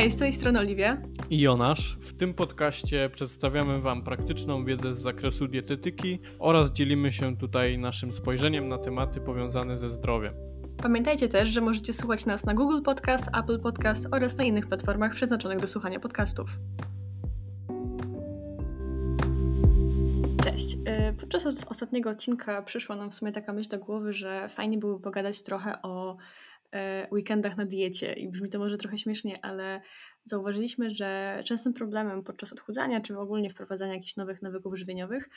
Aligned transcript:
Hej, 0.00 0.10
z 0.10 0.16
tej 0.16 0.32
strony 0.32 0.58
Oliwia. 0.58 1.02
I 1.30 1.40
Jonasz. 1.40 1.98
W 2.00 2.12
tym 2.12 2.34
podcaście 2.34 3.10
przedstawiamy 3.12 3.80
Wam 3.80 4.04
praktyczną 4.04 4.64
wiedzę 4.64 4.94
z 4.94 4.98
zakresu 4.98 5.48
dietetyki 5.48 6.20
oraz 6.38 6.70
dzielimy 6.70 7.12
się 7.12 7.36
tutaj 7.36 7.78
naszym 7.78 8.12
spojrzeniem 8.12 8.68
na 8.68 8.78
tematy 8.78 9.20
powiązane 9.20 9.78
ze 9.78 9.88
zdrowiem. 9.88 10.34
Pamiętajcie 10.82 11.28
też, 11.28 11.48
że 11.48 11.60
możecie 11.60 11.92
słuchać 11.92 12.26
nas 12.26 12.44
na 12.44 12.54
Google 12.54 12.82
Podcast, 12.82 13.24
Apple 13.38 13.60
Podcast 13.60 14.08
oraz 14.12 14.36
na 14.36 14.44
innych 14.44 14.66
platformach 14.66 15.14
przeznaczonych 15.14 15.58
do 15.58 15.66
słuchania 15.66 16.00
podcastów. 16.00 16.50
Cześć. 20.44 20.74
Y, 20.74 21.14
podczas 21.20 21.46
ostatniego 21.46 22.10
odcinka 22.10 22.62
przyszła 22.62 22.96
nam 22.96 23.10
w 23.10 23.14
sumie 23.14 23.32
taka 23.32 23.52
myśl 23.52 23.68
do 23.68 23.78
głowy, 23.78 24.12
że 24.12 24.48
fajnie 24.48 24.78
byłoby 24.78 25.02
pogadać 25.02 25.42
trochę 25.42 25.82
o 25.82 26.12
e, 26.12 26.16
weekendach 27.12 27.56
na 27.56 27.64
diecie 27.64 28.12
i 28.12 28.28
brzmi 28.28 28.48
to 28.48 28.58
może 28.58 28.76
trochę 28.76 28.98
śmiesznie, 28.98 29.44
ale 29.44 29.80
zauważyliśmy, 30.24 30.90
że 30.90 31.40
częstym 31.44 31.72
problemem 31.72 32.24
podczas 32.24 32.52
odchudzania 32.52 33.00
czy 33.00 33.18
ogólnie 33.18 33.50
wprowadzania 33.50 33.94
jakichś 33.94 34.16
nowych 34.16 34.42
nawyków 34.42 34.78
żywieniowych, 34.78 35.28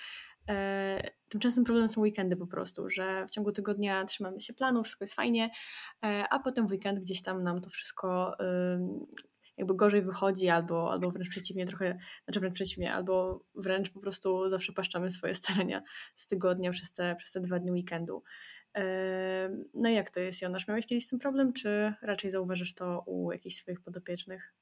e, 0.49 1.09
tym 1.29 1.41
częstym 1.41 1.63
problemem 1.63 1.89
są 1.89 2.01
weekendy 2.01 2.35
po 2.35 2.47
prostu, 2.47 2.89
że 2.89 3.25
w 3.25 3.29
ciągu 3.29 3.51
tygodnia 3.51 4.05
trzymamy 4.05 4.41
się 4.41 4.53
planu, 4.53 4.83
wszystko 4.83 5.03
jest 5.03 5.13
fajnie, 5.13 5.49
e, 6.05 6.23
a 6.29 6.39
potem 6.39 6.67
w 6.67 6.71
weekend 6.71 6.99
gdzieś 6.99 7.21
tam 7.21 7.43
nam 7.43 7.61
to 7.61 7.69
wszystko 7.69 8.37
jakby 9.57 9.75
gorzej 9.75 10.01
wychodzi, 10.01 10.49
albo, 10.49 10.91
albo 10.91 11.11
wręcz 11.11 11.29
przeciwnie, 11.29 11.65
trochę, 11.65 11.97
znaczy 12.23 12.39
wręcz 12.39 12.55
przeciwnie, 12.55 12.93
albo 12.93 13.45
wręcz 13.55 13.89
po 13.89 13.99
prostu 13.99 14.49
zawsze 14.49 14.73
paszczamy 14.73 15.11
swoje 15.11 15.33
starania 15.43 15.83
z 16.15 16.27
tygodnia 16.27 16.71
przez 16.71 16.93
te, 16.93 17.15
przez 17.15 17.31
te 17.31 17.41
dwa 17.41 17.59
dni 17.59 17.71
weekendu. 17.71 18.23
No 19.73 19.89
jak 19.89 20.09
to 20.09 20.19
jest, 20.19 20.41
Jonasz? 20.41 20.67
Miałeś 20.67 20.85
kiedyś 20.85 21.05
z 21.05 21.09
tym 21.09 21.19
problem, 21.19 21.53
czy 21.53 21.93
raczej 22.01 22.31
zauważysz 22.31 22.73
to 22.73 23.03
u 23.05 23.31
jakichś 23.31 23.55
swoich 23.55 23.81
podopiecznych? 23.81 24.53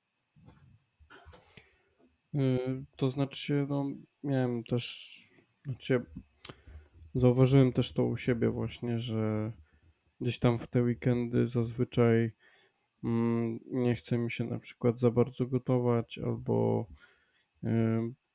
Y, 2.36 2.84
to 2.96 3.10
znaczy, 3.10 3.66
no, 3.70 3.86
miałem 4.24 4.64
też, 4.64 5.18
znaczy, 5.66 6.06
zauważyłem 7.16 7.74
też 7.74 7.94
to 7.94 8.06
u 8.06 8.18
siebie 8.18 8.50
właśnie, 8.50 9.00
że 9.00 9.52
gdzieś 10.22 10.40
tam 10.40 10.60
w 10.60 10.68
te 10.68 10.82
weekendy 10.82 11.48
zazwyczaj 11.48 12.32
mm, 13.04 13.60
nie 13.66 13.96
chce 13.96 14.18
mi 14.18 14.32
się 14.32 14.44
na 14.44 14.60
przykład 14.60 15.00
za 15.00 15.12
bardzo 15.12 15.46
gotować, 15.46 16.18
albo 16.18 16.88
y, 17.64 17.68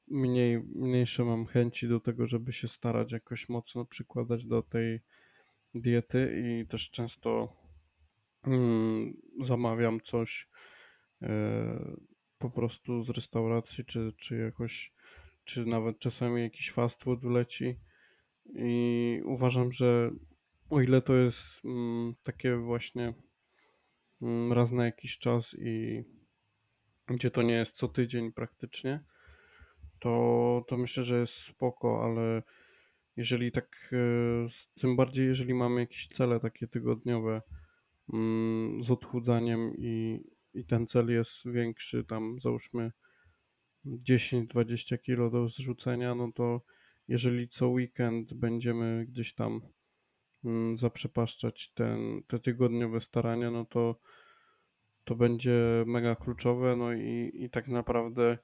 mniej, 0.09 0.59
mniejsze 0.75 1.25
mam 1.25 1.47
chęci 1.47 1.89
do 1.89 2.01
tego, 2.01 2.27
żeby 2.27 2.53
się 2.53 2.69
starać 2.69 3.13
jakoś 3.13 3.49
mocno 3.49 3.85
przykładać 3.85 4.45
do 4.45 4.63
tej 4.63 5.01
diety 5.81 6.43
i 6.45 6.67
też 6.67 6.91
często 6.91 7.57
mm, 8.45 9.17
zamawiam 9.41 10.01
coś 10.01 10.49
e, 11.23 11.97
po 12.39 12.51
prostu 12.51 13.03
z 13.03 13.11
restauracji, 13.11 13.85
czy, 13.85 14.13
czy 14.19 14.37
jakoś, 14.37 14.93
czy 15.45 15.67
nawet 15.67 15.99
czasami 15.99 16.43
jakiś 16.43 16.71
fast 16.71 17.03
food 17.03 17.21
wleci. 17.21 17.77
I 18.55 19.21
uważam, 19.25 19.73
że 19.73 20.11
o 20.71 20.81
ile 20.81 21.03
to 21.03 21.15
jest 21.15 21.65
mm, 21.65 22.15
takie 22.23 22.57
właśnie 22.57 23.15
mm, 24.23 24.53
raz 24.53 24.73
na 24.73 24.85
jakiś 24.85 25.19
czas 25.19 25.57
i 25.59 26.05
gdzie 27.07 27.31
to 27.31 27.43
nie 27.43 27.55
jest 27.55 27.77
co 27.77 27.89
tydzień 27.89 28.33
praktycznie, 28.33 29.05
to, 29.99 30.65
to 30.69 30.77
myślę, 30.77 31.03
że 31.03 31.21
jest 31.21 31.35
spoko, 31.35 32.05
ale 32.05 32.43
jeżeli 33.17 33.53
tak, 33.53 33.91
e, 33.93 34.81
tym 34.81 34.97
bardziej 34.97 35.27
jeżeli 35.27 35.55
mamy 35.55 35.81
jakieś 35.81 36.09
cele 36.09 36.41
takie 36.41 36.67
tygodniowe 36.67 37.43
mm, 38.13 38.85
z 38.85 38.91
odchudzaniem 38.91 39.73
i, 39.79 40.25
i 40.55 40.65
ten 40.65 40.87
cel 40.87 41.11
jest 41.11 41.49
większy, 41.49 42.05
tam 42.05 42.41
załóżmy 42.41 42.93
10-20 43.87 44.99
kilo 44.99 45.31
do 45.31 45.49
zrzucenia, 45.49 46.15
no 46.15 46.33
to 46.33 46.63
jeżeli 47.09 47.49
co 47.49 47.69
weekend 47.69 48.35
będziemy 48.35 49.07
gdzieś 49.09 49.35
tam 49.35 49.61
mm, 50.45 50.79
zaprzepaszczać 50.79 51.73
ten, 51.73 52.23
te 52.27 52.39
tygodniowe 52.39 53.01
starania, 53.01 53.51
no 53.51 53.65
to 53.65 54.01
to 55.05 55.15
będzie 55.15 55.85
mega 55.87 56.17
kluczowe, 56.17 56.77
no 56.77 56.93
i, 56.93 57.31
i 57.35 57.51
tak 57.51 57.69
naprawdę 57.69 58.39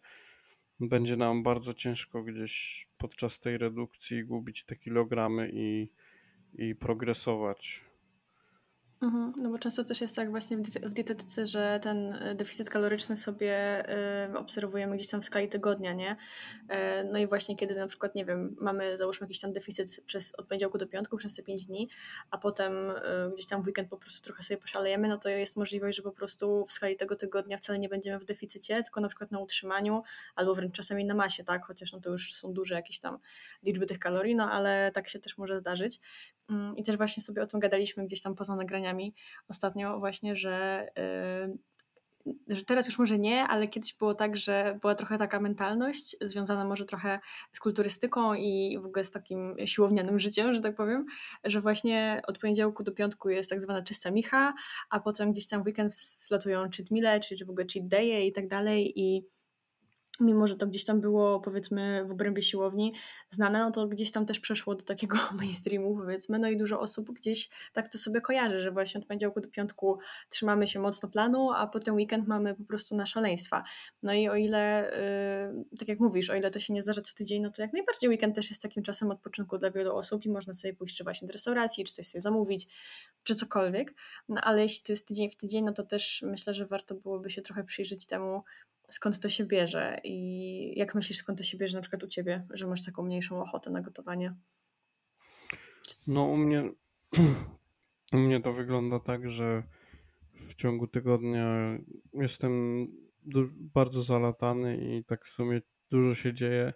będzie 0.81 1.17
nam 1.17 1.43
bardzo 1.43 1.75
ciężko 1.75 2.23
gdzieś 2.23 2.87
podczas 2.99 3.41
tej 3.41 3.59
redukcji 3.59 4.25
gubić 4.25 4.65
te 4.65 4.77
kilogramy 4.77 5.51
i, 5.53 5.89
i 6.55 6.75
progresować. 6.75 7.92
Mhm, 9.03 9.33
no 9.37 9.51
bo 9.51 9.59
często 9.59 9.85
też 9.85 10.01
jest 10.01 10.17
tak 10.17 10.31
właśnie 10.31 10.57
w 10.57 10.93
dietetyce, 10.93 11.47
że 11.47 11.81
ten 11.83 12.13
e, 12.13 12.35
deficyt 12.35 12.71
kaloryczny 12.71 13.17
sobie 13.17 13.85
y, 14.31 14.39
obserwujemy 14.39 14.97
gdzieś 14.97 15.09
tam 15.09 15.23
w 15.23 15.25
skali 15.25 15.49
tygodnia, 15.49 15.93
nie? 15.93 16.13
Y, 16.13 16.75
no 17.13 17.19
i 17.19 17.27
właśnie 17.27 17.57
kiedy 17.57 17.75
na 17.75 17.87
przykład, 17.87 18.15
nie 18.15 18.25
wiem, 18.25 18.57
mamy 18.61 18.99
załóżmy 18.99 19.25
jakiś 19.25 19.41
tam 19.41 19.53
deficyt 19.53 20.01
przez, 20.07 20.35
od 20.35 20.49
poniedziałku 20.49 20.79
do 20.79 20.87
piątku 20.87 21.17
przez 21.17 21.35
te 21.35 21.43
5 21.43 21.67
dni, 21.67 21.89
a 22.31 22.39
potem 22.39 22.91
y, 22.91 22.95
gdzieś 23.33 23.47
tam 23.47 23.63
w 23.63 23.67
weekend 23.67 23.89
po 23.89 23.97
prostu 23.97 24.23
trochę 24.23 24.43
sobie 24.43 24.59
poszalejemy, 24.59 25.09
no 25.09 25.19
to 25.19 25.29
jest 25.29 25.57
możliwość, 25.57 25.97
że 25.97 26.03
po 26.03 26.13
prostu 26.13 26.67
w 26.67 26.73
skali 26.73 26.97
tego 26.97 27.17
tygodnia 27.17 27.57
wcale 27.57 27.79
nie 27.79 27.89
będziemy 27.89 28.19
w 28.19 28.25
deficycie, 28.25 28.83
tylko 28.83 29.01
na 29.01 29.09
przykład 29.09 29.31
na 29.31 29.39
utrzymaniu 29.39 30.03
albo 30.35 30.55
wręcz 30.55 30.75
czasami 30.75 31.05
na 31.05 31.15
masie, 31.15 31.45
tak? 31.45 31.65
Chociaż 31.65 31.93
no 31.93 32.01
to 32.01 32.11
już 32.11 32.35
są 32.35 32.53
duże 32.53 32.75
jakieś 32.75 32.99
tam 32.99 33.19
liczby 33.63 33.87
tych 33.87 33.99
kalorii, 33.99 34.35
no 34.35 34.51
ale 34.51 34.91
tak 34.95 35.09
się 35.09 35.19
też 35.19 35.39
może 35.39 35.59
zdarzyć. 35.59 36.01
Mm, 36.53 36.77
I 36.77 36.83
też 36.83 36.97
właśnie 36.97 37.23
sobie 37.23 37.43
o 37.43 37.47
tym 37.47 37.61
gadaliśmy 37.61 38.05
gdzieś 38.05 38.23
tam 38.23 38.35
poza 38.35 38.57
nagraniami 38.57 39.15
ostatnio 39.49 39.99
właśnie, 39.99 40.37
że, 40.37 40.87
yy, 42.27 42.57
że 42.57 42.65
teraz 42.65 42.87
już 42.87 42.99
może 42.99 43.19
nie, 43.19 43.43
ale 43.43 43.69
kiedyś 43.69 43.95
było 43.95 44.15
tak, 44.15 44.37
że 44.37 44.79
była 44.81 44.95
trochę 44.95 45.19
taka 45.19 45.41
mentalność 45.41 46.17
związana 46.21 46.65
może 46.65 46.85
trochę 46.85 47.21
z 47.53 47.61
kulturystyką 47.61 48.35
i 48.35 48.79
w 48.83 48.87
ogóle 48.87 49.05
z 49.05 49.11
takim 49.11 49.57
siłownianym 49.65 50.19
życiem, 50.19 50.55
że 50.55 50.61
tak 50.61 50.75
powiem, 50.75 51.07
że 51.45 51.61
właśnie 51.61 52.23
od 52.27 52.39
poniedziałku 52.39 52.83
do 52.83 52.93
piątku 52.93 53.29
jest 53.29 53.51
tak 53.51 53.61
zwana 53.61 53.83
czysta 53.83 54.11
micha, 54.11 54.55
a 54.91 55.01
potem 55.01 55.33
gdzieś 55.33 55.49
tam 55.49 55.63
w 55.63 55.67
weekend 55.67 55.97
wlatują 56.29 56.63
cheat 56.77 56.91
meale, 56.91 57.21
czy 57.21 57.45
w 57.47 57.51
ogóle 57.51 57.67
cheat 57.73 57.87
day'e 57.87 58.21
i 58.21 58.33
tak 58.33 58.49
dalej 58.49 59.01
i 59.01 59.27
mimo 60.21 60.47
że 60.47 60.57
to 60.57 60.67
gdzieś 60.67 60.85
tam 60.85 61.01
było 61.01 61.41
powiedzmy 61.41 62.05
w 62.05 62.11
obrębie 62.11 62.43
siłowni 62.43 62.95
znane, 63.31 63.59
no 63.59 63.71
to 63.71 63.87
gdzieś 63.87 64.11
tam 64.11 64.27
też 64.27 64.41
przeszło 64.41 64.75
do 64.75 64.85
takiego 64.85 65.17
mainstreamu 65.41 65.97
powiedzmy, 65.97 66.39
no 66.39 66.49
i 66.49 66.57
dużo 66.57 66.81
osób 66.81 67.13
gdzieś 67.13 67.49
tak 67.73 67.89
to 67.89 67.99
sobie 67.99 68.21
kojarzy, 68.21 68.61
że 68.61 68.71
właśnie 68.71 69.01
od 69.01 69.07
poniedziałku 69.07 69.41
do 69.41 69.49
piątku 69.49 69.99
trzymamy 70.29 70.67
się 70.67 70.81
mocno 70.81 71.09
planu, 71.09 71.51
a 71.53 71.67
potem 71.67 71.95
weekend 71.95 72.29
mamy 72.29 72.55
po 72.55 72.65
prostu 72.65 72.97
na 72.97 73.07
szaleństwa. 73.07 73.65
No 74.03 74.13
i 74.13 74.29
o 74.29 74.37
ile, 74.37 74.93
yy, 75.55 75.79
tak 75.79 75.89
jak 75.89 76.01
mówisz, 76.01 76.31
o 76.31 76.35
ile 76.35 76.51
to 76.51 76.61
się 76.61 76.73
nie 76.73 76.83
zdarza 76.83 77.01
co 77.01 77.15
tydzień, 77.15 77.43
no 77.43 77.51
to 77.51 77.63
jak 77.63 77.73
najbardziej 77.73 78.11
weekend 78.11 78.37
też 78.37 78.51
jest 78.51 78.63
takim 78.63 78.83
czasem 78.83 79.11
odpoczynku 79.11 79.59
dla 79.59 79.71
wielu 79.71 79.97
osób 79.97 80.27
i 80.27 80.31
można 80.31 80.53
sobie 80.53 80.75
pójść 80.75 80.97
czy 80.97 81.05
właśnie 81.05 81.27
do 81.27 81.33
restauracji, 81.33 81.85
czy 81.85 81.93
coś 81.93 82.07
sobie 82.07 82.23
zamówić, 82.23 82.69
czy 83.23 83.35
cokolwiek, 83.35 83.95
no 84.29 84.41
ale 84.41 84.63
jeśli 84.63 84.85
to 84.85 84.93
jest 84.93 85.09
tydzień 85.09 85.31
w 85.31 85.37
tydzień, 85.37 85.65
no 85.65 85.73
to 85.73 85.83
też 85.83 86.25
myślę, 86.27 86.55
że 86.55 86.67
warto 86.67 86.95
byłoby 86.95 87.31
się 87.31 87.43
trochę 87.43 87.65
przyjrzeć 87.65 88.07
temu, 88.07 88.43
skąd 88.89 89.21
to 89.21 89.29
się 89.29 89.45
bierze 89.45 90.01
i 90.05 90.79
jak 90.79 90.95
myślisz, 90.95 91.19
skąd 91.19 91.39
to 91.39 91.45
się 91.45 91.59
bierze 91.59 91.79
na 91.79 91.83
przykład 91.83 92.03
u 92.03 92.07
ciebie, 92.07 92.47
że 92.51 92.67
masz 92.67 92.85
taką 92.85 93.03
mniejszą 93.03 93.43
ochotę 93.43 93.71
na 93.71 93.81
gotowanie? 93.81 94.35
No 96.07 96.25
u 96.25 96.37
mnie, 96.37 96.71
u 98.13 98.19
mnie 98.19 98.41
to 98.41 98.53
wygląda 98.53 99.01
tak, 99.01 99.31
że 99.31 99.63
w 100.35 100.55
ciągu 100.55 100.87
tygodnia 100.87 101.79
jestem 102.15 102.87
bardzo 103.55 104.03
zalatany 104.03 104.77
i 104.77 105.05
tak 105.05 105.25
w 105.25 105.29
sumie 105.29 105.61
dużo 105.91 106.15
się 106.15 106.35
dzieje, 106.35 106.73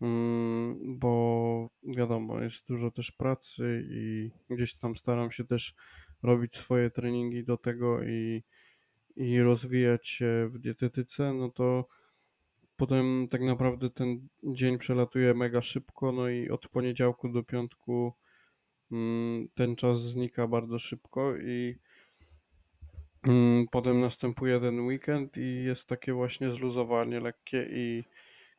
mm, 0.00 0.98
bo 0.98 1.70
wiadomo, 1.96 2.40
jest 2.40 2.66
dużo 2.68 2.90
też 2.90 3.12
pracy 3.12 3.86
i 3.90 4.30
gdzieś 4.50 4.78
tam 4.78 4.96
staram 4.96 5.30
się 5.30 5.44
też 5.44 5.74
robić 6.22 6.56
swoje 6.56 6.90
treningi 6.90 7.44
do 7.44 7.56
tego 7.56 8.02
i 8.02 8.44
i 9.16 9.40
rozwijać 9.40 10.08
się 10.08 10.46
w 10.48 10.58
dietetyce, 10.58 11.34
no 11.34 11.50
to 11.50 11.88
potem 12.76 13.28
tak 13.30 13.42
naprawdę 13.42 13.90
ten 13.90 14.28
dzień 14.44 14.78
przelatuje 14.78 15.34
mega 15.34 15.62
szybko, 15.62 16.12
no 16.12 16.28
i 16.28 16.50
od 16.50 16.68
poniedziałku 16.68 17.28
do 17.28 17.42
piątku 17.42 18.12
mm, 18.92 19.48
ten 19.54 19.76
czas 19.76 20.02
znika 20.02 20.48
bardzo 20.48 20.78
szybko 20.78 21.36
i 21.36 21.78
mm, 23.22 23.66
potem 23.68 24.00
następuje 24.00 24.60
ten 24.60 24.80
weekend 24.80 25.36
i 25.36 25.64
jest 25.64 25.86
takie 25.88 26.12
właśnie 26.12 26.50
zluzowanie 26.50 27.20
lekkie 27.20 27.66
i 27.70 28.04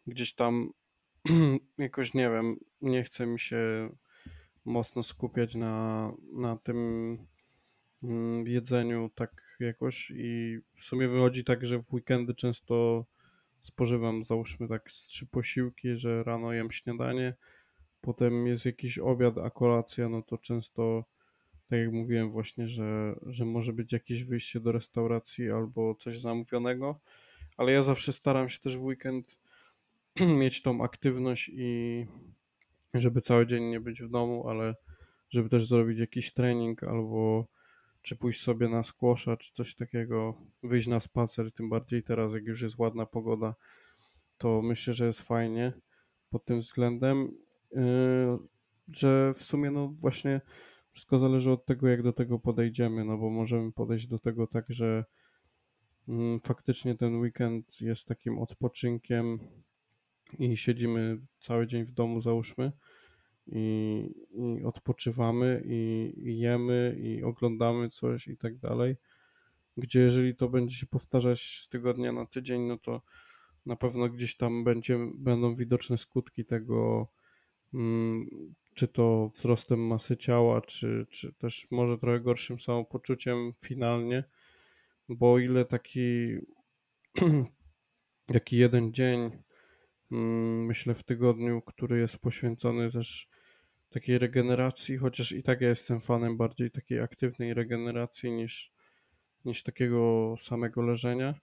gdzieś 0.07 0.33
tam 0.33 0.73
jakoś 1.77 2.13
nie 2.13 2.29
wiem, 2.29 2.55
nie 2.81 3.03
chce 3.03 3.27
mi 3.27 3.39
się 3.39 3.89
mocno 4.65 5.03
skupiać 5.03 5.55
na, 5.55 6.13
na 6.33 6.55
tym 6.55 7.17
Mm, 8.03 8.47
jedzeniu 8.47 9.09
tak 9.15 9.43
jakoś 9.65 10.11
i 10.15 10.59
w 10.75 10.85
sumie 10.85 11.07
wychodzi 11.07 11.43
tak, 11.43 11.65
że 11.65 11.81
w 11.81 11.93
weekendy 11.93 12.35
często 12.35 13.05
spożywam 13.61 14.25
załóżmy 14.25 14.67
tak 14.67 14.91
z 14.91 15.05
trzy 15.05 15.25
posiłki, 15.25 15.97
że 15.97 16.23
rano 16.23 16.53
jem 16.53 16.71
śniadanie, 16.71 17.33
potem 18.01 18.47
jest 18.47 18.65
jakiś 18.65 18.99
obiad, 18.99 19.37
a 19.37 19.49
kolacja, 19.49 20.09
no 20.09 20.21
to 20.21 20.37
często 20.37 21.03
tak 21.69 21.79
jak 21.79 21.91
mówiłem 21.91 22.31
właśnie, 22.31 22.67
że, 22.67 23.19
że 23.25 23.45
może 23.45 23.73
być 23.73 23.93
jakieś 23.93 24.23
wyjście 24.23 24.59
do 24.59 24.71
restauracji 24.71 25.51
albo 25.51 25.95
coś 25.95 26.19
zamówionego, 26.19 26.99
ale 27.57 27.71
ja 27.71 27.83
zawsze 27.83 28.13
staram 28.13 28.49
się 28.49 28.59
też 28.59 28.77
w 28.77 28.83
weekend 28.83 29.37
mieć 30.39 30.61
tą 30.61 30.83
aktywność 30.83 31.51
i 31.53 32.05
żeby 32.93 33.21
cały 33.21 33.47
dzień 33.47 33.63
nie 33.63 33.79
być 33.79 34.01
w 34.01 34.09
domu, 34.09 34.49
ale 34.49 34.75
żeby 35.29 35.49
też 35.49 35.67
zrobić 35.67 35.99
jakiś 35.99 36.33
trening 36.33 36.83
albo 36.83 37.47
czy 38.01 38.15
pójść 38.15 38.41
sobie 38.41 38.67
na 38.69 38.83
skłosza, 38.83 39.37
czy 39.37 39.53
coś 39.53 39.75
takiego, 39.75 40.41
wyjść 40.63 40.87
na 40.87 40.99
spacer, 40.99 41.51
tym 41.51 41.69
bardziej 41.69 42.03
teraz, 42.03 42.33
jak 42.33 42.43
już 42.43 42.61
jest 42.61 42.77
ładna 42.77 43.05
pogoda, 43.05 43.55
to 44.37 44.61
myślę, 44.61 44.93
że 44.93 45.05
jest 45.05 45.21
fajnie 45.21 45.73
pod 46.29 46.45
tym 46.45 46.59
względem, 46.59 47.31
yy, 47.71 47.81
że 48.93 49.33
w 49.33 49.43
sumie 49.43 49.71
no 49.71 49.87
właśnie 49.87 50.41
wszystko 50.91 51.19
zależy 51.19 51.51
od 51.51 51.65
tego, 51.65 51.87
jak 51.87 52.03
do 52.03 52.13
tego 52.13 52.39
podejdziemy, 52.39 53.05
no 53.05 53.17
bo 53.17 53.29
możemy 53.29 53.71
podejść 53.71 54.07
do 54.07 54.19
tego 54.19 54.47
tak, 54.47 54.65
że 54.69 55.05
mm, 56.07 56.39
faktycznie 56.39 56.95
ten 56.95 57.15
weekend 57.15 57.81
jest 57.81 58.05
takim 58.05 58.39
odpoczynkiem 58.39 59.39
i 60.39 60.57
siedzimy 60.57 61.19
cały 61.39 61.67
dzień 61.67 61.85
w 61.85 61.91
domu, 61.91 62.21
załóżmy, 62.21 62.71
i, 63.47 64.09
i 64.31 64.63
odpoczywamy, 64.63 65.63
i, 65.65 66.13
i 66.17 66.39
jemy, 66.39 66.97
i 66.99 67.23
oglądamy 67.23 67.89
coś 67.89 68.27
i 68.27 68.37
tak 68.37 68.57
dalej. 68.57 68.95
Gdzie 69.77 69.99
jeżeli 69.99 70.35
to 70.35 70.49
będzie 70.49 70.75
się 70.75 70.85
powtarzać 70.85 71.41
z 71.41 71.69
tygodnia 71.69 72.11
na 72.11 72.25
tydzień, 72.25 72.61
no 72.61 72.77
to 72.77 73.01
na 73.65 73.75
pewno 73.75 74.09
gdzieś 74.09 74.37
tam 74.37 74.63
będzie, 74.63 74.99
będą 75.15 75.55
widoczne 75.55 75.97
skutki 75.97 76.45
tego, 76.45 77.07
mm, 77.73 78.27
czy 78.73 78.87
to 78.87 79.31
wzrostem 79.35 79.87
masy 79.87 80.17
ciała, 80.17 80.61
czy, 80.61 81.07
czy 81.09 81.33
też 81.33 81.67
może 81.71 81.97
trochę 81.97 82.19
gorszym 82.19 82.59
samopoczuciem 82.59 83.53
finalnie, 83.63 84.23
bo 85.09 85.33
o 85.33 85.39
ile 85.39 85.65
taki, 85.65 86.37
taki 88.33 88.57
jeden 88.57 88.93
dzień, 88.93 89.31
mm, 90.11 90.65
myślę 90.65 90.93
w 90.93 91.03
tygodniu, 91.03 91.61
który 91.61 91.99
jest 91.99 92.17
poświęcony 92.17 92.91
też 92.91 93.29
takiej 93.89 94.17
regeneracji, 94.17 94.97
chociaż 94.97 95.31
i 95.31 95.43
tak 95.43 95.61
ja 95.61 95.69
jestem 95.69 96.01
fanem 96.01 96.37
bardziej 96.37 96.71
takiej 96.71 96.99
aktywnej 96.99 97.53
regeneracji 97.53 98.31
niż, 98.31 98.71
niż 99.45 99.63
takiego 99.63 100.35
samego 100.39 100.81
leżenia. 100.81 101.33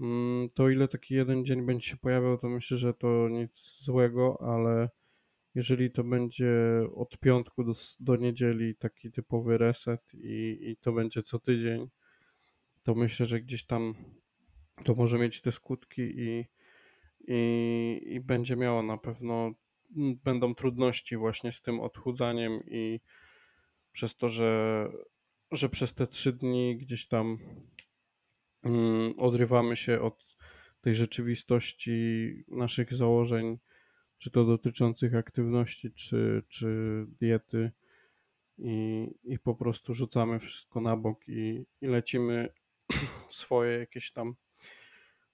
Mm, 0.00 0.48
to 0.54 0.68
ile 0.68 0.88
taki 0.88 1.14
jeden 1.14 1.44
dzień 1.44 1.66
będzie 1.66 1.88
się 1.88 1.96
pojawiał, 1.96 2.38
to 2.38 2.48
myślę, 2.48 2.76
że 2.76 2.94
to 2.94 3.28
nic 3.28 3.78
złego, 3.80 4.38
ale 4.40 4.88
jeżeli 5.54 5.90
to 5.90 6.04
będzie 6.04 6.52
od 6.94 7.18
piątku 7.18 7.64
do, 7.64 7.72
do 8.00 8.16
niedzieli 8.16 8.74
taki 8.74 9.12
typowy 9.12 9.58
reset 9.58 10.14
i, 10.14 10.58
i 10.60 10.76
to 10.76 10.92
będzie 10.92 11.22
co 11.22 11.38
tydzień, 11.38 11.88
to 12.82 12.94
myślę, 12.94 13.26
że 13.26 13.40
gdzieś 13.40 13.64
tam 13.66 13.94
to 14.84 14.94
może 14.94 15.18
mieć 15.18 15.40
te 15.40 15.52
skutki 15.52 16.02
i, 16.02 16.44
i, 17.28 18.02
i 18.06 18.20
będzie 18.20 18.56
miało 18.56 18.82
na 18.82 18.98
pewno 18.98 19.52
będą 20.24 20.54
trudności 20.54 21.16
właśnie 21.16 21.52
z 21.52 21.62
tym 21.62 21.80
odchudzaniem 21.80 22.60
i 22.66 23.00
przez 23.92 24.16
to, 24.16 24.28
że, 24.28 24.88
że 25.52 25.68
przez 25.68 25.94
te 25.94 26.06
trzy 26.06 26.32
dni 26.32 26.76
gdzieś 26.76 27.08
tam 27.08 27.38
mm, 28.62 29.14
odrywamy 29.18 29.76
się 29.76 30.00
od 30.00 30.36
tej 30.80 30.94
rzeczywistości 30.94 31.94
naszych 32.48 32.94
założeń, 32.94 33.58
czy 34.18 34.30
to 34.30 34.44
dotyczących 34.44 35.14
aktywności, 35.14 35.92
czy, 35.92 36.42
czy 36.48 36.66
diety 37.20 37.70
i, 38.58 39.06
i 39.24 39.38
po 39.38 39.54
prostu 39.54 39.94
rzucamy 39.94 40.38
wszystko 40.38 40.80
na 40.80 40.96
bok 40.96 41.28
i, 41.28 41.66
i 41.80 41.86
lecimy 41.86 42.48
swoje 43.28 43.78
jakieś 43.78 44.12
tam 44.12 44.34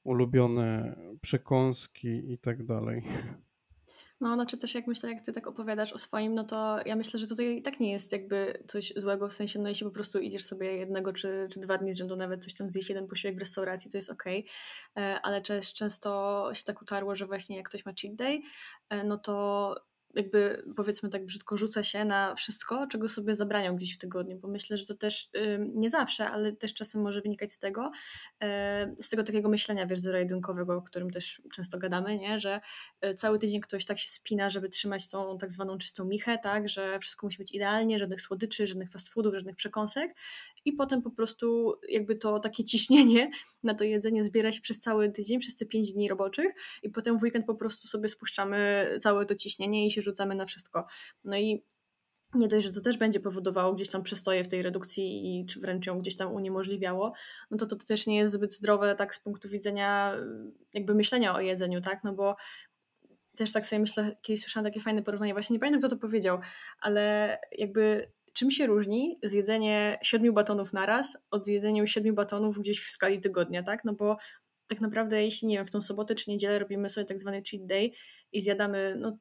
ulubione 0.05 0.97
przekąski 1.21 2.33
i 2.33 2.39
tak 2.39 2.67
dalej. 2.67 3.03
No, 4.21 4.35
znaczy 4.35 4.59
też 4.59 4.75
jak 4.75 4.87
myślę, 4.87 5.13
jak 5.13 5.21
ty 5.21 5.33
tak 5.33 5.47
opowiadasz 5.47 5.93
o 5.93 5.99
swoim, 5.99 6.35
no 6.35 6.45
to 6.45 6.77
ja 6.87 6.97
myślę, 6.97 7.21
że 7.21 7.27
to 7.27 7.43
i 7.43 7.63
tak 7.63 7.81
nie 7.81 7.93
jest 7.93 8.13
jakby 8.13 8.63
coś 8.67 8.93
złego, 8.97 9.29
w 9.29 9.33
sensie, 9.33 9.59
no 9.59 9.69
jeśli 9.69 9.87
po 9.87 9.93
prostu 9.93 10.19
idziesz 10.19 10.45
sobie 10.45 10.77
jednego 10.77 11.13
czy, 11.13 11.49
czy 11.53 11.61
dwa 11.61 11.79
dni 11.79 11.93
z 11.93 11.99
rzędu 11.99 12.17
nawet 12.17 12.45
coś 12.45 12.55
tam 12.55 12.71
zjeść, 12.71 12.89
jeden 12.89 13.07
posiłek 13.07 13.37
w 13.37 13.41
restauracji, 13.41 13.91
to 13.91 13.99
jest 13.99 14.11
okej, 14.11 14.47
okay. 14.93 15.05
E, 15.05 15.21
ale 15.21 15.41
też 15.41 15.73
często 15.73 16.51
się 16.55 16.65
tak 16.65 16.83
utarło, 16.83 17.17
że 17.17 17.27
właśnie 17.27 17.57
jak 17.57 17.69
ktoś 17.69 17.87
ma 17.87 17.93
cheat 18.03 18.15
day, 18.15 18.41
e, 18.89 19.05
no 19.05 19.19
to 19.19 19.75
jakby 20.15 20.65
powiedzmy 20.77 21.09
tak 21.09 21.27
brzydko 21.27 21.57
rzuca 21.57 21.83
się 21.83 22.05
na 22.05 22.35
wszystko, 22.35 22.87
czego 22.87 23.09
sobie 23.09 23.37
zabraniał 23.37 23.77
gdzieś 23.77 23.95
w 23.95 23.99
tygodniu, 23.99 24.39
bo 24.39 24.49
myślę, 24.49 24.77
że 24.77 24.87
to 24.87 24.95
też 24.95 25.31
nie 25.75 25.91
zawsze, 25.91 26.31
ale 26.31 26.53
też 26.53 26.75
czasem 26.75 27.03
może 27.03 27.21
wynikać 27.21 27.53
z 27.53 27.59
tego, 27.59 27.91
z 29.01 29.09
tego 29.09 29.23
takiego 29.23 29.49
myślenia, 29.49 29.87
wiesz, 29.87 30.01
zero-jedynkowego, 30.01 30.77
o 30.77 30.83
którym 30.83 31.11
też 31.11 31.43
często 31.53 31.79
gadamy, 31.79 32.17
nie? 32.17 32.41
że 32.41 32.61
e, 33.01 33.15
cały 33.15 33.39
tydzień 33.39 33.61
ktoś 33.61 33.85
tak 33.85 33.99
się 33.99 34.09
spina, 34.09 34.51
żeby 34.51 34.69
trzymać 34.69 35.09
tą 35.09 35.39
tak 35.39 35.53
zwaną 35.53 35.79
czystą 35.79 36.05
michę, 36.05 36.39
tak, 36.39 36.69
że 36.69 36.99
wszystko 36.99 37.27
musi 37.27 37.39
być 37.39 37.53
idealnie, 37.53 37.99
żadnych 37.99 38.21
słodyczy, 38.21 38.67
żadnych 38.67 38.91
fast 38.91 39.09
foodów, 39.09 39.35
żadnych 39.35 39.57
przekąsek. 39.57 40.15
I 40.65 40.73
potem 40.73 41.03
po 41.03 41.11
prostu 41.11 41.75
jakby 41.89 42.17
to 42.17 42.41
takie 42.41 42.65
ciśnienie 42.65 43.31
na 43.63 43.75
to 43.75 43.85
jedzenie 43.85 44.25
zbiera 44.25 44.53
się 44.53 44.61
przez 44.61 44.79
cały 44.79 45.13
tydzień, 45.13 45.39
przez 45.39 45.57
te 45.57 45.67
pięć 45.67 45.93
dni 45.93 46.09
roboczych. 46.09 46.49
I 46.83 46.91
potem 46.91 47.19
w 47.19 47.23
weekend 47.23 47.47
po 47.47 47.55
prostu 47.55 47.89
sobie 47.89 48.09
spuszczamy 48.09 48.89
całe 49.01 49.27
to 49.27 49.35
ciśnienie 49.35 49.87
i 49.87 49.91
się 49.91 49.98
rzucamy 50.03 50.35
na 50.35 50.47
wszystko. 50.47 50.87
No 51.25 51.37
i 51.37 51.65
nie 52.35 52.49
dość, 52.49 52.67
że 52.67 52.73
to 52.73 52.81
też 52.81 52.97
będzie 52.97 53.21
powodowało 53.21 53.75
gdzieś 53.75 53.89
tam 53.89 54.03
przestoje 54.03 54.45
w 54.45 54.49
tej 54.49 54.63
redukcji 54.63 55.41
i 55.41 55.47
czy 55.47 55.61
wręcz 55.61 55.87
ją 55.87 55.99
gdzieś 55.99 56.17
tam 56.17 56.35
uniemożliwiało, 56.35 57.13
no 57.51 57.57
to 57.57 57.67
to 57.67 57.77
też 57.77 58.07
nie 58.07 58.17
jest 58.17 58.33
zbyt 58.33 58.55
zdrowe 58.55 58.95
tak 58.95 59.15
z 59.15 59.21
punktu 59.21 59.49
widzenia 59.49 60.15
jakby 60.75 60.95
myślenia 60.95 61.35
o 61.35 61.41
jedzeniu, 61.41 61.81
tak, 61.81 62.05
no 62.05 62.13
bo 62.13 62.37
też 63.37 63.53
tak 63.53 63.67
sobie 63.67 63.81
myślę, 63.81 64.17
kiedyś 64.23 64.43
słyszałam 64.43 64.65
takie 64.65 64.81
fajne 64.81 65.03
porównanie, 65.03 65.33
właśnie 65.33 65.55
nie 65.55 65.61
pamiętam 65.61 65.81
kto 65.81 65.89
to 65.89 65.97
powiedział, 65.97 66.39
ale 66.81 67.39
jakby 67.53 68.13
czym 68.33 68.51
się 68.51 68.67
różni 68.67 69.17
zjedzenie 69.23 69.99
siedmiu 70.03 70.33
batonów 70.33 70.73
naraz 70.73 71.19
od 71.31 71.47
zjedzenia 71.47 71.87
siedmiu 71.87 72.15
batonów 72.15 72.59
gdzieś 72.59 72.81
w 72.81 72.91
skali 72.91 73.21
tygodnia, 73.21 73.63
tak, 73.63 73.85
no 73.85 73.95
bo 73.95 74.17
tak 74.67 74.81
naprawdę 74.81 75.25
jeśli, 75.25 75.49
nie 75.49 75.57
wiem, 75.57 75.67
w 75.67 75.71
tą 75.71 75.81
sobotę 75.81 76.15
czy 76.15 76.31
niedzielę 76.31 76.59
robimy 76.59 76.89
sobie 76.89 77.05
tak 77.05 77.19
zwany 77.19 77.43
cheat 77.51 77.67
day 77.67 77.91
i 78.33 78.41
zjadamy, 78.41 78.97
no 78.99 79.19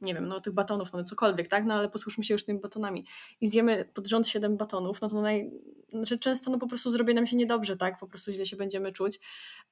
nie 0.00 0.14
wiem, 0.14 0.28
no 0.28 0.40
tych 0.40 0.52
batonów, 0.52 0.92
no 0.92 1.04
cokolwiek, 1.04 1.48
tak, 1.48 1.64
no 1.64 1.74
ale 1.74 1.88
posłuchajmy 1.88 2.24
się 2.24 2.34
już 2.34 2.44
tymi 2.44 2.60
batonami. 2.60 3.06
I 3.40 3.48
zjemy 3.48 3.84
pod 3.94 4.08
rząd 4.08 4.28
7 4.28 4.56
batonów, 4.56 5.00
no 5.00 5.08
to 5.08 5.22
naj... 5.22 5.50
znaczy 5.88 6.18
często 6.18 6.50
no 6.50 6.58
po 6.58 6.66
prostu 6.66 6.90
zrobi 6.90 7.14
nam 7.14 7.26
się 7.26 7.36
niedobrze, 7.36 7.76
tak, 7.76 7.98
po 7.98 8.06
prostu 8.06 8.32
źle 8.32 8.46
się 8.46 8.56
będziemy 8.56 8.92
czuć, 8.92 9.20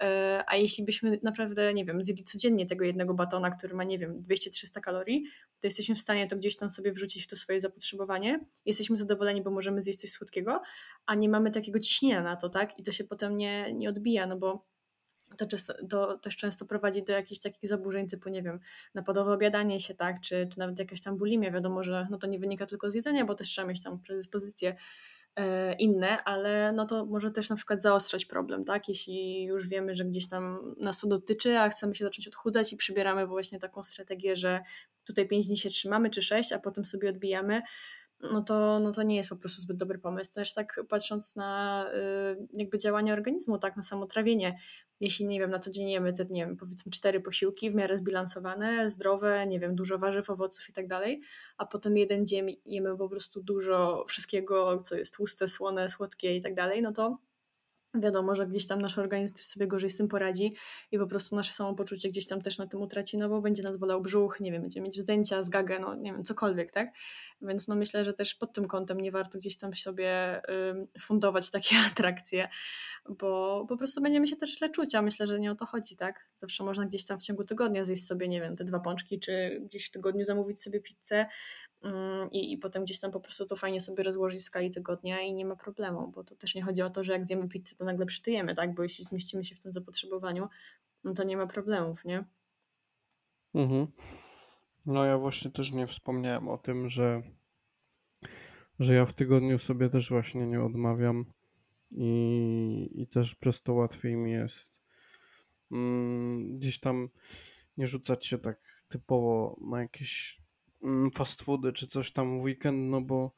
e, 0.03 0.45
a 0.47 0.57
jeśli 0.57 0.85
byśmy 0.85 1.19
naprawdę, 1.23 1.75
nie 1.75 1.85
wiem, 1.85 2.03
zjedli 2.03 2.25
codziennie 2.25 2.67
tego 2.67 2.85
jednego 2.85 3.15
batona, 3.15 3.51
który 3.51 3.75
ma, 3.75 3.85
nie 3.85 3.99
wiem, 3.99 4.17
200-300 4.23 4.81
kalorii, 4.81 5.25
to 5.61 5.67
jesteśmy 5.67 5.95
w 5.95 5.99
stanie 6.01 6.27
to 6.27 6.37
gdzieś 6.37 6.57
tam 6.57 6.71
sobie 6.71 6.93
wrzucić 6.93 7.25
w 7.25 7.27
to 7.27 7.37
swoje 7.37 7.61
zapotrzebowanie, 7.61 8.41
jesteśmy 8.67 8.97
zadowoleni, 8.97 9.43
bo 9.43 9.51
możemy 9.51 9.83
zjeść 9.83 10.01
coś 10.01 10.11
słodkiego, 10.11 10.63
a 11.07 11.15
nie 11.15 11.29
mamy 11.29 11.51
takiego 11.51 11.79
ciśnienia 11.79 12.23
na 12.23 12.37
to, 12.37 12.49
tak, 12.49 12.79
i 12.79 12.83
to 12.83 12.93
się 12.93 13.05
potem 13.05 13.37
nie, 13.37 13.73
nie 13.73 13.89
odbija, 13.89 14.27
no 14.27 14.37
bo 14.37 14.72
to, 15.37 15.47
często, 15.47 15.75
to 15.91 16.19
też 16.19 16.37
często 16.37 16.65
prowadzi 16.67 17.05
do 17.05 17.13
jakichś 17.13 17.41
takich 17.41 17.69
zaburzeń 17.69 18.09
typu, 18.09 18.29
nie 18.29 18.43
wiem, 18.43 18.61
napadowe 18.95 19.33
obiadanie 19.33 19.81
się, 19.81 19.95
tak, 19.95 20.21
czy, 20.21 20.49
czy 20.53 20.59
nawet 20.59 20.79
jakaś 20.79 21.01
tam 21.01 21.17
bulimia. 21.17 21.51
Wiadomo, 21.51 21.83
że 21.83 22.07
no 22.11 22.19
to 22.19 22.27
nie 22.27 22.39
wynika 22.39 22.67
tylko 22.67 22.91
z 22.91 22.95
jedzenia, 22.95 23.25
bo 23.25 23.35
też 23.35 23.49
trzeba 23.49 23.69
mieć 23.69 23.83
tam 23.83 23.99
predyspozycje 23.99 24.77
e, 25.37 25.73
inne, 25.75 26.25
ale 26.25 26.73
no 26.73 26.87
to 26.87 27.07
może 27.07 27.31
też 27.31 27.51
na 27.51 27.57
przykład 27.57 27.83
zaostrzać 27.83 28.25
problem, 28.25 28.65
tak? 28.65 28.89
Jeśli 28.89 29.45
już 29.45 29.69
wiemy, 29.69 29.95
że 29.95 30.05
gdzieś 30.05 30.29
tam 30.29 30.75
nas 30.79 30.99
to 31.01 31.07
dotyczy, 31.07 31.59
a 31.59 31.69
chcemy 31.69 31.95
się 31.95 32.05
zacząć 32.05 32.29
odchudzać 32.29 32.73
i 32.73 32.77
przybieramy 32.77 33.27
właśnie 33.27 33.59
taką 33.59 33.83
strategię, 33.85 34.37
że 34.37 34.61
tutaj 35.05 35.29
5 35.29 35.47
dni 35.47 35.57
się 35.57 35.69
trzymamy, 35.69 36.11
czy 36.11 36.23
6, 36.23 36.53
a 36.53 36.59
potem 36.59 36.85
sobie 36.85 37.09
odbijamy, 37.11 37.63
no 38.33 38.43
to, 38.43 38.81
no 38.81 38.93
to 38.93 39.03
nie 39.03 39.17
jest 39.17 39.29
po 39.29 39.37
prostu 39.37 39.61
zbyt 39.61 39.77
dobry 39.77 39.99
pomysł. 39.99 40.35
Też 40.35 40.55
tak 40.55 40.81
patrząc 40.89 41.37
na 41.37 41.87
y, 41.93 42.47
jakby 42.53 42.79
działanie 42.79 43.13
organizmu, 43.13 43.59
tak, 43.59 43.77
na 43.77 43.83
samo 43.83 44.07
trawienie. 44.07 44.59
Jeśli, 45.01 45.27
nie 45.27 45.41
wiem, 45.41 45.51
na 45.51 45.59
co 45.59 45.71
dzień 45.71 45.91
jemy 45.91 46.13
te, 46.13 46.25
nie 46.25 46.47
wiem, 46.47 46.57
powiedzmy 46.57 46.93
cztery 46.93 47.21
posiłki 47.21 47.71
w 47.71 47.75
miarę 47.75 47.99
zbilansowane, 47.99 48.91
zdrowe, 48.91 49.47
nie 49.47 49.61
wiem, 49.61 49.77
dużo 49.77 49.99
warzyw, 49.99 50.31
owoców 50.31 50.69
i 50.69 50.73
tak 50.73 50.89
dalej, 50.89 51.21
a 51.57 51.67
potem 51.67 51.97
jeden 51.97 52.27
dzień 52.27 52.57
jemy 52.67 52.97
po 52.97 53.09
prostu 53.09 53.43
dużo 53.43 54.05
wszystkiego, 54.09 54.81
co 54.81 54.97
jest 54.97 55.15
tłuste, 55.15 55.49
słone, 55.49 55.89
słodkie 55.89 56.37
i 56.37 56.43
tak 56.43 56.55
dalej, 56.55 56.83
no 56.83 56.93
to 56.93 57.19
wiadomo, 57.95 58.37
że 58.37 58.47
gdzieś 58.47 58.67
tam 58.67 58.81
nasz 58.81 58.99
organizm 58.99 59.35
też 59.35 59.45
sobie 59.45 59.67
gorzej 59.67 59.91
z 59.91 59.97
tym 59.97 60.09
poradzi 60.09 60.55
i 60.93 60.99
po 60.99 61.07
prostu 61.07 61.37
nasze 61.37 61.53
samopoczucie 61.53 62.09
gdzieś 62.09 62.27
tam 62.27 62.43
też 62.43 62.59
na 62.59 62.67
tym 62.67 62.81
utraci, 62.81 63.17
no 63.17 63.29
bo 63.29 63.43
będzie 63.43 63.63
nas 63.63 63.77
bolał 63.77 64.01
brzuch, 64.01 64.41
nie 64.41 64.53
wiem, 64.53 64.63
będziemy 64.63 64.85
mieć 64.85 64.99
wzdęcia, 64.99 65.43
zgagę, 65.43 65.79
no 65.79 65.95
nie 65.95 66.13
wiem, 66.13 66.25
cokolwiek, 66.25 66.73
tak? 66.73 66.89
Więc 67.43 67.69
no 67.69 67.75
myślę, 67.75 68.05
że 68.05 68.13
też 68.13 68.35
pod 68.35 68.53
tym 68.53 68.69
kątem 68.69 69.01
nie 69.01 69.13
warto 69.13 69.39
gdzieś 69.39 69.57
tam 69.57 69.75
sobie 69.75 70.43
y, 70.95 71.01
fundować 71.01 71.51
takie 71.51 71.77
atrakcje, 71.93 72.49
bo 73.09 73.65
po 73.69 73.77
prostu 73.77 74.03
będziemy 74.03 74.27
się 74.27 74.37
też 74.37 74.59
źle 74.59 74.71
czuć, 74.71 74.95
a 74.95 75.03
myślę, 75.03 75.27
że 75.27 75.41
nie 75.41 75.53
o 75.53 75.55
to 75.55 75.67
chodzi, 75.67 75.97
tak? 75.97 76.29
Zawsze 76.37 76.65
można 76.65 76.87
gdzieś 76.87 77.07
tam 77.07 77.19
w 77.19 77.23
ciągu 77.23 77.45
tygodnia 77.45 77.85
zjeść 77.85 78.07
sobie, 78.07 78.29
nie 78.29 78.41
wiem, 78.41 78.57
te 78.57 78.65
dwa 78.65 78.81
pączki, 78.81 79.21
czy 79.21 79.61
gdzieś 79.65 79.87
w 79.87 79.91
tygodniu 79.91 80.25
zamówić 80.25 80.63
sobie 80.63 80.81
pizzę, 80.81 81.27
i, 82.31 82.53
i 82.53 82.59
potem 82.59 82.85
gdzieś 82.85 83.01
tam 83.01 83.11
po 83.11 83.21
prostu 83.21 83.47
to 83.47 83.57
fajnie 83.57 83.81
sobie 83.81 84.03
rozłożyć 84.03 84.41
w 84.41 84.45
skali 84.45 84.71
tygodnia 84.71 85.21
i 85.21 85.35
nie 85.35 85.47
ma 85.47 85.57
problemu, 85.57 86.09
bo 86.09 86.25
to 86.25 86.37
też 86.37 86.55
nie 86.55 86.63
chodzi 86.63 86.83
o 86.83 86.91
to, 86.91 87.05
że 87.05 87.13
jak 87.13 87.27
zjemy 87.27 87.49
pizzę, 87.49 87.77
to 87.77 87.85
nagle 87.85 88.07
przytyjemy, 88.07 88.55
tak? 88.55 88.75
Bo 88.75 88.83
jeśli 88.83 89.05
zmieścimy 89.05 89.45
się 89.45 89.55
w 89.55 89.61
tym 89.61 89.73
zapotrzebowaniu, 89.73 90.49
no 91.05 91.15
to 91.15 91.25
nie 91.25 91.37
ma 91.37 91.47
problemów, 91.47 92.05
nie? 92.05 92.25
Mhm. 93.55 93.87
No 94.87 95.05
ja 95.05 95.19
właśnie 95.19 95.51
też 95.51 95.73
nie 95.73 95.87
wspomniałem 95.87 96.49
o 96.49 96.59
tym, 96.59 96.89
że, 96.89 97.23
że 98.79 98.95
ja 98.95 99.07
w 99.07 99.13
tygodniu 99.13 99.59
sobie 99.59 99.89
też 99.89 100.11
właśnie 100.11 100.47
nie 100.47 100.63
odmawiam 100.63 101.25
i, 101.91 102.91
i 102.95 103.07
też 103.07 103.35
przez 103.35 103.63
to 103.63 103.73
łatwiej 103.75 104.17
mi 104.17 104.33
jest 104.33 104.81
mm, 105.73 106.59
gdzieś 106.59 106.81
tam 106.81 107.09
nie 107.77 107.87
rzucać 107.87 108.27
się 108.27 108.39
tak 108.39 108.85
typowo 108.89 109.57
na 109.71 109.81
jakieś 109.81 110.39
mm, 110.39 110.42
fast 111.15 111.43
foody 111.43 111.73
czy 111.73 111.87
coś 111.87 112.13
tam 112.13 112.39
w 112.39 112.43
weekend, 112.43 112.91
no 112.91 113.01
bo 113.01 113.31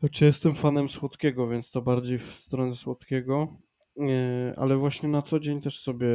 znaczy 0.00 0.24
jestem 0.24 0.54
fanem 0.54 0.88
słodkiego, 0.88 1.48
więc 1.48 1.70
to 1.70 1.82
bardziej 1.82 2.18
w 2.18 2.24
stronę 2.24 2.74
słodkiego, 2.74 3.56
ale 4.56 4.76
właśnie 4.76 5.08
na 5.08 5.22
co 5.22 5.40
dzień 5.40 5.60
też 5.60 5.80
sobie 5.80 6.08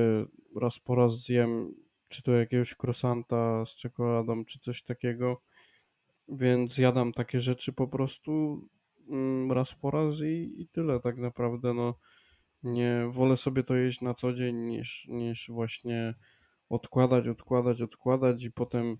raz 0.56 0.80
po 0.80 0.96
raz 0.96 1.20
zjem 1.20 1.74
czy 2.14 2.24
to 2.24 2.32
jakiegoś 2.32 2.76
croissanta 2.84 3.66
z 3.66 3.76
czekoladą, 3.76 4.46
czy 4.46 4.60
coś 4.60 4.84
takiego. 4.84 5.42
Więc 6.28 6.78
jadam 6.78 7.14
takie 7.14 7.42
rzeczy 7.42 7.74
po 7.74 7.88
prostu 7.88 8.62
mm, 9.10 9.52
raz 9.52 9.76
po 9.76 9.92
raz 9.92 10.22
i, 10.22 10.62
i 10.62 10.68
tyle 10.68 11.00
tak 11.00 11.18
naprawdę. 11.18 11.74
No, 11.74 11.96
nie 12.64 13.08
wolę 13.10 13.38
sobie 13.38 13.64
to 13.64 13.76
jeść 13.76 14.02
na 14.02 14.14
co 14.14 14.34
dzień 14.34 14.56
niż, 14.56 15.08
niż 15.10 15.50
właśnie 15.50 16.16
odkładać, 16.70 17.28
odkładać, 17.28 17.82
odkładać 17.82 18.44
i 18.44 18.52
potem 18.52 18.82
mm, 18.82 18.98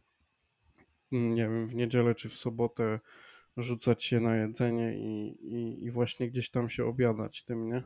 nie 1.14 1.44
wiem, 1.44 1.68
w 1.68 1.76
niedzielę 1.76 2.16
czy 2.16 2.30
w 2.30 2.34
sobotę 2.34 3.00
rzucać 3.58 4.04
się 4.04 4.20
na 4.20 4.36
jedzenie 4.36 4.98
i, 4.98 5.38
i, 5.42 5.84
i 5.84 5.92
właśnie 5.92 6.30
gdzieś 6.30 6.50
tam 6.50 6.70
się 6.70 6.86
obiadać 6.86 7.44
tym, 7.44 7.68
nie? 7.68 7.84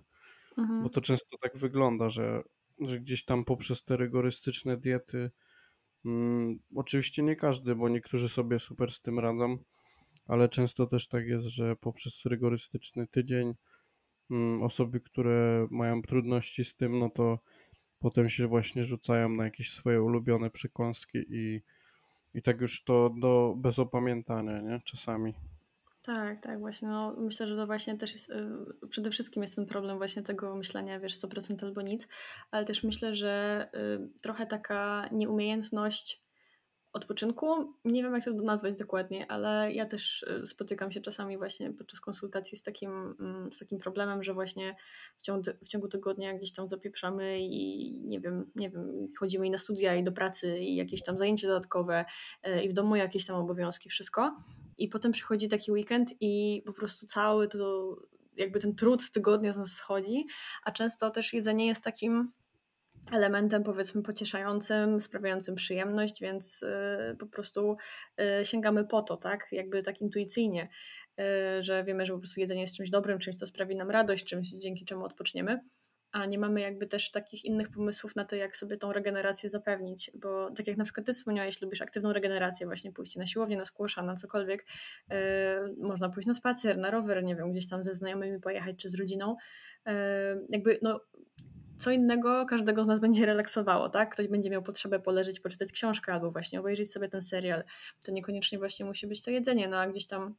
Mhm. 0.57 0.83
Bo 0.83 0.89
to 0.89 1.01
często 1.01 1.37
tak 1.37 1.57
wygląda, 1.57 2.09
że 2.09 2.43
że 2.79 2.99
gdzieś 2.99 3.25
tam 3.25 3.45
poprzez 3.45 3.83
te 3.83 3.97
rygorystyczne 3.97 4.77
diety, 4.77 5.31
mm, 6.05 6.59
oczywiście 6.75 7.23
nie 7.23 7.35
każdy, 7.35 7.75
bo 7.75 7.89
niektórzy 7.89 8.29
sobie 8.29 8.59
super 8.59 8.91
z 8.91 9.01
tym 9.01 9.19
radzą, 9.19 9.57
ale 10.25 10.49
często 10.49 10.87
też 10.87 11.07
tak 11.07 11.27
jest, 11.27 11.45
że 11.47 11.75
poprzez 11.75 12.25
rygorystyczny 12.25 13.07
tydzień 13.07 13.53
mm, 14.31 14.63
osoby, 14.63 14.99
które 14.99 15.67
mają 15.71 16.01
trudności 16.01 16.65
z 16.65 16.75
tym, 16.75 16.99
no 16.99 17.09
to 17.09 17.39
potem 17.99 18.29
się 18.29 18.47
właśnie 18.47 18.85
rzucają 18.85 19.29
na 19.29 19.43
jakieś 19.43 19.71
swoje 19.71 20.01
ulubione 20.01 20.49
przekąski 20.49 21.17
i, 21.29 21.61
i 22.33 22.41
tak 22.41 22.61
już 22.61 22.83
to 22.83 23.09
do 23.09 23.53
bez 23.57 23.79
opamiętania, 23.79 24.61
nie? 24.61 24.81
Czasami. 24.85 25.33
Tak, 26.01 26.41
tak, 26.41 26.59
właśnie. 26.59 26.87
No, 26.87 27.15
myślę, 27.17 27.47
że 27.47 27.55
to 27.55 27.65
właśnie 27.65 27.97
też 27.97 28.13
jest, 28.13 28.29
y, 28.29 28.87
przede 28.89 29.11
wszystkim 29.11 29.43
jest 29.43 29.55
ten 29.55 29.65
problem 29.65 29.97
właśnie 29.97 30.21
tego 30.21 30.55
myślenia, 30.55 30.99
wiesz, 30.99 31.13
100% 31.19 31.63
albo 31.63 31.81
nic, 31.81 32.07
ale 32.51 32.65
też 32.65 32.83
myślę, 32.83 33.15
że 33.15 33.67
y, 33.75 34.21
trochę 34.21 34.45
taka 34.45 35.09
nieumiejętność 35.11 36.26
odpoczynku, 36.97 37.73
nie 37.85 38.03
wiem 38.03 38.13
jak 38.13 38.23
to 38.23 38.31
nazwać 38.31 38.75
dokładnie, 38.75 39.31
ale 39.31 39.73
ja 39.73 39.85
też 39.85 40.23
y, 40.23 40.45
spotykam 40.45 40.91
się 40.91 41.01
czasami 41.01 41.37
właśnie 41.37 41.73
podczas 41.73 42.01
konsultacji 42.01 42.57
z 42.57 42.61
takim, 42.61 43.15
mm, 43.19 43.51
z 43.51 43.59
takim 43.59 43.77
problemem, 43.77 44.23
że 44.23 44.33
właśnie 44.33 44.75
w 45.17 45.21
ciągu, 45.21 45.51
w 45.63 45.67
ciągu 45.67 45.87
tygodnia 45.87 46.33
gdzieś 46.33 46.51
tam 46.51 46.67
zapieprzamy 46.67 47.39
i 47.39 48.01
nie 48.05 48.19
wiem, 48.19 48.51
nie 48.55 48.69
wiem, 48.69 49.07
chodzimy 49.19 49.47
i 49.47 49.49
na 49.49 49.57
studia 49.57 49.95
i 49.95 50.03
do 50.03 50.11
pracy 50.11 50.59
i 50.59 50.75
jakieś 50.75 51.03
tam 51.03 51.17
zajęcia 51.17 51.47
dodatkowe 51.47 52.05
i 52.63 52.69
w 52.69 52.73
domu 52.73 52.95
jakieś 52.95 53.25
tam 53.25 53.35
obowiązki, 53.35 53.89
wszystko. 53.89 54.43
I 54.77 54.87
potem 54.87 55.11
przychodzi 55.11 55.47
taki 55.47 55.71
weekend 55.71 56.13
i 56.21 56.63
po 56.65 56.73
prostu 56.73 57.05
cały 57.05 57.47
to, 57.47 57.95
jakby 58.37 58.59
ten 58.59 58.75
trud 58.75 59.03
z 59.03 59.11
tygodnia 59.11 59.53
z 59.53 59.57
nas 59.57 59.71
schodzi, 59.71 60.25
a 60.63 60.71
często 60.71 61.09
też 61.09 61.33
jedzenie 61.33 61.67
jest 61.67 61.83
takim 61.83 62.31
elementem 63.11 63.63
powiedzmy 63.63 64.03
pocieszającym, 64.03 65.01
sprawiającym 65.01 65.55
przyjemność, 65.55 66.21
więc 66.21 66.63
y, 66.63 67.15
po 67.19 67.27
prostu 67.27 67.77
y, 68.41 68.45
sięgamy 68.45 68.85
po 68.85 69.01
to, 69.01 69.17
tak, 69.17 69.47
jakby 69.51 69.83
tak 69.83 70.01
intuicyjnie, 70.01 70.69
y, 71.19 71.63
że 71.63 71.83
wiemy, 71.83 72.05
że 72.05 72.13
po 72.13 72.19
prostu 72.19 72.39
jedzenie 72.39 72.61
jest 72.61 72.75
czymś 72.75 72.89
dobrym, 72.89 73.19
czymś, 73.19 73.35
co 73.35 73.45
sprawi 73.45 73.75
nam 73.75 73.91
radość, 73.91 74.25
czymś, 74.25 74.49
dzięki 74.49 74.85
czemu 74.85 75.05
odpoczniemy 75.05 75.59
a 76.11 76.25
nie 76.25 76.39
mamy 76.39 76.61
jakby 76.61 76.87
też 76.87 77.11
takich 77.11 77.45
innych 77.45 77.69
pomysłów 77.69 78.15
na 78.15 78.25
to, 78.25 78.35
jak 78.35 78.55
sobie 78.55 78.77
tą 78.77 78.93
regenerację 78.93 79.49
zapewnić, 79.49 80.11
bo 80.13 80.51
tak 80.51 80.67
jak 80.67 80.77
na 80.77 80.83
przykład 80.83 81.05
ty 81.05 81.13
wspomniałeś, 81.13 81.61
lubisz 81.61 81.81
aktywną 81.81 82.13
regenerację, 82.13 82.67
właśnie 82.67 82.91
pójście 82.91 83.19
na 83.19 83.25
siłownię, 83.25 83.57
na 83.57 83.65
squasha, 83.65 84.03
na 84.03 84.15
cokolwiek, 84.15 84.65
można 85.77 86.09
pójść 86.09 86.27
na 86.27 86.33
spacer, 86.33 86.77
na 86.77 86.91
rower, 86.91 87.23
nie 87.23 87.35
wiem, 87.35 87.51
gdzieś 87.51 87.69
tam 87.69 87.83
ze 87.83 87.93
znajomymi 87.93 88.39
pojechać, 88.39 88.75
czy 88.77 88.89
z 88.89 88.95
rodziną, 88.95 89.35
jakby 90.49 90.79
no 90.81 90.99
co 91.77 91.91
innego 91.91 92.45
każdego 92.45 92.83
z 92.83 92.87
nas 92.87 92.99
będzie 92.99 93.25
relaksowało, 93.25 93.89
tak? 93.89 94.13
Ktoś 94.13 94.27
będzie 94.27 94.49
miał 94.49 94.63
potrzebę 94.63 94.99
poleżeć, 94.99 95.39
poczytać 95.39 95.71
książkę 95.71 96.13
albo 96.13 96.31
właśnie 96.31 96.59
obejrzeć 96.59 96.91
sobie 96.91 97.09
ten 97.09 97.21
serial. 97.21 97.63
To 98.05 98.11
niekoniecznie 98.11 98.59
właśnie 98.59 98.85
musi 98.85 99.07
być 99.07 99.23
to 99.23 99.31
jedzenie, 99.31 99.67
no 99.67 99.77
a 99.77 99.87
gdzieś 99.87 100.05
tam 100.05 100.35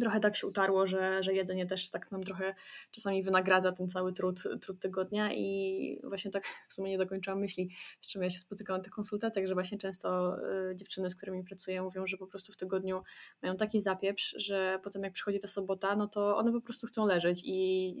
trochę 0.00 0.20
tak 0.20 0.36
się 0.36 0.46
utarło, 0.46 0.86
że, 0.86 1.22
że 1.22 1.34
jedzenie 1.34 1.66
też 1.66 1.90
tak 1.90 2.12
nam 2.12 2.24
trochę 2.24 2.54
czasami 2.90 3.22
wynagradza 3.22 3.72
ten 3.72 3.88
cały 3.88 4.12
trud, 4.12 4.42
trud 4.60 4.80
tygodnia 4.80 5.32
i 5.32 6.00
właśnie 6.04 6.30
tak 6.30 6.44
w 6.68 6.72
sumie 6.72 6.90
nie 6.90 6.98
dokończyłam 6.98 7.40
myśli, 7.40 7.70
z 8.00 8.06
czym 8.06 8.22
ja 8.22 8.30
się 8.30 8.38
spotykałam 8.38 8.80
na 8.80 8.84
tych 8.84 8.92
konsultacjach, 8.92 9.46
że 9.46 9.54
właśnie 9.54 9.78
często 9.78 10.36
y, 10.70 10.76
dziewczyny, 10.76 11.10
z 11.10 11.16
którymi 11.16 11.44
pracuję, 11.44 11.82
mówią, 11.82 12.06
że 12.06 12.16
po 12.16 12.26
prostu 12.26 12.52
w 12.52 12.56
tygodniu 12.56 13.02
mają 13.42 13.56
taki 13.56 13.80
zapieprz, 13.80 14.34
że 14.38 14.78
potem 14.82 15.02
jak 15.02 15.12
przychodzi 15.12 15.38
ta 15.38 15.48
sobota, 15.48 15.96
no 15.96 16.08
to 16.08 16.36
one 16.36 16.52
po 16.52 16.60
prostu 16.60 16.86
chcą 16.86 17.06
leżeć 17.06 17.42
i 17.44 17.94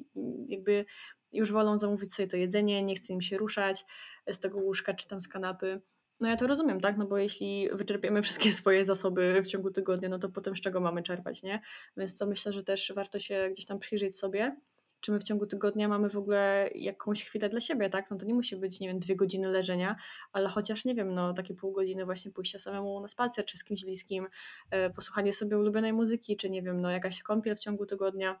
jakby 0.48 0.84
już 1.32 1.52
wolą 1.52 1.78
zamówić 1.78 2.14
sobie 2.14 2.28
to 2.28 2.36
jedzenie, 2.36 2.82
nie 2.82 2.94
chce 2.94 3.12
im 3.12 3.20
się 3.20 3.36
ruszać 3.36 3.84
z 4.30 4.40
tego 4.40 4.58
łóżka 4.58 4.94
czy 4.94 5.08
tam 5.08 5.20
z 5.20 5.28
kanapy. 5.28 5.80
No 6.20 6.28
ja 6.28 6.36
to 6.36 6.46
rozumiem, 6.46 6.80
tak? 6.80 6.96
No 6.96 7.06
bo 7.06 7.18
jeśli 7.18 7.68
wyczerpiemy 7.72 8.22
wszystkie 8.22 8.52
swoje 8.62 8.84
zasoby 8.84 9.42
w 9.42 9.46
ciągu 9.46 9.70
tygodnia, 9.70 10.08
no 10.08 10.18
to 10.18 10.28
potem 10.28 10.56
z 10.56 10.60
czego 10.60 10.80
mamy 10.80 11.02
czerpać, 11.02 11.42
nie? 11.42 11.60
Więc 11.96 12.18
to 12.18 12.26
myślę, 12.26 12.52
że 12.52 12.62
też 12.62 12.92
warto 12.96 13.18
się 13.18 13.48
gdzieś 13.52 13.66
tam 13.66 13.78
przyjrzeć 13.78 14.16
sobie, 14.16 14.56
czy 15.00 15.12
my 15.12 15.18
w 15.18 15.22
ciągu 15.22 15.46
tygodnia 15.46 15.88
mamy 15.88 16.10
w 16.10 16.16
ogóle 16.16 16.70
jakąś 16.74 17.24
chwilę 17.24 17.48
dla 17.48 17.60
siebie, 17.60 17.90
tak? 17.90 18.10
No 18.10 18.16
to 18.16 18.26
nie 18.26 18.34
musi 18.34 18.56
być, 18.56 18.80
nie 18.80 18.88
wiem, 18.88 18.98
dwie 18.98 19.16
godziny 19.16 19.48
leżenia, 19.48 19.96
ale 20.32 20.48
chociaż, 20.48 20.84
nie 20.84 20.94
wiem, 20.94 21.14
no 21.14 21.32
takie 21.32 21.54
pół 21.54 21.72
godziny 21.72 22.04
właśnie 22.04 22.32
pójścia 22.32 22.58
samemu 22.58 23.00
na 23.00 23.08
spacer, 23.08 23.44
czy 23.44 23.58
z 23.58 23.64
kimś 23.64 23.84
bliskim, 23.84 24.26
e, 24.70 24.90
posłuchanie 24.90 25.32
sobie 25.32 25.58
ulubionej 25.58 25.92
muzyki, 25.92 26.36
czy 26.36 26.50
nie 26.50 26.62
wiem, 26.62 26.80
no 26.80 26.90
jakaś 26.90 27.22
kąpiel 27.22 27.56
w 27.56 27.60
ciągu 27.60 27.86
tygodnia 27.86 28.40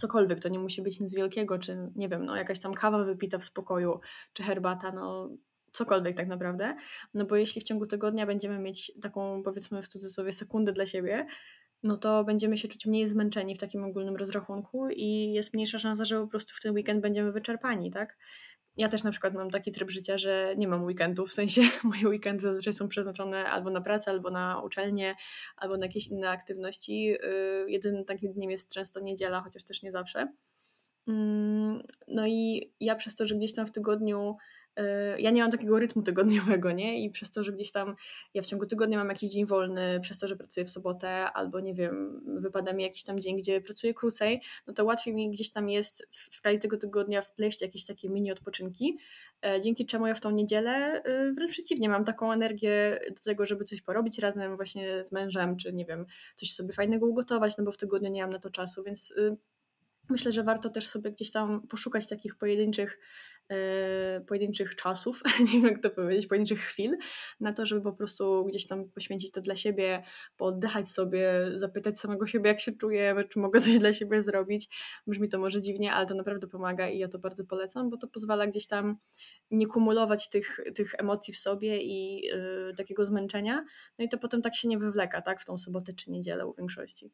cokolwiek, 0.00 0.40
to 0.40 0.48
nie 0.48 0.58
musi 0.58 0.82
być 0.82 1.00
nic 1.00 1.14
wielkiego, 1.14 1.58
czy 1.58 1.90
nie 1.96 2.08
wiem, 2.08 2.24
no 2.24 2.36
jakaś 2.36 2.60
tam 2.60 2.74
kawa 2.74 3.04
wypita 3.04 3.38
w 3.38 3.44
spokoju, 3.44 4.00
czy 4.32 4.42
herbata, 4.42 4.92
no 4.92 5.30
cokolwiek 5.72 6.16
tak 6.16 6.28
naprawdę, 6.28 6.74
no 7.14 7.26
bo 7.26 7.36
jeśli 7.36 7.60
w 7.60 7.64
ciągu 7.64 7.86
tygodnia 7.86 8.26
będziemy 8.26 8.58
mieć 8.58 8.92
taką 9.02 9.42
powiedzmy 9.42 9.82
w 9.82 9.88
cudzysłowie 9.88 10.32
sekundę 10.32 10.72
dla 10.72 10.86
siebie, 10.86 11.26
no 11.82 11.96
to 11.96 12.24
będziemy 12.24 12.58
się 12.58 12.68
czuć 12.68 12.86
mniej 12.86 13.06
zmęczeni 13.06 13.54
w 13.54 13.58
takim 13.58 13.84
ogólnym 13.84 14.16
rozrachunku 14.16 14.88
i 14.90 15.32
jest 15.32 15.54
mniejsza 15.54 15.78
szansa, 15.78 16.04
że 16.04 16.20
po 16.20 16.26
prostu 16.26 16.54
w 16.54 16.60
ten 16.60 16.74
weekend 16.74 17.00
będziemy 17.00 17.32
wyczerpani, 17.32 17.90
tak? 17.90 18.16
Ja 18.76 18.88
też 18.88 19.02
na 19.02 19.10
przykład 19.10 19.34
mam 19.34 19.50
taki 19.50 19.72
tryb 19.72 19.90
życia, 19.90 20.18
że 20.18 20.54
nie 20.56 20.68
mam 20.68 20.84
weekendów, 20.84 21.30
w 21.30 21.32
sensie 21.32 21.62
moje 21.84 22.08
weekendy 22.08 22.42
zazwyczaj 22.42 22.72
są 22.72 22.88
przeznaczone 22.88 23.44
albo 23.44 23.70
na 23.70 23.80
pracę, 23.80 24.10
albo 24.10 24.30
na 24.30 24.62
uczelnię, 24.62 25.14
albo 25.56 25.76
na 25.76 25.86
jakieś 25.86 26.08
inne 26.08 26.30
aktywności. 26.30 27.04
Yy, 27.04 27.18
jedynym 27.68 28.04
takim 28.04 28.32
dniem 28.32 28.50
jest 28.50 28.74
często 28.74 29.00
niedziela, 29.00 29.40
chociaż 29.42 29.64
też 29.64 29.82
nie 29.82 29.92
zawsze. 29.92 30.32
Mm, 31.08 31.82
no 32.08 32.26
i 32.26 32.72
ja 32.80 32.96
przez 32.96 33.16
to, 33.16 33.26
że 33.26 33.34
gdzieś 33.34 33.54
tam 33.54 33.66
w 33.66 33.72
tygodniu 33.72 34.36
Y, 34.36 34.59
ja 35.18 35.30
nie 35.30 35.42
mam 35.42 35.50
takiego 35.50 35.78
rytmu 35.78 36.02
tygodniowego, 36.02 36.72
nie? 36.72 37.04
I 37.04 37.10
przez 37.10 37.30
to, 37.30 37.44
że 37.44 37.52
gdzieś 37.52 37.72
tam 37.72 37.96
ja 38.34 38.42
w 38.42 38.46
ciągu 38.46 38.66
tygodnia 38.66 38.98
mam 38.98 39.08
jakiś 39.08 39.30
dzień 39.30 39.46
wolny, 39.46 40.00
przez 40.02 40.18
to, 40.18 40.28
że 40.28 40.36
pracuję 40.36 40.66
w 40.66 40.70
sobotę, 40.70 41.32
albo 41.32 41.60
nie 41.60 41.74
wiem, 41.74 42.22
wypada 42.40 42.72
mi 42.72 42.82
jakiś 42.82 43.02
tam 43.02 43.20
dzień, 43.20 43.36
gdzie 43.36 43.60
pracuję 43.60 43.94
krócej, 43.94 44.42
no 44.66 44.74
to 44.74 44.84
łatwiej 44.84 45.14
mi 45.14 45.30
gdzieś 45.30 45.50
tam 45.50 45.68
jest 45.68 46.08
w 46.10 46.36
skali 46.36 46.58
tego 46.58 46.76
tygodnia 46.76 47.22
wpleść 47.22 47.62
jakieś 47.62 47.86
takie 47.86 48.08
mini 48.08 48.32
odpoczynki, 48.32 48.98
e, 49.46 49.60
dzięki 49.60 49.86
czemu 49.86 50.06
ja 50.06 50.14
w 50.14 50.20
tą 50.20 50.30
niedzielę 50.30 51.02
y, 51.06 51.34
wręcz 51.34 51.52
przeciwnie, 51.52 51.88
mam 51.88 52.04
taką 52.04 52.32
energię 52.32 53.00
do 53.08 53.20
tego, 53.20 53.46
żeby 53.46 53.64
coś 53.64 53.82
porobić 53.82 54.18
razem 54.18 54.56
właśnie 54.56 55.04
z 55.04 55.12
mężem, 55.12 55.56
czy 55.56 55.72
nie 55.72 55.84
wiem, 55.84 56.06
coś 56.36 56.52
sobie 56.52 56.72
fajnego 56.72 57.06
ugotować, 57.06 57.56
no 57.58 57.64
bo 57.64 57.72
w 57.72 57.76
tygodniu 57.76 58.10
nie 58.10 58.22
mam 58.22 58.30
na 58.30 58.38
to 58.38 58.50
czasu, 58.50 58.82
więc 58.82 59.10
y, 59.10 59.36
myślę, 60.10 60.32
że 60.32 60.42
warto 60.42 60.70
też 60.70 60.88
sobie 60.88 61.10
gdzieś 61.10 61.30
tam 61.30 61.66
poszukać 61.66 62.08
takich 62.08 62.36
pojedynczych 62.36 62.98
e, 62.98 63.39
pojedynczych 64.26 64.76
czasów, 64.76 65.22
nie 65.40 65.60
wiem 65.60 65.64
jak 65.64 65.82
to 65.82 65.90
powiedzieć, 65.90 66.26
pojedynczych 66.26 66.60
chwil, 66.60 66.96
na 67.40 67.52
to, 67.52 67.66
żeby 67.66 67.82
po 67.82 67.92
prostu 67.92 68.44
gdzieś 68.44 68.66
tam 68.66 68.90
poświęcić 68.90 69.30
to 69.30 69.40
dla 69.40 69.56
siebie, 69.56 70.02
pooddychać 70.36 70.88
sobie, 70.88 71.46
zapytać 71.56 72.00
samego 72.00 72.26
siebie, 72.26 72.48
jak 72.48 72.60
się 72.60 72.72
czuję, 72.72 73.14
czy 73.28 73.38
mogę 73.38 73.60
coś 73.60 73.78
dla 73.78 73.92
siebie 73.92 74.22
zrobić. 74.22 74.68
Brzmi 75.06 75.28
to 75.28 75.38
może 75.38 75.60
dziwnie, 75.60 75.92
ale 75.92 76.06
to 76.06 76.14
naprawdę 76.14 76.46
pomaga 76.46 76.88
i 76.88 76.98
ja 76.98 77.08
to 77.08 77.18
bardzo 77.18 77.44
polecam, 77.44 77.90
bo 77.90 77.96
to 77.96 78.08
pozwala 78.08 78.46
gdzieś 78.46 78.66
tam 78.66 78.96
nie 79.50 79.66
kumulować 79.66 80.28
tych, 80.28 80.60
tych 80.74 80.94
emocji 80.98 81.34
w 81.34 81.38
sobie 81.38 81.82
i 81.82 82.22
yy, 82.22 82.74
takiego 82.76 83.04
zmęczenia, 83.04 83.64
no 83.98 84.04
i 84.04 84.08
to 84.08 84.18
potem 84.18 84.42
tak 84.42 84.54
się 84.54 84.68
nie 84.68 84.78
wywleka, 84.78 85.22
tak, 85.22 85.40
w 85.40 85.44
tą 85.44 85.58
sobotę 85.58 85.92
czy 85.92 86.10
niedzielę 86.10 86.46
u 86.46 86.54
większości. 86.54 87.12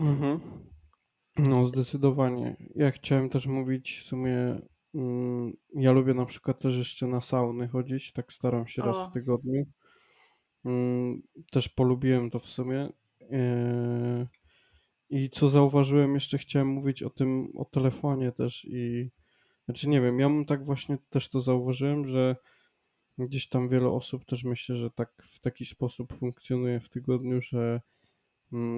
Mhm. 0.00 0.40
No, 1.36 1.66
zdecydowanie. 1.66 2.56
Ja 2.74 2.90
chciałem 2.90 3.30
też 3.30 3.46
mówić 3.46 4.00
w 4.04 4.08
sumie, 4.08 4.60
ja 5.74 5.92
lubię 5.92 6.14
na 6.14 6.26
przykład 6.26 6.58
też 6.58 6.76
jeszcze 6.76 7.06
na 7.06 7.20
sauny 7.20 7.68
chodzić, 7.68 8.12
tak 8.12 8.32
staram 8.32 8.66
się 8.66 8.82
raz 8.82 9.10
w 9.10 9.12
tygodniu. 9.12 9.66
Mm, 10.64 11.22
też 11.50 11.68
polubiłem 11.68 12.30
to 12.30 12.38
w 12.38 12.44
sumie. 12.44 12.88
Yy, 13.20 14.26
I 15.10 15.30
co 15.30 15.48
zauważyłem, 15.48 16.14
jeszcze 16.14 16.38
chciałem 16.38 16.68
mówić 16.68 17.02
o 17.02 17.10
tym, 17.10 17.52
o 17.56 17.64
telefonie 17.64 18.32
też 18.32 18.64
i 18.64 19.10
znaczy 19.64 19.88
nie 19.88 20.00
wiem, 20.00 20.18
ja 20.20 20.28
mam 20.28 20.44
tak 20.44 20.64
właśnie 20.64 20.98
też 21.10 21.28
to 21.28 21.40
zauważyłem, 21.40 22.06
że 22.06 22.36
gdzieś 23.18 23.48
tam 23.48 23.68
wiele 23.68 23.88
osób 23.88 24.24
też 24.24 24.44
myślę, 24.44 24.76
że 24.76 24.90
tak 24.90 25.22
w 25.22 25.40
taki 25.40 25.66
sposób 25.66 26.12
funkcjonuje 26.12 26.80
w 26.80 26.88
tygodniu, 26.88 27.40
że 27.40 27.80
Mm, 27.80 27.93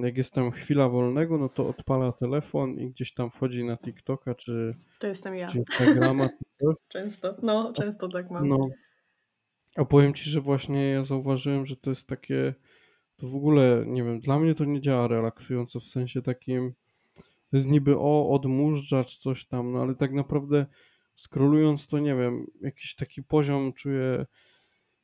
jak 0.02 0.16
jest 0.16 0.32
tam 0.32 0.50
chwila 0.50 0.88
wolnego, 0.88 1.38
no 1.38 1.48
to 1.48 1.68
odpala 1.68 2.12
telefon 2.12 2.74
i 2.74 2.90
gdzieś 2.90 3.14
tam 3.14 3.30
wchodzi 3.30 3.64
na 3.64 3.76
TikToka 3.76 4.34
czy, 4.34 4.74
to 4.98 5.06
jestem 5.06 5.34
ja. 5.34 5.48
czy 5.48 5.58
Instagrama. 5.58 6.28
często, 6.88 7.36
no, 7.42 7.72
często 7.72 8.08
tak 8.08 8.30
mam. 8.30 8.48
No. 8.48 8.68
A 9.76 9.84
powiem 9.84 10.14
Ci, 10.14 10.30
że 10.30 10.40
właśnie 10.40 10.90
ja 10.90 11.04
zauważyłem, 11.04 11.66
że 11.66 11.76
to 11.76 11.90
jest 11.90 12.06
takie, 12.06 12.54
to 13.16 13.28
w 13.28 13.36
ogóle, 13.36 13.84
nie 13.86 14.04
wiem, 14.04 14.20
dla 14.20 14.38
mnie 14.38 14.54
to 14.54 14.64
nie 14.64 14.80
działa 14.80 15.08
relaksująco, 15.08 15.80
w 15.80 15.84
sensie 15.84 16.22
takim, 16.22 16.74
to 17.50 17.56
jest 17.56 17.68
niby 17.68 17.98
o, 17.98 18.30
odmurzacz 18.30 19.18
coś 19.18 19.46
tam, 19.46 19.72
no 19.72 19.82
ale 19.82 19.94
tak 19.94 20.12
naprawdę 20.12 20.66
scrollując 21.16 21.86
to, 21.86 21.98
nie 21.98 22.14
wiem, 22.14 22.46
jakiś 22.60 22.94
taki 22.94 23.22
poziom 23.22 23.72
czuję, 23.72 24.26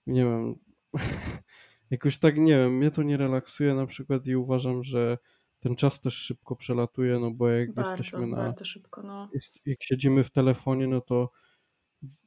nie 0.06 0.24
wiem, 0.24 0.54
jakoś 1.92 2.18
tak 2.18 2.38
nie 2.38 2.56
wiem, 2.56 2.76
mnie 2.76 2.90
to 2.90 3.02
nie 3.02 3.16
relaksuje 3.16 3.74
na 3.74 3.86
przykład 3.86 4.26
i 4.26 4.36
uważam, 4.36 4.82
że 4.84 5.18
ten 5.60 5.76
czas 5.76 6.00
też 6.00 6.14
szybko 6.14 6.56
przelatuje, 6.56 7.18
no 7.18 7.30
bo 7.30 7.48
jak 7.48 7.74
bardzo, 7.74 7.90
jesteśmy 7.90 8.26
na. 8.26 8.36
Bardzo 8.36 8.64
szybko, 8.64 9.02
no. 9.02 9.28
Jak 9.66 9.82
siedzimy 9.82 10.24
w 10.24 10.30
telefonie, 10.30 10.86
no 10.86 11.00
to 11.00 11.30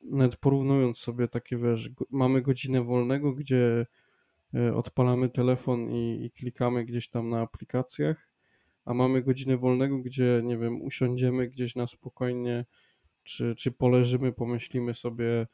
nawet 0.04 0.36
porównując 0.36 0.98
sobie 0.98 1.28
takie, 1.28 1.58
wiesz, 1.58 1.90
mamy 2.12 2.42
godzinę 2.42 2.84
wolnego, 2.84 3.34
gdzie 3.34 3.86
e, 4.54 4.76
odpalamy 4.76 5.30
telefon 5.30 5.92
i, 5.92 6.26
i 6.26 6.32
klikamy 6.32 6.86
gdzieś 6.86 7.10
tam 7.10 7.30
na 7.30 7.42
aplikacjach, 7.42 8.30
a 8.86 8.94
mamy 8.94 9.22
godzinę 9.22 9.58
wolnego, 9.58 9.98
gdzie, 10.00 10.42
nie 10.44 10.58
wiem, 10.58 10.82
usiądziemy 10.82 11.48
gdzieś 11.48 11.76
na 11.76 11.88
spokojnie, 11.88 12.66
czy, 13.24 13.56
czy 13.56 13.72
poleżymy, 13.72 14.34
pomyślimy 14.34 14.94
sobie, 14.94 15.48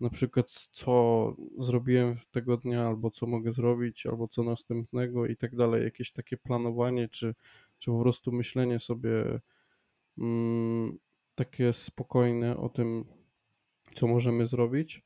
na 0.00 0.10
przykład 0.10 0.50
co 0.72 1.36
zrobiłem 1.58 2.14
tego 2.30 2.56
dnia, 2.56 2.86
albo 2.86 3.10
co 3.10 3.26
mogę 3.26 3.52
zrobić, 3.52 4.06
albo 4.06 4.28
co 4.28 4.42
następnego 4.42 5.26
i 5.26 5.36
tak 5.36 5.56
dalej. 5.56 5.84
Jakieś 5.84 6.12
takie 6.12 6.36
planowanie, 6.36 7.08
czy, 7.08 7.34
czy 7.78 7.90
po 7.90 8.00
prostu 8.00 8.32
myślenie 8.32 8.78
sobie 8.78 9.40
mm, 10.18 10.98
takie 11.34 11.72
spokojne 11.72 12.56
o 12.56 12.68
tym, 12.68 13.04
co 13.94 14.06
możemy 14.06 14.46
zrobić. 14.46 15.02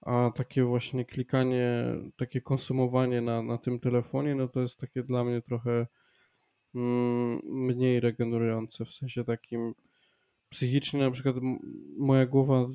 A 0.00 0.30
takie 0.34 0.64
właśnie 0.64 1.04
klikanie, 1.04 1.84
takie 2.16 2.40
konsumowanie 2.40 3.20
na, 3.20 3.42
na 3.42 3.58
tym 3.58 3.80
telefonie, 3.80 4.34
no 4.34 4.48
to 4.48 4.60
jest 4.60 4.78
takie 4.78 5.02
dla 5.02 5.24
mnie 5.24 5.42
trochę 5.42 5.86
mm, 6.74 7.40
mniej 7.44 8.00
regenerujące, 8.00 8.84
w 8.84 8.94
sensie 8.94 9.24
takim 9.24 9.74
psychicznie 10.48 11.00
na 11.00 11.10
przykład 11.10 11.36
moja 11.98 12.26
głowa 12.26 12.66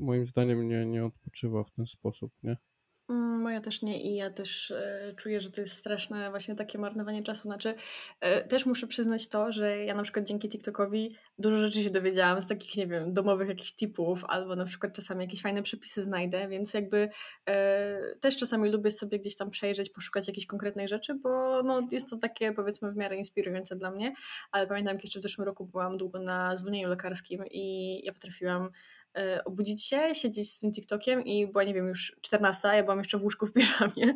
moim 0.00 0.26
zdaniem 0.26 0.68
nie, 0.68 0.86
nie 0.86 1.04
odpoczywa 1.04 1.64
w 1.64 1.70
ten 1.70 1.86
sposób, 1.86 2.32
nie? 2.42 2.56
Mm, 3.10 3.40
moja 3.42 3.60
też 3.60 3.82
nie 3.82 4.02
i 4.02 4.14
ja 4.14 4.30
też 4.30 4.70
e, 4.70 5.14
czuję, 5.16 5.40
że 5.40 5.50
to 5.50 5.60
jest 5.60 5.76
straszne 5.76 6.30
właśnie 6.30 6.54
takie 6.54 6.78
marnowanie 6.78 7.22
czasu. 7.22 7.42
Znaczy, 7.42 7.74
e, 8.20 8.44
też 8.44 8.66
muszę 8.66 8.86
przyznać 8.86 9.28
to, 9.28 9.52
że 9.52 9.84
ja 9.84 9.94
na 9.94 10.02
przykład 10.02 10.26
dzięki 10.26 10.48
TikTokowi 10.48 11.16
dużo 11.40 11.56
rzeczy 11.56 11.82
się 11.82 11.90
dowiedziałam 11.90 12.42
z 12.42 12.46
takich, 12.46 12.76
nie 12.76 12.86
wiem, 12.86 13.14
domowych 13.14 13.48
jakichś 13.48 13.72
tipów, 13.72 14.24
albo 14.24 14.56
na 14.56 14.64
przykład 14.64 14.92
czasami 14.92 15.24
jakieś 15.24 15.42
fajne 15.42 15.62
przepisy 15.62 16.02
znajdę, 16.02 16.48
więc 16.48 16.74
jakby 16.74 17.08
e, 17.46 17.98
też 18.20 18.36
czasami 18.36 18.70
lubię 18.70 18.90
sobie 18.90 19.18
gdzieś 19.18 19.36
tam 19.36 19.50
przejrzeć, 19.50 19.90
poszukać 19.90 20.28
jakiejś 20.28 20.46
konkretnej 20.46 20.88
rzeczy, 20.88 21.14
bo 21.14 21.62
no, 21.62 21.88
jest 21.92 22.10
to 22.10 22.16
takie 22.16 22.52
powiedzmy 22.52 22.92
w 22.92 22.96
miarę 22.96 23.16
inspirujące 23.16 23.76
dla 23.76 23.90
mnie, 23.90 24.12
ale 24.52 24.66
pamiętam, 24.66 24.94
jak 24.94 25.04
jeszcze 25.04 25.20
w 25.20 25.22
zeszłym 25.22 25.46
roku 25.46 25.66
byłam 25.66 25.98
długo 25.98 26.18
na 26.18 26.56
zwolnieniu 26.56 26.88
lekarskim 26.88 27.44
i 27.50 28.00
ja 28.04 28.12
potrafiłam 28.12 28.70
E, 29.16 29.44
obudzić 29.44 29.84
się, 29.84 30.14
siedzieć 30.14 30.52
z 30.52 30.58
tym 30.58 30.72
TikTokiem 30.72 31.24
i 31.24 31.46
była, 31.46 31.64
nie 31.64 31.74
wiem, 31.74 31.86
już 31.86 32.16
14, 32.20 32.68
ja 32.68 32.82
byłam 32.82 32.98
jeszcze 32.98 33.18
w 33.18 33.22
łóżku 33.22 33.46
w 33.46 33.52
piżamie. 33.52 34.14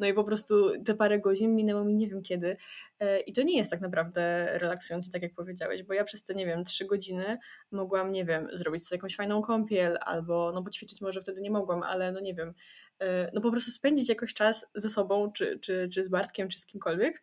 No 0.00 0.06
i 0.06 0.14
po 0.14 0.24
prostu 0.24 0.82
te 0.84 0.94
parę 0.94 1.18
godzin 1.18 1.54
minęło 1.54 1.84
mi 1.84 1.94
nie 1.94 2.08
wiem 2.08 2.22
kiedy. 2.22 2.56
E, 3.00 3.20
I 3.20 3.32
to 3.32 3.42
nie 3.42 3.56
jest 3.56 3.70
tak 3.70 3.80
naprawdę 3.80 4.48
relaksujące, 4.58 5.10
tak 5.10 5.22
jak 5.22 5.34
powiedziałeś, 5.34 5.82
bo 5.82 5.94
ja 5.94 6.04
przez 6.04 6.22
te, 6.22 6.34
nie 6.34 6.46
wiem, 6.46 6.57
3 6.64 6.86
godziny 6.86 7.38
mogłam, 7.72 8.10
nie 8.10 8.24
wiem, 8.24 8.48
zrobić 8.52 8.86
sobie 8.86 8.96
jakąś 8.96 9.16
fajną 9.16 9.42
kąpiel 9.42 9.98
albo, 10.00 10.52
no 10.54 10.62
bo 10.62 10.70
ćwiczyć 10.70 11.00
może 11.00 11.20
wtedy 11.20 11.40
nie 11.40 11.50
mogłam, 11.50 11.82
ale 11.82 12.12
no 12.12 12.20
nie 12.20 12.34
wiem, 12.34 12.54
e, 12.98 13.30
no 13.34 13.40
po 13.40 13.50
prostu 13.50 13.70
spędzić 13.70 14.08
jakoś 14.08 14.34
czas 14.34 14.66
ze 14.74 14.90
sobą, 14.90 15.32
czy, 15.32 15.58
czy, 15.58 15.88
czy 15.92 16.04
z 16.04 16.08
Bartkiem, 16.08 16.48
czy 16.48 16.58
z 16.58 16.66
kimkolwiek 16.66 17.22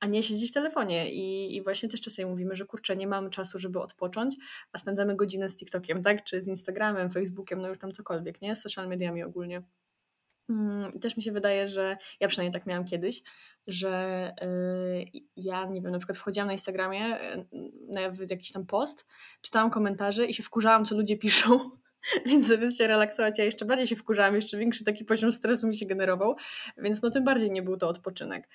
a 0.00 0.06
nie 0.06 0.22
siedzieć 0.22 0.50
w 0.50 0.54
telefonie. 0.54 1.12
I, 1.12 1.56
I 1.56 1.62
właśnie 1.62 1.88
też 1.88 2.00
czasami 2.00 2.30
mówimy, 2.30 2.56
że 2.56 2.66
kurczę, 2.66 2.96
nie 2.96 3.06
mamy 3.06 3.30
czasu, 3.30 3.58
żeby 3.58 3.80
odpocząć, 3.80 4.36
a 4.72 4.78
spędzamy 4.78 5.16
godzinę 5.16 5.48
z 5.48 5.56
TikTokiem, 5.56 6.02
tak? 6.02 6.24
Czy 6.24 6.42
z 6.42 6.48
Instagramem, 6.48 7.10
Facebookiem, 7.10 7.60
no 7.60 7.68
już 7.68 7.78
tam 7.78 7.92
cokolwiek, 7.92 8.42
nie? 8.42 8.56
Z 8.56 8.62
social 8.62 8.88
mediami 8.88 9.22
ogólnie. 9.22 9.62
Mm, 10.48 10.92
też 11.00 11.16
mi 11.16 11.22
się 11.22 11.32
wydaje, 11.32 11.68
że 11.68 11.96
ja 12.20 12.28
przynajmniej 12.28 12.52
tak 12.52 12.66
miałam 12.66 12.84
kiedyś, 12.84 13.22
że 13.66 14.34
yy, 15.12 15.22
ja, 15.36 15.66
nie 15.66 15.82
wiem, 15.82 15.92
na 15.92 15.98
przykład 15.98 16.18
wchodziłam 16.18 16.46
na 16.46 16.52
Instagramie, 16.52 17.18
yy, 17.88 18.12
w 18.12 18.30
jakiś 18.30 18.52
tam 18.52 18.66
post, 18.66 19.06
czytałam 19.40 19.70
komentarze 19.70 20.26
i 20.26 20.34
się 20.34 20.42
wkurzałam, 20.42 20.84
co 20.84 20.94
ludzie 20.94 21.16
piszą 21.16 21.70
więc 22.26 22.46
zamiast 22.46 22.78
się 22.78 22.86
relaksować, 22.86 23.38
ja 23.38 23.44
jeszcze 23.44 23.64
bardziej 23.64 23.86
się 23.86 23.96
wkurzałam, 23.96 24.34
jeszcze 24.34 24.58
większy 24.58 24.84
taki 24.84 25.04
poziom 25.04 25.32
stresu 25.32 25.68
mi 25.68 25.76
się 25.76 25.86
generował, 25.86 26.36
więc 26.78 27.02
no 27.02 27.10
tym 27.10 27.24
bardziej 27.24 27.50
nie 27.50 27.62
był 27.62 27.76
to 27.76 27.88
odpoczynek. 27.88 28.48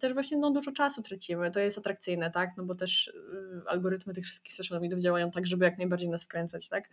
Też 0.00 0.12
właśnie 0.12 0.38
no, 0.38 0.50
dużo 0.50 0.72
czasu 0.72 1.02
tracimy, 1.02 1.50
to 1.50 1.60
jest 1.60 1.78
atrakcyjne, 1.78 2.30
tak, 2.30 2.50
no 2.56 2.64
bo 2.64 2.74
też 2.74 3.08
y, 3.08 3.12
algorytmy 3.66 4.14
tych 4.14 4.24
wszystkich 4.24 4.54
social 4.54 4.80
mediów 4.80 5.00
działają 5.00 5.30
tak, 5.30 5.46
żeby 5.46 5.64
jak 5.64 5.78
najbardziej 5.78 6.08
nas 6.08 6.24
wkręcać, 6.24 6.68
tak, 6.68 6.88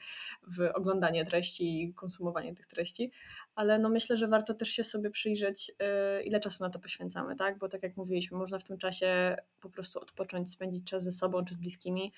w 0.47 0.69
oglądanie 0.73 1.25
treści 1.25 1.83
i 1.83 1.93
konsumowanie 1.93 2.55
tych 2.55 2.67
treści, 2.67 3.11
ale 3.55 3.79
no 3.79 3.89
myślę, 3.89 4.17
że 4.17 4.27
warto 4.27 4.53
też 4.53 4.69
się 4.69 4.83
sobie 4.83 5.09
przyjrzeć, 5.09 5.71
y, 6.19 6.23
ile 6.23 6.39
czasu 6.39 6.63
na 6.63 6.69
to 6.69 6.79
poświęcamy, 6.79 7.35
tak, 7.35 7.57
bo 7.57 7.69
tak 7.69 7.83
jak 7.83 7.97
mówiliśmy, 7.97 8.37
można 8.37 8.59
w 8.59 8.63
tym 8.63 8.77
czasie 8.77 9.35
po 9.61 9.69
prostu 9.69 9.99
odpocząć, 9.99 10.51
spędzić 10.51 10.89
czas 10.89 11.03
ze 11.03 11.11
sobą 11.11 11.45
czy 11.45 11.53
z 11.53 11.57
bliskimi, 11.57 12.13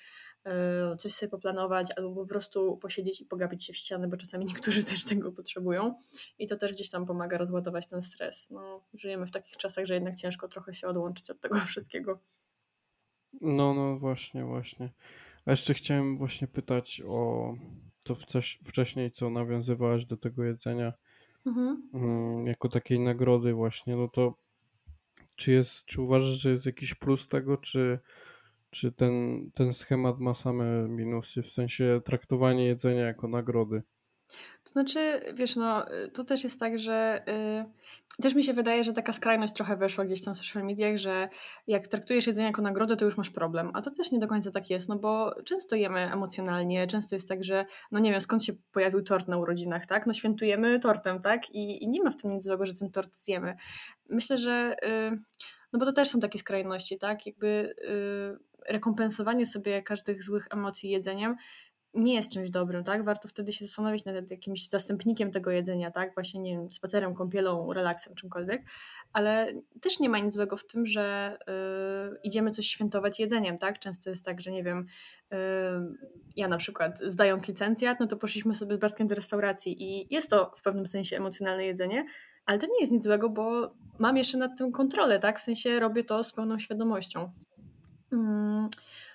y, 0.92 0.96
coś 0.96 1.12
sobie 1.12 1.30
poplanować 1.30 1.86
albo 1.96 2.14
po 2.14 2.26
prostu 2.26 2.76
posiedzieć 2.76 2.95
posiedzieć 2.96 3.20
i 3.20 3.24
pogapić 3.24 3.64
się 3.64 3.72
w 3.72 3.76
ściany, 3.76 4.08
bo 4.08 4.16
czasami 4.16 4.44
niektórzy 4.46 4.84
też 4.90 5.04
tego 5.04 5.32
potrzebują 5.32 5.94
i 6.38 6.46
to 6.46 6.56
też 6.56 6.72
gdzieś 6.72 6.90
tam 6.90 7.06
pomaga 7.06 7.38
rozładować 7.38 7.86
ten 7.86 8.02
stres. 8.02 8.50
No, 8.50 8.84
żyjemy 8.94 9.26
w 9.26 9.30
takich 9.30 9.56
czasach, 9.56 9.86
że 9.86 9.94
jednak 9.94 10.16
ciężko 10.16 10.48
trochę 10.48 10.74
się 10.74 10.86
odłączyć 10.86 11.30
od 11.30 11.40
tego 11.40 11.58
wszystkiego. 11.70 12.18
No, 13.40 13.74
no 13.74 13.98
właśnie, 13.98 14.44
właśnie. 14.44 14.92
A 15.44 15.50
jeszcze 15.50 15.74
chciałem 15.74 16.18
właśnie 16.18 16.48
pytać 16.48 17.02
o 17.06 17.54
to 18.04 18.14
wcześniej, 18.64 19.12
co 19.12 19.30
nawiązywałaś 19.30 20.06
do 20.06 20.16
tego 20.16 20.44
jedzenia 20.44 20.92
mhm. 21.46 21.90
Mm, 21.94 22.46
jako 22.46 22.68
takiej 22.68 23.00
nagrody 23.00 23.52
właśnie, 23.52 23.96
no 23.96 24.08
to 24.08 24.34
czy 25.36 25.52
jest, 25.52 25.84
czy 25.84 26.02
uważasz, 26.02 26.40
że 26.40 26.50
jest 26.50 26.66
jakiś 26.66 26.94
plus 26.94 27.28
tego, 27.28 27.56
czy 27.56 27.98
czy 28.70 28.92
ten, 28.92 29.46
ten 29.54 29.72
schemat 29.72 30.18
ma 30.18 30.34
same 30.34 30.88
minusy, 30.88 31.42
w 31.42 31.52
sensie 31.52 32.00
traktowanie 32.04 32.66
jedzenia 32.66 33.06
jako 33.06 33.28
nagrody? 33.28 33.82
To 34.64 34.70
znaczy, 34.72 35.20
wiesz, 35.34 35.56
no, 35.56 35.86
to 36.14 36.24
też 36.24 36.44
jest 36.44 36.60
tak, 36.60 36.78
że 36.78 37.24
yy, 37.26 38.22
też 38.22 38.34
mi 38.34 38.44
się 38.44 38.52
wydaje, 38.52 38.84
że 38.84 38.92
taka 38.92 39.12
skrajność 39.12 39.52
trochę 39.52 39.76
weszła 39.76 40.04
gdzieś 40.04 40.24
tam 40.24 40.34
w 40.34 40.36
social 40.36 40.64
mediach, 40.64 40.96
że 40.96 41.28
jak 41.66 41.88
traktujesz 41.88 42.26
jedzenie 42.26 42.46
jako 42.46 42.62
nagrodę, 42.62 42.96
to 42.96 43.04
już 43.04 43.16
masz 43.16 43.30
problem. 43.30 43.70
A 43.74 43.82
to 43.82 43.90
też 43.90 44.12
nie 44.12 44.18
do 44.18 44.26
końca 44.26 44.50
tak 44.50 44.70
jest, 44.70 44.88
no 44.88 44.98
bo 44.98 45.34
często 45.44 45.76
jemy 45.76 46.12
emocjonalnie, 46.12 46.86
często 46.86 47.16
jest 47.16 47.28
tak, 47.28 47.44
że 47.44 47.66
no 47.92 47.98
nie 47.98 48.10
wiem, 48.10 48.20
skąd 48.20 48.44
się 48.44 48.52
pojawił 48.72 49.02
tort 49.02 49.28
na 49.28 49.38
urodzinach, 49.38 49.86
tak? 49.86 50.06
No 50.06 50.12
świętujemy 50.12 50.78
tortem, 50.78 51.20
tak? 51.20 51.50
I, 51.50 51.84
i 51.84 51.88
nie 51.88 52.02
ma 52.02 52.10
w 52.10 52.16
tym 52.16 52.30
nic 52.30 52.44
złego, 52.44 52.66
że 52.66 52.74
ten 52.74 52.90
tort 52.90 53.14
zjemy. 53.14 53.56
Myślę, 54.10 54.38
że... 54.38 54.76
Yy, 54.82 55.18
no 55.72 55.78
bo 55.78 55.86
to 55.86 55.92
też 55.92 56.08
są 56.08 56.20
takie 56.20 56.38
skrajności, 56.38 56.98
tak? 56.98 57.26
Jakby 57.26 57.74
yy, 57.78 58.38
rekompensowanie 58.68 59.46
sobie 59.46 59.82
każdych 59.82 60.22
złych 60.22 60.46
emocji 60.50 60.90
jedzeniem 60.90 61.36
nie 61.96 62.14
jest 62.14 62.32
czymś 62.32 62.50
dobrym, 62.50 62.84
tak? 62.84 63.04
Warto 63.04 63.28
wtedy 63.28 63.52
się 63.52 63.64
zastanowić 63.64 64.04
nad 64.04 64.30
jakimś 64.30 64.68
zastępnikiem 64.68 65.30
tego 65.30 65.50
jedzenia, 65.50 65.90
tak? 65.90 66.14
Właśnie, 66.14 66.40
nie 66.40 66.56
wiem, 66.56 66.70
spacerem, 66.70 67.14
kąpielą, 67.14 67.72
relaksem, 67.72 68.14
czymkolwiek, 68.14 68.62
ale 69.12 69.52
też 69.80 70.00
nie 70.00 70.08
ma 70.08 70.18
nic 70.18 70.34
złego 70.34 70.56
w 70.56 70.66
tym, 70.66 70.86
że 70.86 71.36
y, 72.14 72.18
idziemy 72.22 72.50
coś 72.50 72.66
świętować 72.66 73.20
jedzeniem, 73.20 73.58
tak? 73.58 73.78
Często 73.78 74.10
jest 74.10 74.24
tak, 74.24 74.40
że 74.40 74.50
nie 74.50 74.64
wiem, 74.64 74.86
y, 75.32 75.36
ja 76.36 76.48
na 76.48 76.56
przykład 76.56 77.00
zdając 77.00 77.48
licencjat, 77.48 78.00
no 78.00 78.06
to 78.06 78.16
poszliśmy 78.16 78.54
sobie 78.54 78.74
z 78.74 78.78
Bartkiem 78.78 79.06
do 79.06 79.14
restauracji 79.14 79.82
i 79.82 80.14
jest 80.14 80.30
to 80.30 80.52
w 80.56 80.62
pewnym 80.62 80.86
sensie 80.86 81.16
emocjonalne 81.16 81.66
jedzenie, 81.66 82.06
ale 82.46 82.58
to 82.58 82.66
nie 82.66 82.80
jest 82.80 82.92
nic 82.92 83.04
złego, 83.04 83.30
bo 83.30 83.74
mam 83.98 84.16
jeszcze 84.16 84.38
nad 84.38 84.58
tym 84.58 84.72
kontrolę, 84.72 85.18
tak? 85.18 85.38
W 85.38 85.42
sensie 85.42 85.80
robię 85.80 86.04
to 86.04 86.24
z 86.24 86.32
pełną 86.32 86.58
świadomością. 86.58 87.32
Mm, 88.12 88.68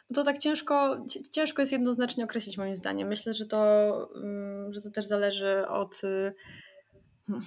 no 0.09 0.15
to 0.15 0.23
tak 0.23 0.37
ciężko, 0.37 1.05
ciężko 1.31 1.61
jest 1.61 1.71
jednoznacznie 1.71 2.23
określić 2.23 2.57
moim 2.57 2.75
zdaniem. 2.75 3.07
Myślę, 3.07 3.33
że 3.33 3.45
to, 3.45 4.09
mm, 4.15 4.73
że 4.73 4.81
to 4.81 4.91
też 4.91 5.05
zależy 5.05 5.67
od, 5.67 6.03
y, 6.03 6.33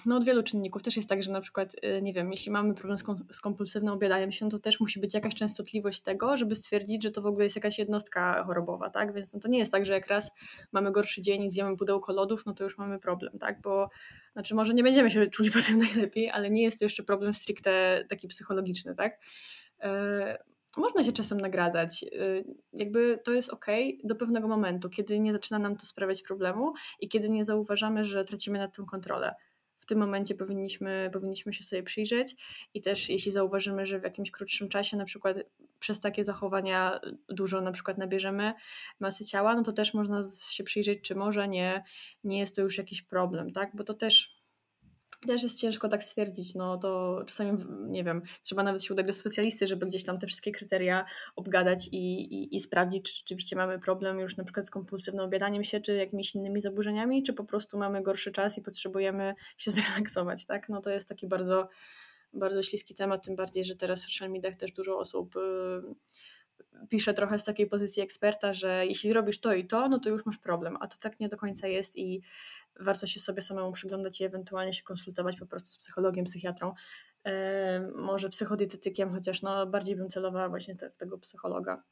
no 0.06 0.16
od 0.16 0.24
wielu 0.24 0.42
czynników. 0.42 0.82
Też 0.82 0.96
jest 0.96 1.08
tak, 1.08 1.22
że 1.22 1.32
na 1.32 1.40
przykład, 1.40 1.74
y, 1.74 2.02
nie 2.02 2.12
wiem, 2.12 2.30
jeśli 2.30 2.52
mamy 2.52 2.74
problem 2.74 2.98
z 3.32 3.40
kompulsywnym 3.40 3.94
objadaniem 3.94 4.32
się, 4.32 4.48
to 4.48 4.58
też 4.58 4.80
musi 4.80 5.00
być 5.00 5.14
jakaś 5.14 5.34
częstotliwość 5.34 6.00
tego, 6.00 6.36
żeby 6.36 6.56
stwierdzić, 6.56 7.02
że 7.02 7.10
to 7.10 7.22
w 7.22 7.26
ogóle 7.26 7.44
jest 7.44 7.56
jakaś 7.56 7.78
jednostka 7.78 8.44
chorobowa, 8.44 8.90
tak? 8.90 9.14
Więc 9.14 9.34
no 9.34 9.40
to 9.40 9.48
nie 9.48 9.58
jest 9.58 9.72
tak, 9.72 9.86
że 9.86 9.92
jak 9.92 10.06
raz 10.06 10.30
mamy 10.72 10.92
gorszy 10.92 11.22
dzień 11.22 11.42
i 11.42 11.50
zjemy 11.50 11.76
pudełko 11.76 12.12
lodów, 12.12 12.46
no 12.46 12.54
to 12.54 12.64
już 12.64 12.78
mamy 12.78 12.98
problem, 12.98 13.38
tak? 13.38 13.60
Bo 13.60 13.90
znaczy 14.32 14.54
może 14.54 14.74
nie 14.74 14.82
będziemy 14.82 15.10
się 15.10 15.26
czuli 15.26 15.50
potem 15.60 15.78
najlepiej, 15.78 16.30
ale 16.30 16.50
nie 16.50 16.62
jest 16.62 16.78
to 16.78 16.84
jeszcze 16.84 17.02
problem 17.02 17.34
stricte 17.34 18.04
taki 18.08 18.28
psychologiczny, 18.28 18.94
tak? 18.94 19.18
Można 20.76 21.04
się 21.04 21.12
czasem 21.12 21.40
nagradzać. 21.40 22.02
Y, 22.02 22.44
jakby 22.72 23.18
to 23.24 23.32
jest 23.32 23.50
ok 23.50 23.66
do 24.04 24.14
pewnego 24.14 24.48
momentu, 24.48 24.90
kiedy 24.90 25.20
nie 25.20 25.32
zaczyna 25.32 25.58
nam 25.58 25.76
to 25.76 25.86
sprawiać 25.86 26.22
problemu 26.22 26.72
i 27.00 27.08
kiedy 27.08 27.30
nie 27.30 27.44
zauważamy, 27.44 28.04
że 28.04 28.24
tracimy 28.24 28.58
nad 28.58 28.76
tym 28.76 28.86
kontrolę. 28.86 29.34
W 29.80 29.86
tym 29.86 29.98
momencie 29.98 30.34
powinniśmy, 30.34 31.10
powinniśmy 31.12 31.52
się 31.52 31.64
sobie 31.64 31.82
przyjrzeć 31.82 32.36
i 32.74 32.80
też 32.80 33.08
jeśli 33.08 33.32
zauważymy, 33.32 33.86
że 33.86 34.00
w 34.00 34.02
jakimś 34.02 34.30
krótszym 34.30 34.68
czasie 34.68 34.96
na 34.96 35.04
przykład 35.04 35.36
przez 35.78 36.00
takie 36.00 36.24
zachowania 36.24 37.00
dużo 37.28 37.60
na 37.60 37.72
przykład 37.72 37.98
nabierzemy 37.98 38.52
masy 39.00 39.24
ciała, 39.24 39.54
no 39.54 39.62
to 39.62 39.72
też 39.72 39.94
można 39.94 40.22
się 40.50 40.64
przyjrzeć, 40.64 41.00
czy 41.02 41.14
może 41.14 41.48
nie, 41.48 41.84
nie 42.24 42.38
jest 42.38 42.56
to 42.56 42.62
już 42.62 42.78
jakiś 42.78 43.02
problem, 43.02 43.52
tak? 43.52 43.70
Bo 43.76 43.84
to 43.84 43.94
też 43.94 44.33
też 45.26 45.42
jest 45.42 45.60
ciężko 45.60 45.88
tak 45.88 46.04
stwierdzić, 46.04 46.54
no 46.54 46.76
to 46.76 47.22
czasami, 47.26 47.64
nie 47.86 48.04
wiem, 48.04 48.22
trzeba 48.42 48.62
nawet 48.62 48.84
się 48.84 48.94
udać 48.94 49.06
do 49.06 49.12
specjalisty, 49.12 49.66
żeby 49.66 49.86
gdzieś 49.86 50.04
tam 50.04 50.18
te 50.18 50.26
wszystkie 50.26 50.52
kryteria 50.52 51.04
obgadać 51.36 51.88
i, 51.92 52.20
i, 52.34 52.56
i 52.56 52.60
sprawdzić, 52.60 53.04
czy 53.04 53.16
rzeczywiście 53.16 53.56
mamy 53.56 53.78
problem 53.78 54.20
już 54.20 54.36
na 54.36 54.44
przykład 54.44 54.66
z 54.66 54.70
kompulsywnym 54.70 55.24
objadaniem 55.24 55.64
się, 55.64 55.80
czy 55.80 55.94
jakimiś 55.94 56.34
innymi 56.34 56.60
zaburzeniami, 56.60 57.22
czy 57.22 57.32
po 57.32 57.44
prostu 57.44 57.78
mamy 57.78 58.02
gorszy 58.02 58.32
czas 58.32 58.58
i 58.58 58.62
potrzebujemy 58.62 59.34
się 59.56 59.70
zrelaksować, 59.76 60.46
tak? 60.46 60.68
No 60.68 60.80
to 60.80 60.90
jest 60.90 61.08
taki 61.08 61.26
bardzo, 61.26 61.68
bardzo 62.32 62.62
śliski 62.62 62.94
temat, 62.94 63.24
tym 63.24 63.36
bardziej, 63.36 63.64
że 63.64 63.76
teraz 63.76 64.00
w 64.00 64.04
social 64.04 64.30
mediach 64.30 64.56
też 64.56 64.72
dużo 64.72 64.98
osób... 64.98 65.34
Yy, 65.34 65.94
piszę 66.88 67.14
trochę 67.14 67.38
z 67.38 67.44
takiej 67.44 67.66
pozycji 67.66 68.02
eksperta, 68.02 68.52
że 68.52 68.86
jeśli 68.86 69.12
robisz 69.12 69.40
to 69.40 69.54
i 69.54 69.66
to, 69.66 69.88
no 69.88 69.98
to 69.98 70.08
już 70.08 70.26
masz 70.26 70.38
problem, 70.38 70.76
a 70.80 70.86
to 70.86 70.96
tak 71.00 71.20
nie 71.20 71.28
do 71.28 71.36
końca 71.36 71.66
jest 71.68 71.96
i 71.96 72.22
warto 72.80 73.06
się 73.06 73.20
sobie 73.20 73.42
samemu 73.42 73.72
przyglądać 73.72 74.20
i 74.20 74.24
ewentualnie 74.24 74.72
się 74.72 74.82
konsultować 74.82 75.36
po 75.36 75.46
prostu 75.46 75.70
z 75.70 75.78
psychologiem, 75.78 76.24
psychiatrą, 76.24 76.72
yy, 77.24 77.32
może 77.96 78.28
psychodietetykiem, 78.28 79.10
chociaż 79.12 79.42
no 79.42 79.66
bardziej 79.66 79.96
bym 79.96 80.08
celowała 80.08 80.48
właśnie 80.48 80.76
te, 80.76 80.90
w 80.90 80.96
tego 80.96 81.18
psychologa. 81.18 81.82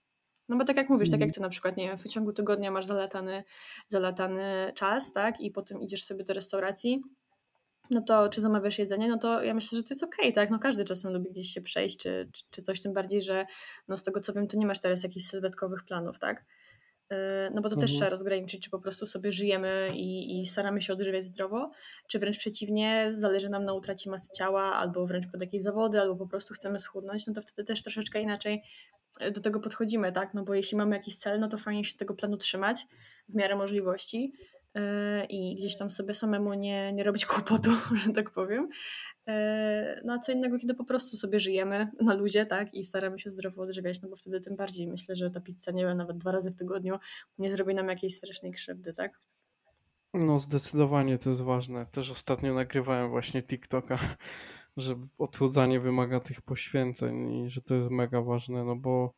No 0.49 0.57
bo 0.57 0.65
tak 0.65 0.77
jak 0.77 0.89
mówisz, 0.89 1.11
tak 1.11 1.21
jak 1.21 1.29
mhm. 1.29 1.35
ty 1.35 1.41
na 1.41 1.49
przykład, 1.49 1.77
nie 1.77 1.89
wiem, 1.89 1.99
w 1.99 2.09
ciągu 2.09 2.33
tygodnia 2.33 2.71
masz 2.71 2.87
zalatany, 2.87 3.45
zalatany 3.89 4.73
czas, 4.75 5.13
tak, 5.13 5.41
i 5.41 5.51
potem 5.51 5.83
idziesz 5.83 6.05
sobie 6.05 6.25
do 6.25 6.35
restauracji, 6.35 7.03
no 7.91 8.01
to 8.01 8.29
czy 8.29 8.41
zamawiasz 8.41 8.79
jedzenie, 8.79 9.09
no 9.09 9.19
to 9.19 9.43
ja 9.43 9.55
myślę, 9.55 9.77
że 9.77 9.83
to 9.83 9.95
jest 9.95 10.05
okej, 10.05 10.25
okay, 10.25 10.33
tak? 10.33 10.51
No 10.51 10.59
każdy 10.59 10.85
czasem 10.85 11.13
lubi 11.13 11.31
gdzieś 11.31 11.49
się 11.49 11.61
przejść, 11.61 11.97
czy, 11.99 12.29
czy, 12.33 12.43
czy, 12.51 12.63
coś, 12.63 12.83
tym 12.83 12.93
bardziej, 12.93 13.23
że 13.23 13.47
no 13.89 13.97
z 13.97 14.03
tego 14.03 14.21
co 14.21 14.33
wiem, 14.33 14.49
to 14.49 14.57
nie 14.57 14.67
masz 14.67 14.81
teraz 14.81 15.03
jakichś 15.03 15.27
sylwetkowych 15.27 15.85
planów, 15.85 16.19
tak? 16.19 16.45
Yy, 17.11 17.17
no 17.55 17.63
bo 17.63 17.69
to 17.69 17.75
mhm. 17.75 17.81
też 17.81 17.97
trzeba 17.97 18.11
rozgraniczyć, 18.11 18.65
czy 18.65 18.71
po 18.71 18.79
prostu 18.79 19.07
sobie 19.07 19.33
żyjemy 19.33 19.91
i, 19.95 20.41
i, 20.41 20.47
staramy 20.47 20.83
się 20.83 20.93
odżywiać 20.93 21.25
zdrowo, 21.25 21.71
czy 22.09 22.19
wręcz 22.19 22.39
przeciwnie, 22.39 23.07
zależy 23.13 23.49
nam 23.49 23.65
na 23.65 23.73
utracie 23.73 24.11
masy 24.11 24.29
ciała, 24.37 24.63
albo 24.63 25.07
wręcz 25.07 25.31
pod 25.33 25.41
jakieś 25.41 25.63
zawody, 25.63 26.01
albo 26.01 26.17
po 26.17 26.27
prostu 26.27 26.55
chcemy 26.55 26.79
schudnąć, 26.79 27.27
no 27.27 27.33
to 27.33 27.43
wtedy 27.43 27.67
też 27.67 27.83
troszeczkę 27.83 28.21
inaczej 28.21 28.63
yy, 29.21 29.31
do 29.31 29.41
tego 29.41 29.61
podchodzimy, 29.61 30.13
tak? 30.13 30.35
No 30.35 30.45
bo 30.45 30.55
jeśli 30.55 30.77
mamy 30.77 30.97
jakiś 30.97 31.17
cel, 31.17 31.41
no 31.41 31.49
to 31.49 31.59
fajnie 31.59 31.85
się 31.85 31.97
tego 31.97 32.15
planu 32.15 32.37
trzymać 32.37 32.87
w 33.29 33.35
miarę 33.35 33.57
możliwości, 33.57 34.33
i 35.29 35.57
gdzieś 35.57 35.77
tam 35.77 35.91
sobie 35.91 36.15
samemu 36.15 36.55
nie, 36.55 36.93
nie 36.93 37.05
robić 37.05 37.27
kłopotu, 37.27 37.71
że 38.05 38.13
tak 38.13 38.31
powiem. 38.31 38.69
E, 39.29 40.01
no 40.05 40.13
a 40.13 40.19
co 40.19 40.33
innego, 40.33 40.59
kiedy 40.59 40.75
po 40.75 40.85
prostu 40.85 41.17
sobie 41.17 41.41
żyjemy 41.41 41.91
na 42.01 42.15
luzie, 42.15 42.47
tak, 42.47 42.75
i 42.75 42.85
staramy 42.85 43.19
się 43.19 43.31
zdrowo 43.31 43.63
odżywiać, 43.63 44.03
no 44.03 44.09
bo 44.09 44.17
wtedy 44.17 44.41
tym 44.41 44.57
bardziej 44.57 44.87
myślę, 44.87 45.17
że 45.17 45.31
ta 45.31 45.41
pizza, 45.41 45.71
nie 45.71 45.87
wiem, 45.87 45.97
nawet 45.97 46.17
dwa 46.17 46.33
razy 46.33 46.51
w 46.51 46.57
tygodniu 46.57 46.99
nie 47.39 47.51
zrobi 47.51 47.75
nam 47.75 47.89
jakiejś 47.89 48.17
strasznej 48.17 48.53
krzywdy, 48.53 48.95
tak? 48.95 49.21
No 50.15 50.41
zdecydowanie 50.41 51.19
to 51.19 51.31
jest 51.31 51.43
ważne. 51.43 51.87
Też 51.87 52.11
ostatnio 52.11 52.55
nagrywałem 52.55 53.11
właśnie 53.11 53.43
TikToka, 53.43 53.99
że 54.77 54.95
odchudzanie 55.19 55.81
wymaga 55.81 56.21
tych 56.21 56.43
poświęceń 56.43 57.33
i 57.33 57.51
że 57.51 57.63
to 57.63 57.75
jest 57.75 57.91
mega 57.91 58.23
ważne, 58.23 58.65
no 58.65 58.77
bo 58.77 59.15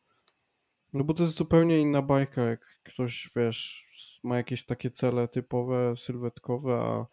no 0.93 1.03
bo 1.03 1.13
to 1.13 1.23
jest 1.23 1.35
zupełnie 1.35 1.79
inna 1.79 2.01
bajka, 2.01 2.41
jak 2.41 2.79
ktoś, 2.83 3.29
wiesz, 3.35 3.85
ma 4.25 4.37
jakieś 4.37 4.65
takie 4.65 4.91
cele 4.91 5.27
typowe, 5.27 5.93
sylwetkowe, 5.97 6.73
a, 6.73 7.05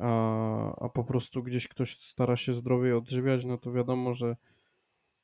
a, 0.00 0.84
a 0.84 0.88
po 0.88 1.04
prostu 1.04 1.42
gdzieś 1.42 1.68
ktoś 1.68 2.00
stara 2.00 2.36
się 2.36 2.54
zdrowiej 2.54 2.92
odżywiać, 2.92 3.44
no 3.44 3.58
to 3.58 3.72
wiadomo, 3.72 4.14
że 4.14 4.36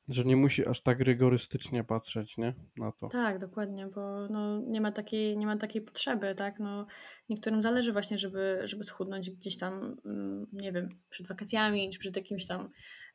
że 0.09 0.25
nie 0.25 0.37
musi 0.37 0.67
aż 0.67 0.81
tak 0.81 1.01
rygorystycznie 1.01 1.85
patrzeć, 1.85 2.37
nie? 2.37 2.55
Na 2.77 2.93
to. 2.93 3.09
Tak, 3.09 3.39
dokładnie, 3.39 3.87
bo 3.87 4.29
no, 4.29 4.61
nie, 4.61 4.81
ma 4.81 4.93
takiej, 4.93 5.39
nie 5.39 5.47
ma 5.47 5.57
takiej 5.57 5.83
potrzeby, 5.83 6.35
tak? 6.35 6.59
No, 6.59 6.87
niektórym 7.29 7.63
zależy 7.63 7.93
właśnie, 7.93 8.19
żeby, 8.19 8.61
żeby 8.65 8.85
schudnąć 8.85 9.31
gdzieś 9.31 9.57
tam, 9.57 9.97
mm, 10.05 10.47
nie 10.53 10.73
wiem, 10.73 10.89
przed 11.11 11.27
wakacjami, 11.27 11.91
czy 11.91 11.99
przed 11.99 12.17
jakimś 12.17 12.47
tam 12.47 12.69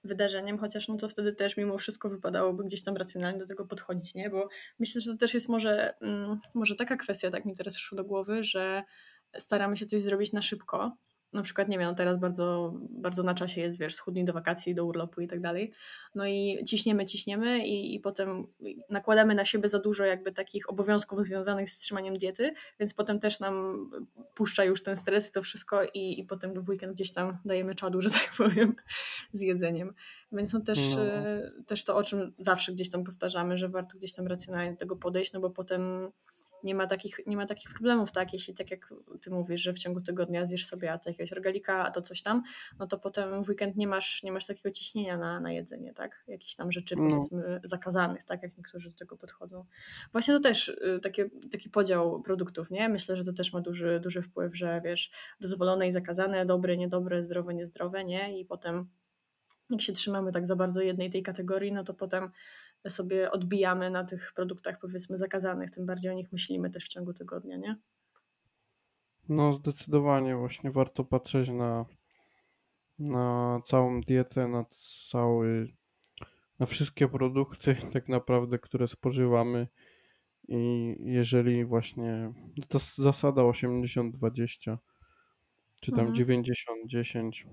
wydarzeniem, 0.04 0.58
chociaż 0.58 0.88
no 0.88 0.98
to 0.98 1.10
wtedy 1.10 1.34
też 1.34 1.58
mimo 1.58 1.78
wszystko 1.78 2.10
wypadałoby 2.10 2.64
gdzieś 2.64 2.84
tam 2.84 2.98
racjonalnie 2.98 3.40
do 3.40 3.46
tego 3.46 3.66
podchodzić, 3.66 4.16
nie? 4.16 4.30
Bo 4.30 4.50
myślę, 4.80 5.02
że 5.02 5.12
to 5.12 5.18
też 5.18 5.34
jest 5.34 5.50
może, 5.50 5.94
mm, 6.02 6.40
może 6.54 6.76
taka 6.76 6.98
kwestia, 6.98 7.30
tak 7.32 7.46
mi 7.46 7.56
teraz 7.56 7.74
przyszło 7.74 7.96
do 7.96 8.04
głowy, 8.04 8.44
że 8.44 8.84
staramy 9.38 9.78
się 9.78 9.86
coś 9.86 10.02
zrobić 10.02 10.34
na 10.34 10.42
szybko, 10.42 10.98
na 11.34 11.42
przykład, 11.42 11.68
nie 11.68 11.80
wiem, 11.80 11.88
no 11.88 11.96
teraz 11.96 12.20
bardzo, 12.20 12.74
bardzo 12.90 13.24
na 13.24 13.34
czasie 13.34 13.62
jest, 13.62 13.80
wiesz, 13.80 13.96
schudnij 13.96 14.26
do 14.26 14.34
wakacji, 14.34 14.76
do 14.76 14.86
urlopu 14.86 15.22
i 15.22 15.28
tak 15.28 15.42
dalej. 15.42 15.72
No 16.16 16.28
i 16.28 16.64
ciśniemy, 16.68 17.06
ciśniemy 17.06 17.68
i, 17.68 17.96
i 17.96 18.00
potem 18.00 18.48
nakładamy 18.90 19.36
na 19.36 19.46
siebie 19.46 19.70
za 19.70 19.80
dużo 19.80 20.06
jakby 20.06 20.32
takich 20.32 20.70
obowiązków 20.70 21.26
związanych 21.26 21.70
z 21.70 21.80
trzymaniem 21.80 22.14
diety, 22.18 22.54
więc 22.80 22.94
potem 22.94 23.20
też 23.20 23.40
nam 23.40 23.90
puszcza 24.36 24.64
już 24.64 24.84
ten 24.84 24.96
stres 24.96 25.30
i 25.30 25.32
to 25.32 25.42
wszystko 25.42 25.84
i, 25.94 26.20
i 26.20 26.24
potem 26.24 26.64
w 26.64 26.70
weekend 26.70 26.94
gdzieś 26.94 27.12
tam 27.12 27.38
dajemy 27.46 27.76
czadu, 27.76 28.02
że 28.02 28.10
tak 28.10 28.32
powiem, 28.38 28.76
z 29.34 29.42
jedzeniem. 29.42 29.94
Więc 30.32 30.54
no 30.54 30.60
też, 30.60 30.80
no. 30.96 31.64
Też 31.66 31.84
to, 31.84 31.96
o 31.96 32.04
czym 32.04 32.34
zawsze 32.40 32.74
gdzieś 32.74 32.90
tam 32.90 33.04
powtarzamy, 33.04 33.58
że 33.58 33.70
warto 33.70 33.98
gdzieś 33.98 34.14
tam 34.14 34.28
racjonalnie 34.28 34.72
do 34.72 34.78
tego 34.78 34.96
podejść, 34.96 35.34
no 35.34 35.40
bo 35.40 35.50
potem 35.50 36.12
nie 36.64 36.76
ma 36.76 36.88
takich, 36.88 37.20
nie 37.28 37.38
ma 37.38 37.46
takich 37.46 37.70
problemów, 37.74 38.12
tak? 38.12 38.34
Jeśli 38.34 38.54
tak 38.54 38.72
jak 38.72 38.94
ty 39.22 39.30
mówisz, 39.30 39.62
że 39.62 39.74
w 39.74 39.80
ciągu 39.80 40.02
tygodnia 40.02 40.46
zjesz 40.46 40.66
sobie 40.66 40.92
a 40.92 40.98
to 40.98 41.10
jakiegoś 41.10 41.32
rogalika, 41.32 41.86
a 41.86 41.92
to 41.92 42.02
coś 42.02 42.22
tam, 42.22 42.44
no 42.80 42.88
to 42.88 42.98
potem 42.98 43.44
w 43.44 43.50
weekend 43.50 43.76
nie 43.76 43.88
masz, 43.88 44.24
nie 44.24 44.32
masz 44.32 44.46
takiego 44.46 44.72
ciśnienia 44.72 45.18
na, 45.18 45.40
na 45.40 45.52
jedzenie, 45.52 45.94
tak? 45.94 46.24
Jakichś 46.28 46.56
tam 46.56 46.72
rzeczy 46.72 46.96
no. 46.96 47.10
powiedzmy 47.10 47.62
zakazanych, 47.64 48.24
tak? 48.24 48.44
Jak 48.44 48.58
niektórzy 48.58 48.90
do 48.90 48.96
tego 48.96 49.18
podchodzą. 49.18 49.66
Właśnie 50.12 50.34
to 50.34 50.40
też 50.40 50.68
y, 50.68 51.00
takie, 51.04 51.30
taki 51.52 51.70
podział 51.70 52.22
produktów, 52.22 52.72
nie? 52.72 52.90
Myślę, 52.90 53.16
że 53.16 53.24
to 53.24 53.34
też 53.34 53.54
ma 53.54 53.62
duży, 53.62 54.00
duży 54.00 54.22
wpływ, 54.22 54.58
że 54.58 54.82
wiesz, 54.86 55.12
dozwolone 55.42 55.88
i 55.88 55.92
zakazane, 55.92 56.46
dobre, 56.46 56.78
niedobre, 56.78 57.24
zdrowe, 57.24 57.54
niezdrowe, 57.54 58.04
nie? 58.04 58.40
I 58.40 58.46
potem 58.46 58.90
jak 59.70 59.82
się 59.82 59.94
trzymamy 59.94 60.32
tak 60.32 60.46
za 60.46 60.56
bardzo 60.56 60.82
jednej 60.82 61.10
tej 61.10 61.24
kategorii, 61.24 61.72
no 61.72 61.84
to 61.84 61.94
potem 61.94 62.32
sobie 62.90 63.32
odbijamy 63.32 63.90
na 63.90 64.04
tych 64.04 64.34
produktach 64.36 64.80
powiedzmy 64.80 65.18
zakazanych, 65.18 65.70
tym 65.70 65.86
bardziej 65.86 66.12
o 66.12 66.16
nich 66.16 66.32
myślimy 66.32 66.70
też 66.70 66.86
w 66.86 66.88
ciągu 66.88 67.14
tygodnia, 67.14 67.58
nie? 67.58 67.76
No 69.30 69.54
zdecydowanie 69.54 70.36
właśnie 70.36 70.72
warto 70.72 71.04
patrzeć 71.04 71.50
na, 71.50 71.86
na 73.00 73.60
całą 73.66 74.02
dietę, 74.02 74.48
na 74.48 74.66
cały, 75.10 75.74
na 76.60 76.66
wszystkie 76.66 77.08
produkty 77.08 77.76
tak 77.94 78.10
naprawdę, 78.10 78.60
które 78.60 78.88
spożywamy 78.88 79.68
i 80.48 80.96
jeżeli 81.00 81.66
właśnie 81.66 82.34
to 82.68 82.80
zasada 82.80 83.42
80-20 83.42 84.78
czy 85.82 85.92
tam 85.92 86.08
mhm. 86.08 86.26
90-10, 86.94 87.46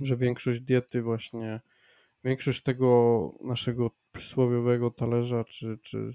że 0.00 0.16
większość 0.16 0.60
diety 0.60 1.02
właśnie 1.02 1.60
większość 2.26 2.62
tego 2.62 3.32
naszego 3.44 3.90
przysłowiowego 4.12 4.90
talerza, 4.90 5.44
czy, 5.44 5.78
czy 5.82 6.14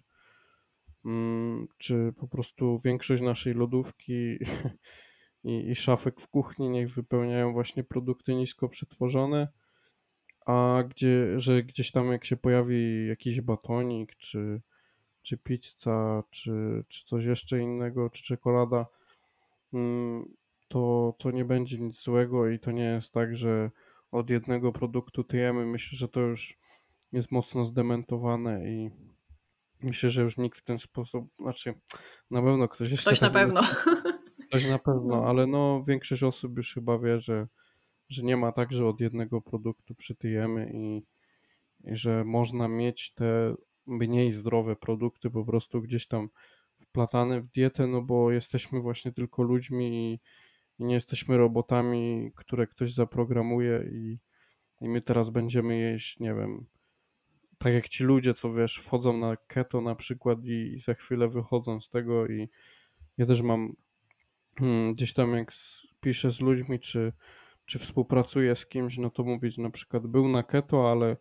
mm, 1.05 1.67
czy 1.77 2.13
po 2.19 2.27
prostu 2.27 2.79
większość 2.85 3.21
naszej 3.21 3.53
lodówki 3.53 4.37
i, 5.43 5.69
i 5.69 5.75
szafek 5.75 6.21
w 6.21 6.27
kuchni 6.27 6.69
niech 6.69 6.93
wypełniają 6.93 7.53
właśnie 7.53 7.83
produkty 7.83 8.35
nisko 8.35 8.69
przetworzone, 8.69 9.47
a 10.45 10.83
gdzie, 10.89 11.39
że 11.39 11.63
gdzieś 11.63 11.91
tam 11.91 12.11
jak 12.11 12.25
się 12.25 12.37
pojawi 12.37 13.07
jakiś 13.07 13.41
batonik, 13.41 14.15
czy, 14.15 14.61
czy 15.21 15.37
pizza, 15.37 16.23
czy, 16.29 16.83
czy 16.87 17.05
coś 17.05 17.25
jeszcze 17.25 17.59
innego, 17.59 18.09
czy 18.09 18.23
czekolada, 18.23 18.85
mm, 19.73 20.25
to, 20.67 21.15
to 21.19 21.31
nie 21.31 21.45
będzie 21.45 21.77
nic 21.77 22.03
złego 22.03 22.49
i 22.49 22.59
to 22.59 22.71
nie 22.71 22.83
jest 22.83 23.13
tak, 23.13 23.37
że 23.37 23.71
od 24.11 24.29
jednego 24.29 24.71
produktu 24.71 25.23
tyjemy. 25.23 25.65
Myślę, 25.65 25.97
że 25.97 26.07
to 26.07 26.19
już 26.19 26.57
jest 27.11 27.31
mocno 27.31 27.65
zdementowane 27.65 28.69
i 28.69 28.91
myślę, 29.83 30.11
że 30.11 30.21
już 30.21 30.37
nikt 30.37 30.59
w 30.59 30.63
ten 30.63 30.79
sposób, 30.79 31.27
znaczy 31.39 31.73
na 32.31 32.41
pewno 32.41 32.67
ktoś 32.67 32.91
jeszcze... 32.91 33.09
Ktoś 33.09 33.21
na 33.21 33.29
pewno. 33.29 33.61
Ktoś 34.47 34.65
na 34.67 34.79
pewno, 34.79 35.15
no. 35.15 35.25
ale 35.25 35.47
no 35.47 35.83
większość 35.87 36.23
osób 36.23 36.57
już 36.57 36.73
chyba 36.73 36.99
wie, 36.99 37.19
że, 37.19 37.47
że 38.09 38.23
nie 38.23 38.37
ma 38.37 38.51
tak, 38.51 38.71
że 38.71 38.87
od 38.87 38.99
jednego 38.99 39.41
produktu 39.41 39.95
przytyjemy 39.95 40.71
i, 40.73 41.03
i 41.91 41.95
że 41.95 42.23
można 42.23 42.67
mieć 42.67 43.13
te 43.13 43.55
mniej 43.85 44.33
zdrowe 44.33 44.75
produkty 44.75 45.29
po 45.29 45.45
prostu 45.45 45.81
gdzieś 45.81 46.07
tam 46.07 46.29
wplatane 46.81 47.41
w 47.41 47.47
dietę, 47.47 47.87
no 47.87 48.01
bo 48.01 48.31
jesteśmy 48.31 48.81
właśnie 48.81 49.11
tylko 49.11 49.43
ludźmi 49.43 50.13
i, 50.13 50.19
i 50.81 50.83
nie 50.83 50.95
jesteśmy 50.95 51.37
robotami, 51.37 52.31
które 52.35 52.67
ktoś 52.67 52.93
zaprogramuje 52.93 53.83
i, 53.91 54.19
i 54.81 54.89
my 54.89 55.01
teraz 55.01 55.29
będziemy 55.29 55.77
jeść, 55.77 56.19
nie 56.19 56.33
wiem, 56.33 56.65
tak 57.57 57.73
jak 57.73 57.89
ci 57.89 58.03
ludzie, 58.03 58.33
co 58.33 58.53
wiesz, 58.53 58.77
wchodzą 58.77 59.17
na 59.17 59.37
keto 59.37 59.81
na 59.81 59.95
przykład 59.95 60.45
i, 60.45 60.73
i 60.75 60.79
za 60.79 60.93
chwilę 60.93 61.27
wychodzą 61.27 61.81
z 61.81 61.89
tego 61.89 62.27
i 62.27 62.49
ja 63.17 63.25
też 63.25 63.41
mam 63.41 63.75
hmm, 64.59 64.93
gdzieś 64.93 65.13
tam 65.13 65.33
jak 65.33 65.51
piszę 65.99 66.31
z 66.31 66.41
ludźmi, 66.41 66.79
czy, 66.79 67.13
czy 67.65 67.79
współpracuję 67.79 68.55
z 68.55 68.65
kimś, 68.65 68.97
no 68.97 69.09
to 69.09 69.23
mówić 69.23 69.57
na 69.57 69.69
przykład 69.69 70.07
był 70.07 70.27
na 70.27 70.43
keto, 70.43 70.91
ale 70.91 71.17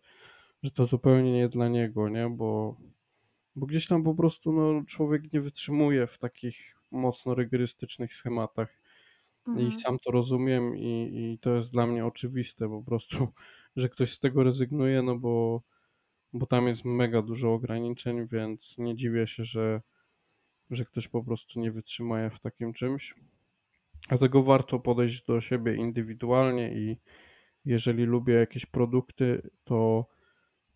że 0.63 0.71
to 0.71 0.85
zupełnie 0.85 1.31
nie 1.31 1.49
dla 1.49 1.67
niego, 1.67 2.09
nie, 2.09 2.29
bo, 2.29 2.77
bo 3.55 3.65
gdzieś 3.65 3.87
tam 3.87 4.03
po 4.03 4.15
prostu 4.15 4.51
no, 4.53 4.83
człowiek 4.85 5.33
nie 5.33 5.41
wytrzymuje 5.41 6.07
w 6.07 6.19
takich 6.19 6.77
mocno 6.91 7.35
rygorystycznych 7.35 8.13
schematach 8.13 8.80
mhm. 9.47 9.67
i 9.67 9.71
sam 9.71 9.97
to 10.05 10.11
rozumiem 10.11 10.77
i, 10.77 11.11
i 11.13 11.39
to 11.39 11.55
jest 11.55 11.71
dla 11.71 11.87
mnie 11.87 12.05
oczywiste 12.05 12.69
po 12.69 12.83
prostu, 12.83 13.27
że 13.75 13.89
ktoś 13.89 14.13
z 14.13 14.19
tego 14.19 14.43
rezygnuje, 14.43 15.01
no 15.01 15.17
bo 15.17 15.61
bo 16.33 16.45
tam 16.45 16.67
jest 16.67 16.85
mega 16.85 17.21
dużo 17.21 17.53
ograniczeń, 17.53 18.27
więc 18.27 18.75
nie 18.77 18.95
dziwię 18.95 19.27
się, 19.27 19.43
że, 19.43 19.81
że 20.69 20.85
ktoś 20.85 21.07
po 21.07 21.23
prostu 21.23 21.59
nie 21.59 21.71
wytrzyma 21.71 22.29
w 22.29 22.39
takim 22.39 22.73
czymś. 22.73 23.15
Dlatego 24.09 24.43
warto 24.43 24.79
podejść 24.79 25.25
do 25.25 25.41
siebie 25.41 25.75
indywidualnie 25.75 26.73
i 26.73 26.97
jeżeli 27.65 28.03
lubię 28.03 28.33
jakieś 28.33 28.65
produkty, 28.65 29.49
to, 29.63 30.05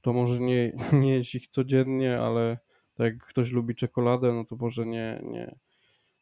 to 0.01 0.13
może 0.13 0.39
nie, 0.39 0.71
nie 1.03 1.13
jeść 1.13 1.35
ich 1.35 1.47
codziennie, 1.47 2.19
ale 2.19 2.57
tak 2.95 3.13
jak 3.13 3.25
ktoś 3.25 3.51
lubi 3.51 3.75
czekoladę, 3.75 4.33
no 4.33 4.45
to 4.45 4.55
może 4.55 4.85
nie, 4.85 5.21
nie 5.23 5.55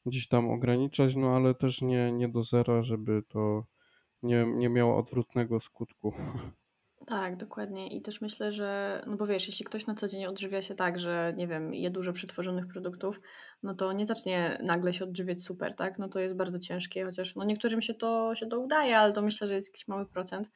gdzieś 0.05 0.27
tam 0.27 0.51
ograniczać, 0.51 1.15
no 1.15 1.35
ale 1.35 1.55
też 1.55 1.81
nie, 1.81 2.11
nie 2.11 2.29
do 2.29 2.43
zera, 2.43 2.83
żeby 2.83 3.23
to 3.27 3.65
nie, 4.23 4.45
nie 4.45 4.69
miało 4.69 4.97
odwrotnego 4.97 5.59
skutku. 5.59 6.13
Tak, 7.07 7.37
dokładnie. 7.37 7.87
I 7.87 8.01
też 8.01 8.21
myślę, 8.21 8.51
że, 8.51 9.01
no 9.07 9.17
bo 9.17 9.27
wiesz, 9.27 9.47
jeśli 9.47 9.65
ktoś 9.65 9.87
na 9.87 9.95
co 9.95 10.07
dzień 10.07 10.25
odżywia 10.25 10.61
się 10.61 10.75
tak, 10.75 10.99
że 10.99 11.33
nie 11.37 11.47
wiem, 11.47 11.73
je 11.73 11.89
dużo 11.89 12.13
przetworzonych 12.13 12.67
produktów, 12.67 13.21
no 13.63 13.75
to 13.75 13.93
nie 13.93 14.05
zacznie 14.05 14.59
nagle 14.63 14.93
się 14.93 15.05
odżywiać 15.05 15.43
super, 15.43 15.75
tak? 15.75 15.99
No 15.99 16.09
to 16.09 16.19
jest 16.19 16.35
bardzo 16.35 16.59
ciężkie, 16.59 17.05
chociaż 17.05 17.35
no 17.35 17.43
niektórym 17.43 17.81
się 17.81 17.93
to, 17.93 18.35
się 18.35 18.45
to 18.45 18.59
udaje, 18.59 18.97
ale 18.97 19.13
to 19.13 19.21
myślę, 19.21 19.47
że 19.47 19.53
jest 19.53 19.69
jakiś 19.69 19.87
mały 19.87 20.05
procent. 20.05 20.49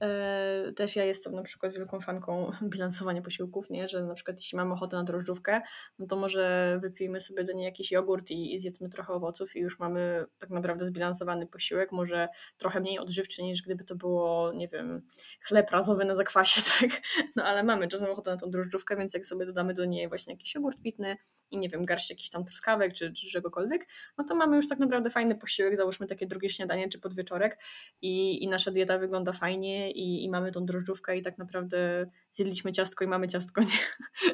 E, 0.00 0.72
też 0.76 0.96
ja 0.96 1.04
jestem 1.04 1.34
na 1.34 1.42
przykład 1.42 1.74
wielką 1.74 2.00
fanką 2.00 2.50
bilansowania 2.72 3.22
posiłków, 3.22 3.70
nie? 3.70 3.88
że 3.88 4.02
na 4.02 4.14
przykład 4.14 4.36
jeśli 4.40 4.56
mamy 4.56 4.72
ochotę 4.74 4.96
na 4.96 5.04
drożdżówkę, 5.04 5.60
no 5.98 6.06
to 6.06 6.16
może 6.16 6.78
wypijmy 6.82 7.20
sobie 7.20 7.44
do 7.44 7.52
niej 7.52 7.64
jakiś 7.64 7.92
jogurt 7.92 8.30
i, 8.30 8.54
i 8.54 8.58
zjedzmy 8.58 8.88
trochę 8.88 9.12
owoców 9.12 9.56
i 9.56 9.60
już 9.60 9.78
mamy 9.78 10.24
tak 10.38 10.50
naprawdę 10.50 10.86
zbilansowany 10.86 11.46
posiłek, 11.46 11.92
może 11.92 12.28
trochę 12.56 12.80
mniej 12.80 12.98
odżywczy 12.98 13.42
niż 13.42 13.62
gdyby 13.62 13.84
to 13.84 13.96
było, 13.96 14.52
nie 14.52 14.68
wiem, 14.68 15.02
chleb 15.40 15.70
razowy 15.70 16.04
na 16.04 16.14
zakwasie, 16.14 16.60
tak? 16.80 16.90
No 17.36 17.44
ale 17.44 17.62
mamy 17.62 17.88
czasem 17.88 18.10
ochotę 18.10 18.30
na 18.30 18.36
tą 18.36 18.50
drożdżówkę, 18.50 18.96
więc 18.96 19.14
jak 19.14 19.26
sobie 19.26 19.46
dodamy 19.46 19.74
do 19.74 19.84
niej 19.84 20.08
właśnie 20.08 20.32
jakiś 20.32 20.54
jogurt 20.54 20.82
pitny 20.82 21.16
i 21.50 21.58
nie 21.58 21.68
wiem, 21.68 21.84
garść 21.84 22.10
jakichś 22.10 22.30
tam 22.30 22.44
truskawek 22.44 22.92
czy, 22.92 23.12
czy 23.12 23.30
czegokolwiek, 23.30 23.86
no 24.18 24.24
to 24.24 24.34
mamy 24.34 24.56
już 24.56 24.68
tak 24.68 24.78
naprawdę 24.78 25.10
fajny 25.10 25.34
posiłek, 25.34 25.76
załóżmy 25.76 26.06
takie 26.06 26.26
drugie 26.26 26.50
śniadanie 26.50 26.88
czy 26.88 26.98
podwieczorek 26.98 27.58
i, 28.02 28.44
i 28.44 28.48
nasza 28.48 28.70
dieta 28.70 28.98
wygląda 28.98 29.32
fajnie 29.32 29.85
i, 29.90 30.24
i 30.24 30.30
mamy 30.30 30.52
tą 30.52 30.66
drożdżówkę 30.66 31.16
i 31.16 31.22
tak 31.22 31.38
naprawdę 31.38 32.06
zjedliśmy 32.30 32.72
ciastko 32.72 33.04
i 33.04 33.08
mamy 33.08 33.28
ciastko, 33.28 33.60
nie? 33.70 33.78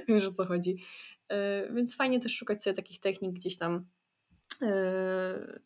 Wiesz 0.09 0.27
o 0.27 0.33
co 0.33 0.47
chodzi. 0.47 0.77
E, 1.29 1.73
więc 1.73 1.97
fajnie 1.97 2.21
też 2.21 2.37
szukać 2.37 2.63
sobie 2.63 2.75
takich 2.75 3.01
technik 3.01 3.33
gdzieś 3.33 3.59
tam 3.59 3.87
e, 4.63 5.61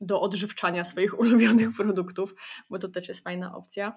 do 0.00 0.20
odżywczania 0.20 0.84
swoich 0.84 1.18
ulubionych 1.20 1.76
produktów, 1.76 2.34
bo 2.70 2.78
to 2.78 2.88
też 2.88 3.08
jest 3.08 3.24
fajna 3.24 3.56
opcja. 3.56 3.94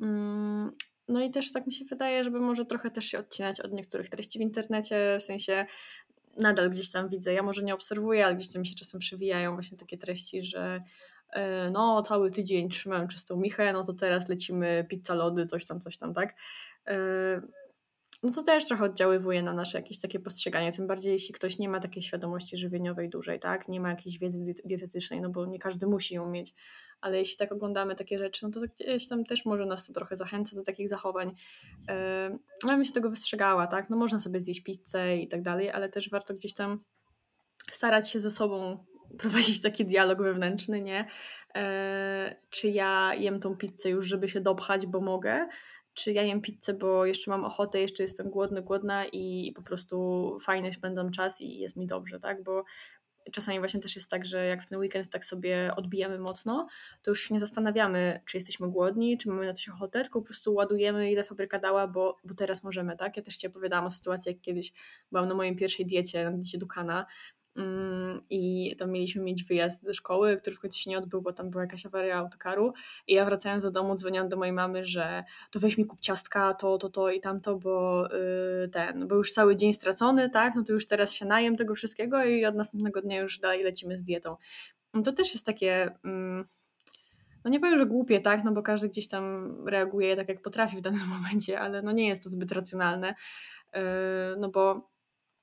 Mm, 0.00 0.70
no 1.08 1.22
i 1.22 1.30
też 1.30 1.52
tak 1.52 1.66
mi 1.66 1.72
się 1.72 1.84
wydaje, 1.84 2.24
żeby 2.24 2.40
może 2.40 2.64
trochę 2.64 2.90
też 2.90 3.04
się 3.04 3.18
odcinać 3.18 3.60
od 3.60 3.72
niektórych 3.72 4.08
treści 4.08 4.38
w 4.38 4.42
internecie, 4.42 5.16
w 5.20 5.22
sensie 5.22 5.66
nadal 6.36 6.70
gdzieś 6.70 6.90
tam 6.90 7.08
widzę, 7.08 7.32
ja 7.32 7.42
może 7.42 7.62
nie 7.62 7.74
obserwuję, 7.74 8.26
ale 8.26 8.34
gdzieś 8.34 8.52
tam 8.52 8.60
mi 8.60 8.66
się 8.66 8.74
czasem 8.74 9.00
przewijają 9.00 9.54
właśnie 9.54 9.78
takie 9.78 9.98
treści, 9.98 10.42
że 10.42 10.82
no 11.72 12.02
cały 12.02 12.30
tydzień 12.30 12.68
trzymałem 12.68 13.08
czystą 13.08 13.36
michę, 13.36 13.72
no 13.72 13.84
to 13.84 13.92
teraz 13.92 14.28
lecimy 14.28 14.86
pizza 14.88 15.14
lody, 15.14 15.46
coś 15.46 15.66
tam, 15.66 15.80
coś 15.80 15.96
tam, 15.96 16.14
tak? 16.14 16.34
E, 16.86 17.40
no 18.22 18.30
to 18.30 18.42
też 18.42 18.66
trochę 18.66 18.84
oddziaływuje 18.84 19.42
na 19.42 19.52
nasze 19.52 19.78
jakieś 19.78 19.98
takie 19.98 20.20
postrzeganie, 20.20 20.72
tym 20.72 20.86
bardziej 20.86 21.12
jeśli 21.12 21.34
ktoś 21.34 21.58
nie 21.58 21.68
ma 21.68 21.80
takiej 21.80 22.02
świadomości 22.02 22.56
żywieniowej 22.56 23.08
dużej, 23.08 23.40
tak? 23.40 23.68
Nie 23.68 23.80
ma 23.80 23.88
jakiejś 23.88 24.18
wiedzy 24.18 24.54
dietetycznej, 24.64 25.20
no 25.20 25.30
bo 25.30 25.46
nie 25.46 25.58
każdy 25.58 25.86
musi 25.86 26.14
ją 26.14 26.30
mieć, 26.30 26.54
ale 27.00 27.18
jeśli 27.18 27.36
tak 27.36 27.52
oglądamy 27.52 27.94
takie 27.94 28.18
rzeczy, 28.18 28.46
no 28.46 28.50
to 28.50 28.60
gdzieś 28.60 29.08
tam 29.08 29.24
też 29.24 29.44
może 29.44 29.66
nas 29.66 29.86
to 29.86 29.92
trochę 29.92 30.16
zachęca 30.16 30.56
do 30.56 30.62
takich 30.62 30.88
zachowań. 30.88 31.34
E, 31.88 32.38
no 32.64 32.70
ja 32.70 32.76
bym 32.76 32.84
się 32.84 32.92
tego 32.92 33.10
wystrzegała, 33.10 33.66
tak? 33.66 33.90
No 33.90 33.96
można 33.96 34.20
sobie 34.20 34.40
zjeść 34.40 34.62
pizzę 34.62 35.16
i 35.16 35.28
tak 35.28 35.42
dalej, 35.42 35.70
ale 35.70 35.88
też 35.88 36.10
warto 36.10 36.34
gdzieś 36.34 36.54
tam 36.54 36.84
starać 37.70 38.10
się 38.10 38.20
ze 38.20 38.30
sobą 38.30 38.84
prowadzić 39.18 39.62
taki 39.62 39.86
dialog 39.86 40.22
wewnętrzny, 40.22 40.80
nie? 40.80 41.06
E, 41.56 42.36
czy 42.50 42.68
ja 42.68 43.14
jem 43.14 43.40
tą 43.40 43.56
pizzę 43.56 43.90
już, 43.90 44.06
żeby 44.06 44.28
się 44.28 44.40
dopchać, 44.40 44.86
bo 44.86 45.00
mogę, 45.00 45.48
czy 45.94 46.12
ja 46.12 46.22
jem 46.22 46.40
pizzę, 46.40 46.74
bo 46.74 47.06
jeszcze 47.06 47.30
mam 47.30 47.44
ochotę, 47.44 47.80
jeszcze 47.80 48.02
jestem 48.02 48.30
głodny, 48.30 48.62
głodna 48.62 49.04
i 49.06 49.52
po 49.56 49.62
prostu 49.62 50.38
fajnie 50.40 50.72
spędzam 50.72 51.10
czas 51.10 51.40
i 51.40 51.58
jest 51.58 51.76
mi 51.76 51.86
dobrze, 51.86 52.18
tak? 52.18 52.42
Bo 52.42 52.64
czasami 53.32 53.58
właśnie 53.58 53.80
też 53.80 53.96
jest 53.96 54.10
tak, 54.10 54.24
że 54.24 54.46
jak 54.46 54.62
w 54.62 54.68
ten 54.68 54.78
weekend 54.78 55.08
tak 55.08 55.24
sobie 55.24 55.70
odbijamy 55.76 56.18
mocno, 56.18 56.66
to 57.02 57.10
już 57.10 57.30
nie 57.30 57.40
zastanawiamy, 57.40 58.20
czy 58.26 58.36
jesteśmy 58.36 58.70
głodni, 58.70 59.18
czy 59.18 59.28
mamy 59.28 59.46
na 59.46 59.52
coś 59.52 59.68
ochotę, 59.68 60.02
tylko 60.02 60.20
po 60.20 60.26
prostu 60.26 60.54
ładujemy, 60.54 61.10
ile 61.10 61.24
fabryka 61.24 61.58
dała, 61.58 61.86
bo, 61.86 62.16
bo 62.24 62.34
teraz 62.34 62.64
możemy, 62.64 62.96
tak? 62.96 63.16
Ja 63.16 63.22
też 63.22 63.36
Ci 63.36 63.46
opowiadałam 63.46 63.86
o 63.86 63.90
sytuacji, 63.90 64.32
jak 64.32 64.40
kiedyś 64.40 64.72
byłam 65.12 65.28
na 65.28 65.34
mojej 65.34 65.56
pierwszej 65.56 65.86
diecie, 65.86 66.24
na 66.24 66.30
diecie 66.30 66.58
Dukana 66.58 67.06
I 68.30 68.74
tam 68.78 68.90
mieliśmy 68.90 69.22
mieć 69.22 69.44
wyjazd 69.44 69.82
ze 69.82 69.94
szkoły, 69.94 70.36
który 70.36 70.56
w 70.56 70.60
końcu 70.60 70.78
się 70.78 70.90
nie 70.90 70.98
odbył, 70.98 71.22
bo 71.22 71.32
tam 71.32 71.50
była 71.50 71.62
jakaś 71.62 71.86
awaria 71.86 72.16
autokaru. 72.16 72.72
I 73.06 73.14
ja 73.14 73.24
wracając 73.24 73.64
do 73.64 73.70
domu, 73.70 73.94
dzwoniłam 73.94 74.28
do 74.28 74.36
mojej 74.36 74.52
mamy, 74.52 74.84
że 74.84 75.24
to 75.50 75.60
weź 75.60 75.78
mi 75.78 75.86
kup 75.86 76.00
ciastka, 76.00 76.54
to, 76.54 76.78
to, 76.78 76.88
to 76.88 77.10
i 77.10 77.20
tamto, 77.20 77.56
bo 77.56 78.08
yy, 78.62 78.68
ten, 78.68 79.08
bo 79.08 79.14
już 79.14 79.32
cały 79.32 79.56
dzień 79.56 79.72
stracony, 79.72 80.30
tak? 80.30 80.54
No 80.54 80.64
to 80.64 80.72
już 80.72 80.86
teraz 80.86 81.12
się 81.12 81.26
najem 81.26 81.56
tego 81.56 81.74
wszystkiego 81.74 82.24
i 82.24 82.44
od 82.44 82.54
następnego 82.54 83.02
dnia 83.02 83.20
już 83.20 83.38
dalej 83.38 83.62
lecimy 83.62 83.96
z 83.96 84.02
dietą. 84.02 84.36
No 84.94 85.02
to 85.02 85.12
też 85.12 85.34
jest 85.34 85.46
takie. 85.46 85.90
Yy, 86.04 86.44
no 87.44 87.50
nie 87.50 87.60
powiem, 87.60 87.78
że 87.78 87.86
głupie, 87.86 88.20
tak, 88.20 88.44
no 88.44 88.52
bo 88.52 88.62
każdy 88.62 88.88
gdzieś 88.88 89.08
tam 89.08 89.54
reaguje 89.68 90.16
tak, 90.16 90.28
jak 90.28 90.42
potrafi 90.42 90.76
w 90.76 90.80
danym 90.80 91.08
momencie, 91.22 91.60
ale 91.60 91.82
no 91.82 91.92
nie 91.92 92.08
jest 92.08 92.24
to 92.24 92.30
zbyt 92.30 92.52
racjonalne, 92.52 93.14
yy, 93.74 93.80
no 94.38 94.48
bo 94.48 94.89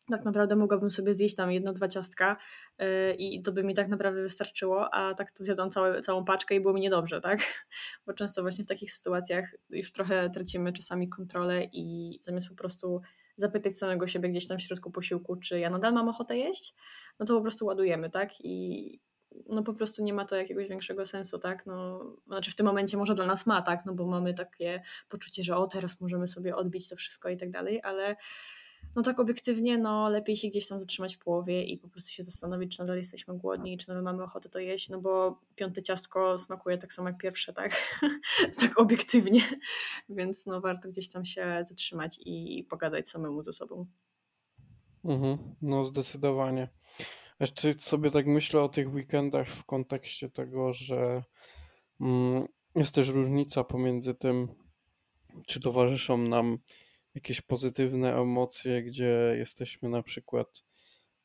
tak 0.09 0.25
naprawdę 0.25 0.55
mogłabym 0.55 0.89
sobie 0.89 1.13
zjeść 1.13 1.35
tam 1.35 1.51
jedno, 1.51 1.73
dwa 1.73 1.87
ciastka 1.87 2.37
yy, 2.79 3.13
i 3.13 3.41
to 3.41 3.51
by 3.51 3.63
mi 3.63 3.73
tak 3.73 3.87
naprawdę 3.87 4.21
wystarczyło, 4.21 4.93
a 4.93 5.13
tak 5.13 5.31
to 5.31 5.43
zjadłam 5.43 5.69
całe, 5.69 6.01
całą 6.01 6.25
paczkę 6.25 6.55
i 6.55 6.61
było 6.61 6.73
mi 6.73 6.81
niedobrze, 6.81 7.21
tak? 7.29 7.65
Bo 8.05 8.13
często 8.13 8.41
właśnie 8.41 8.63
w 8.63 8.67
takich 8.67 8.91
sytuacjach 8.91 9.55
już 9.69 9.91
trochę 9.91 10.29
tracimy 10.29 10.73
czasami 10.73 11.09
kontrolę 11.09 11.63
i 11.73 12.17
zamiast 12.21 12.49
po 12.49 12.55
prostu 12.55 13.01
zapytać 13.35 13.77
samego 13.77 14.07
siebie 14.07 14.29
gdzieś 14.29 14.47
tam 14.47 14.57
w 14.57 14.61
środku 14.61 14.91
posiłku, 14.91 15.35
czy 15.35 15.59
ja 15.59 15.69
nadal 15.69 15.93
mam 15.93 16.09
ochotę 16.09 16.37
jeść, 16.37 16.73
no 17.19 17.25
to 17.25 17.35
po 17.35 17.41
prostu 17.41 17.65
ładujemy, 17.65 18.09
tak? 18.09 18.29
I 18.45 18.99
no 19.49 19.63
po 19.63 19.73
prostu 19.73 20.03
nie 20.03 20.13
ma 20.13 20.25
to 20.25 20.35
jakiegoś 20.35 20.67
większego 20.67 21.05
sensu, 21.05 21.39
tak? 21.39 21.65
No, 21.65 22.05
znaczy 22.27 22.51
w 22.51 22.55
tym 22.55 22.65
momencie 22.65 22.97
może 22.97 23.15
dla 23.15 23.25
nas 23.25 23.45
ma, 23.45 23.61
tak? 23.61 23.85
No 23.85 23.93
bo 23.93 24.05
mamy 24.05 24.33
takie 24.33 24.81
poczucie, 25.09 25.43
że 25.43 25.55
o 25.55 25.67
teraz 25.67 26.01
możemy 26.01 26.27
sobie 26.27 26.55
odbić 26.55 26.89
to 26.89 26.95
wszystko 26.95 27.29
i 27.29 27.37
tak 27.37 27.49
dalej, 27.49 27.81
ale 27.83 28.15
no 28.97 29.03
tak 29.03 29.19
obiektywnie, 29.19 29.77
no 29.77 30.09
lepiej 30.09 30.37
się 30.37 30.47
gdzieś 30.47 30.67
tam 30.67 30.79
zatrzymać 30.79 31.15
w 31.15 31.19
połowie 31.19 31.63
i 31.63 31.77
po 31.77 31.89
prostu 31.89 32.09
się 32.09 32.23
zastanowić, 32.23 32.75
czy 32.75 32.81
nadal 32.81 32.97
jesteśmy 32.97 33.37
głodni, 33.37 33.77
czy 33.77 33.87
nadal 33.87 34.03
mamy 34.03 34.23
ochotę 34.23 34.49
to 34.49 34.59
jeść, 34.59 34.89
no 34.89 35.01
bo 35.01 35.39
piąte 35.55 35.81
ciastko 35.83 36.37
smakuje 36.37 36.77
tak 36.77 36.93
samo 36.93 37.07
jak 37.07 37.17
pierwsze, 37.17 37.53
tak? 37.53 37.99
tak 38.59 38.79
obiektywnie, 38.79 39.41
więc 40.09 40.45
no 40.45 40.61
warto 40.61 40.89
gdzieś 40.89 41.09
tam 41.09 41.25
się 41.25 41.63
zatrzymać 41.67 42.19
i 42.25 42.65
pogadać 42.69 43.09
samemu 43.09 43.43
ze 43.43 43.53
sobą. 43.53 43.85
Mhm, 45.03 45.55
no 45.61 45.85
zdecydowanie. 45.85 46.69
Jeszcze 47.39 47.73
sobie 47.73 48.11
tak 48.11 48.27
myślę 48.27 48.61
o 48.61 48.69
tych 48.69 48.93
weekendach 48.93 49.47
w 49.47 49.65
kontekście 49.65 50.29
tego, 50.29 50.73
że 50.73 51.23
mm, 52.01 52.47
jest 52.75 52.95
też 52.95 53.07
różnica 53.07 53.63
pomiędzy 53.63 54.15
tym, 54.15 54.47
czy 55.47 55.59
towarzyszą 55.59 56.17
nam 56.17 56.57
jakieś 57.17 57.41
pozytywne 57.41 58.15
emocje, 58.15 58.83
gdzie 58.83 59.35
jesteśmy 59.37 59.89
na 59.89 60.03
przykład 60.03 60.63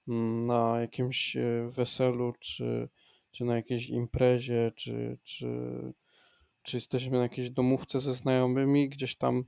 mm, 0.09 0.47
na 0.47 0.81
jakimś 0.81 1.37
e, 1.37 1.69
weselu, 1.77 2.33
czy, 2.41 2.89
czy 3.31 3.45
na 3.45 3.57
jakiejś 3.57 3.89
imprezie, 3.89 4.73
czy, 4.77 5.19
czy, 5.23 5.47
czy 6.63 6.77
jesteśmy 6.77 7.17
na 7.17 7.23
jakiejś 7.23 7.51
domówce 7.51 8.01
ze 8.01 8.15
znajomymi, 8.15 8.89
gdzieś 8.89 9.17
tam 9.17 9.45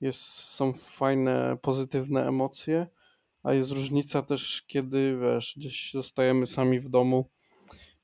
jest, 0.00 0.20
są 0.20 0.72
fajne, 0.72 1.56
pozytywne 1.62 2.28
emocje, 2.28 2.86
a 3.42 3.52
jest 3.52 3.70
różnica 3.70 4.22
też, 4.22 4.62
kiedy 4.66 5.18
wiesz, 5.20 5.54
gdzieś 5.56 5.92
zostajemy 5.92 6.46
sami 6.46 6.80
w 6.80 6.88
domu 6.88 7.30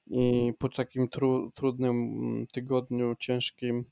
i 0.06 0.52
po 0.58 0.68
takim 0.68 1.08
tru, 1.08 1.50
trudnym 1.54 1.96
mm, 1.96 2.46
tygodniu, 2.46 3.14
ciężkim, 3.18 3.84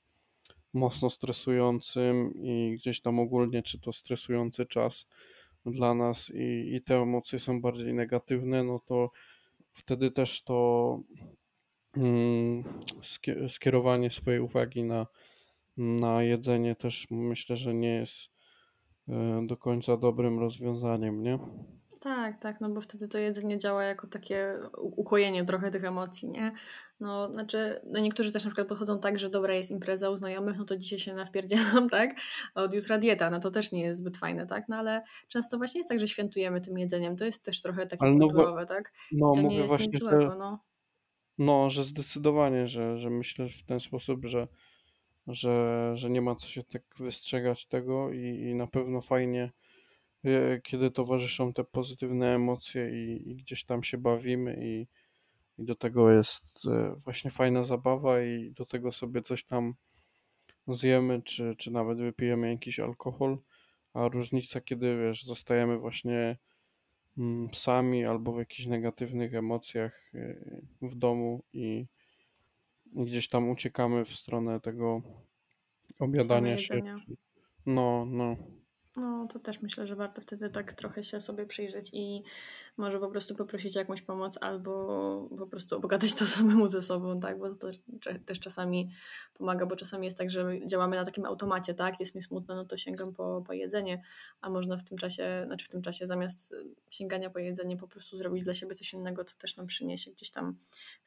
mocno 0.72 1.10
stresującym 1.10 2.34
i 2.34 2.76
gdzieś 2.76 3.00
tam 3.00 3.18
ogólnie, 3.18 3.62
czy 3.62 3.80
to 3.80 3.92
stresujący 3.92 4.66
czas 4.66 5.06
dla 5.66 5.94
nas 5.94 6.30
i, 6.34 6.74
i 6.74 6.82
te 6.82 6.96
emocje 6.96 7.38
są 7.38 7.60
bardziej 7.60 7.94
negatywne, 7.94 8.64
no 8.64 8.80
to 8.86 9.10
wtedy 9.72 10.10
też 10.10 10.42
to 10.42 11.00
mm, 11.96 12.64
skierowanie 13.48 14.10
swojej 14.10 14.40
uwagi 14.40 14.82
na, 14.84 15.06
na 15.76 16.22
jedzenie 16.22 16.76
też 16.76 17.06
myślę, 17.10 17.56
że 17.56 17.74
nie 17.74 17.94
jest 17.94 18.16
e, 19.08 19.46
do 19.46 19.56
końca 19.56 19.96
dobrym 19.96 20.38
rozwiązaniem, 20.38 21.22
nie? 21.22 21.38
Tak, 22.02 22.38
tak, 22.38 22.60
no 22.60 22.70
bo 22.70 22.80
wtedy 22.80 23.08
to 23.08 23.18
jedzenie 23.18 23.58
działa 23.58 23.84
jako 23.84 24.06
takie 24.06 24.58
ukojenie 24.78 25.44
trochę 25.44 25.70
tych 25.70 25.84
emocji, 25.84 26.28
nie? 26.28 26.52
No, 27.00 27.32
znaczy, 27.32 27.80
no 27.84 28.00
niektórzy 28.00 28.32
też 28.32 28.44
na 28.44 28.50
przykład 28.50 28.68
podchodzą 28.68 29.00
tak, 29.00 29.18
że 29.18 29.30
dobra 29.30 29.54
jest 29.54 29.70
impreza 29.70 30.10
u 30.10 30.16
znajomych, 30.16 30.58
no 30.58 30.64
to 30.64 30.76
dzisiaj 30.76 30.98
się 30.98 31.14
nawpierdzielam, 31.14 31.88
tak? 31.98 32.10
A 32.54 32.62
od 32.62 32.74
jutra 32.74 32.98
dieta, 32.98 33.30
no 33.30 33.40
to 33.40 33.50
też 33.50 33.72
nie 33.72 33.82
jest 33.82 34.00
zbyt 34.00 34.16
fajne, 34.16 34.46
tak? 34.46 34.68
No 34.68 34.76
ale 34.76 35.02
często 35.28 35.56
właśnie 35.58 35.78
jest 35.78 35.88
tak, 35.88 36.00
że 36.00 36.08
świętujemy 36.08 36.60
tym 36.60 36.78
jedzeniem, 36.78 37.16
to 37.16 37.24
jest 37.24 37.44
też 37.44 37.60
trochę 37.60 37.86
takie 37.86 38.04
ale 38.04 38.14
no, 38.14 38.26
kulturowe, 38.26 38.66
tak? 38.66 38.92
No, 39.12 39.32
I 39.32 39.36
to 39.36 39.42
nie 39.42 39.56
jest 39.56 39.68
właśnie, 39.68 39.86
nic 39.86 39.98
złego, 39.98 40.30
że, 40.30 40.38
no. 40.38 40.58
No, 41.38 41.70
że 41.70 41.84
zdecydowanie, 41.84 42.68
że, 42.68 42.98
że 42.98 43.10
myślę 43.10 43.48
w 43.48 43.64
ten 43.64 43.80
sposób, 43.80 44.24
że, 44.24 44.48
że, 45.26 45.92
że 45.94 46.10
nie 46.10 46.22
ma 46.22 46.36
co 46.36 46.46
się 46.46 46.64
tak 46.64 46.82
wystrzegać 46.98 47.66
tego 47.66 48.12
i, 48.12 48.48
i 48.50 48.54
na 48.54 48.66
pewno 48.66 49.00
fajnie 49.02 49.52
kiedy 50.62 50.90
towarzyszą 50.90 51.52
te 51.52 51.64
pozytywne 51.64 52.34
emocje 52.34 52.90
i, 52.90 53.30
i 53.30 53.36
gdzieś 53.36 53.64
tam 53.64 53.82
się 53.82 53.98
bawimy 53.98 54.56
i, 54.60 54.86
i 55.62 55.64
do 55.64 55.74
tego 55.74 56.10
jest 56.10 56.44
e, 56.66 56.94
właśnie 57.04 57.30
fajna 57.30 57.64
zabawa 57.64 58.22
i 58.22 58.50
do 58.50 58.66
tego 58.66 58.92
sobie 58.92 59.22
coś 59.22 59.44
tam 59.44 59.74
zjemy, 60.68 61.22
czy, 61.22 61.56
czy 61.58 61.70
nawet 61.70 61.98
wypijemy 61.98 62.50
jakiś 62.50 62.80
alkohol, 62.80 63.38
a 63.94 64.08
różnica, 64.08 64.60
kiedy 64.60 64.98
wiesz, 64.98 65.24
zostajemy 65.24 65.78
właśnie 65.78 66.36
mm, 67.18 67.48
sami 67.54 68.04
albo 68.04 68.32
w 68.32 68.38
jakichś 68.38 68.66
negatywnych 68.66 69.34
emocjach 69.34 70.10
e, 70.14 70.36
w 70.82 70.94
domu 70.94 71.42
i, 71.52 71.86
i 72.92 73.04
gdzieś 73.04 73.28
tam 73.28 73.50
uciekamy 73.50 74.04
w 74.04 74.08
stronę 74.08 74.60
tego 74.60 75.02
obiadania 75.98 76.58
się. 76.58 76.80
No, 77.66 78.06
no. 78.06 78.36
No, 78.96 79.26
to 79.26 79.38
też 79.38 79.62
myślę, 79.62 79.86
że 79.86 79.96
warto 79.96 80.22
wtedy 80.22 80.50
tak 80.50 80.72
trochę 80.72 81.02
się 81.02 81.20
sobie 81.20 81.46
przyjrzeć 81.46 81.90
i 81.92 82.22
może 82.76 82.98
po 82.98 83.08
prostu 83.08 83.34
poprosić 83.34 83.76
o 83.76 83.78
jakąś 83.78 84.02
pomoc 84.02 84.38
albo 84.40 85.28
po 85.38 85.46
prostu 85.46 85.76
obgadać 85.76 86.14
to 86.14 86.26
samemu 86.36 86.68
ze 86.68 86.82
sobą, 86.82 87.20
tak? 87.20 87.38
Bo 87.38 87.54
to 87.54 87.68
też 88.26 88.40
czasami 88.40 88.90
pomaga, 89.34 89.66
bo 89.66 89.76
czasami 89.76 90.04
jest 90.04 90.18
tak, 90.18 90.30
że 90.30 90.66
działamy 90.66 90.96
na 90.96 91.04
takim 91.04 91.24
automacie, 91.24 91.74
tak? 91.74 92.00
Jest 92.00 92.14
mi 92.14 92.22
smutno, 92.22 92.54
no 92.54 92.64
to 92.64 92.76
sięgam 92.76 93.14
po, 93.14 93.42
po 93.46 93.52
jedzenie, 93.52 94.02
a 94.40 94.50
można 94.50 94.76
w 94.76 94.84
tym 94.84 94.98
czasie, 94.98 95.42
znaczy 95.46 95.66
w 95.66 95.68
tym 95.68 95.82
czasie 95.82 96.06
zamiast 96.06 96.54
sięgania 96.90 97.30
po 97.30 97.38
jedzenie 97.38 97.76
po 97.76 97.88
prostu 97.88 98.16
zrobić 98.16 98.44
dla 98.44 98.54
siebie 98.54 98.74
coś 98.74 98.92
innego, 98.92 99.24
co 99.24 99.38
też 99.38 99.56
nam 99.56 99.66
przyniesie 99.66 100.10
gdzieś 100.10 100.30
tam 100.30 100.56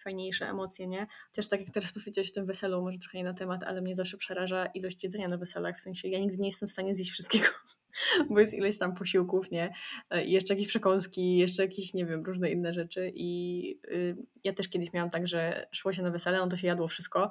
fajniejsze 0.04 0.50
emocje, 0.50 0.88
nie? 0.88 1.08
Chociaż 1.28 1.48
tak 1.48 1.60
jak 1.60 1.70
teraz 1.70 1.92
powiedziałeś 1.92 2.32
o 2.32 2.34
tym 2.34 2.46
weselu, 2.46 2.82
może 2.82 3.00
trochę 3.00 3.18
nie 3.18 3.24
na 3.24 3.34
temat, 3.34 3.64
ale 3.64 3.82
mnie 3.82 3.96
zawsze 3.96 4.18
przeraża 4.18 4.66
ilość 4.66 5.04
jedzenia 5.04 5.28
na 5.28 5.38
weselach, 5.38 5.78
w 5.78 5.82
sensie 5.82 6.08
ja 6.08 6.20
nigdy 6.20 6.38
nie 6.38 6.48
jestem 6.48 6.68
w 6.68 6.72
stanie 6.72 6.96
zjeść 6.96 7.12
wszystkiego. 7.12 7.46
bo 8.30 8.40
jest 8.40 8.54
ileś 8.54 8.78
tam 8.78 8.96
posiłków, 8.96 9.52
nie? 9.52 9.74
E, 10.10 10.26
I 10.26 10.32
jeszcze 10.32 10.54
jakieś 10.54 10.68
przekąski, 10.68 11.38
jeszcze 11.38 11.64
jakieś, 11.64 11.94
nie 11.94 12.06
wiem, 12.06 12.24
różne 12.26 12.50
inne 12.50 12.74
rzeczy. 12.74 13.12
I 13.16 13.80
y, 13.88 14.18
ja 14.44 14.54
też 14.54 14.70
kiedyś 14.70 14.94
miałam 14.94 15.10
tak, 15.10 15.28
że 15.28 15.68
szło 15.72 15.94
się 15.94 16.04
na 16.04 16.12
wesele, 16.12 16.38
no 16.38 16.48
to 16.48 16.58
się 16.58 16.68
jadło 16.68 16.88
wszystko 16.88 17.30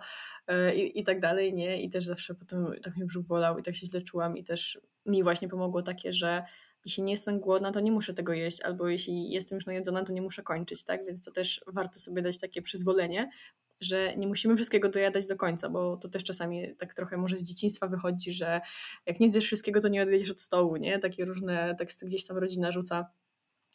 y, 0.50 0.74
i 0.74 1.04
tak 1.04 1.20
dalej, 1.20 1.54
nie? 1.54 1.82
I 1.82 1.90
też 1.90 2.04
zawsze 2.04 2.34
potem 2.34 2.66
tak 2.82 2.96
mnie 2.96 3.06
brzuch 3.06 3.26
bolał 3.26 3.58
i 3.58 3.62
tak 3.62 3.76
się 3.76 3.86
źle 3.86 4.02
czułam 4.02 4.36
i 4.36 4.44
też 4.44 4.80
mi 5.06 5.22
właśnie 5.22 5.48
pomogło 5.48 5.82
takie, 5.82 6.12
że 6.12 6.44
jeśli 6.84 7.02
nie 7.02 7.12
jestem 7.12 7.40
głodna, 7.40 7.70
to 7.70 7.80
nie 7.80 7.92
muszę 7.92 8.14
tego 8.14 8.32
jeść, 8.32 8.60
albo 8.60 8.88
jeśli 8.88 9.30
jestem 9.30 9.56
już 9.56 9.66
najedzona, 9.66 10.04
to 10.04 10.12
nie 10.12 10.22
muszę 10.22 10.42
kończyć, 10.42 10.84
tak? 10.84 11.06
Więc 11.06 11.22
to 11.22 11.30
też 11.30 11.60
warto 11.66 11.98
sobie 11.98 12.22
dać 12.22 12.38
takie 12.38 12.62
przyzwolenie, 12.62 13.30
że 13.80 14.16
nie 14.16 14.26
musimy 14.26 14.56
wszystkiego 14.56 14.88
dojadać 14.88 15.26
do 15.26 15.36
końca, 15.36 15.70
bo 15.70 15.96
to 15.96 16.08
też 16.08 16.24
czasami 16.24 16.76
tak 16.76 16.94
trochę 16.94 17.16
może 17.16 17.38
z 17.38 17.42
dzieciństwa 17.42 17.88
wychodzi, 17.88 18.32
że 18.32 18.60
jak 19.06 19.20
nie 19.20 19.30
zjesz 19.30 19.44
wszystkiego, 19.44 19.80
to 19.80 19.88
nie 19.88 20.02
odjedziesz 20.02 20.30
od 20.30 20.40
stołu, 20.40 20.76
nie? 20.76 20.98
Takie 20.98 21.24
różne 21.24 21.74
teksty 21.78 22.06
gdzieś 22.06 22.26
tam 22.26 22.36
rodzina 22.38 22.72
rzuca 22.72 23.10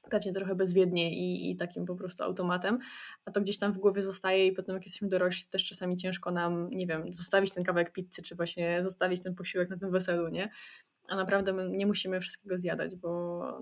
pewnie 0.09 0.33
trochę 0.33 0.55
bezwiednie 0.55 1.13
i, 1.13 1.51
i 1.51 1.55
takim 1.55 1.85
po 1.85 1.95
prostu 1.95 2.23
automatem, 2.23 2.79
a 3.25 3.31
to 3.31 3.41
gdzieś 3.41 3.57
tam 3.57 3.73
w 3.73 3.77
głowie 3.77 4.01
zostaje 4.01 4.47
i 4.47 4.51
potem 4.51 4.75
jak 4.75 4.83
jesteśmy 4.83 5.07
dorośli, 5.07 5.49
też 5.49 5.65
czasami 5.65 5.97
ciężko 5.97 6.31
nam, 6.31 6.69
nie 6.69 6.88
wiem, 6.88 7.13
zostawić 7.13 7.53
ten 7.53 7.63
kawałek 7.63 7.91
pizzy, 7.91 8.21
czy 8.21 8.35
właśnie 8.35 8.83
zostawić 8.83 9.23
ten 9.23 9.35
posiłek 9.35 9.69
na 9.69 9.77
tym 9.77 9.91
weselu, 9.91 10.29
nie? 10.29 10.49
A 11.07 11.15
naprawdę 11.15 11.69
nie 11.69 11.85
musimy 11.85 12.19
wszystkiego 12.19 12.57
zjadać, 12.57 12.95
bo, 12.95 13.09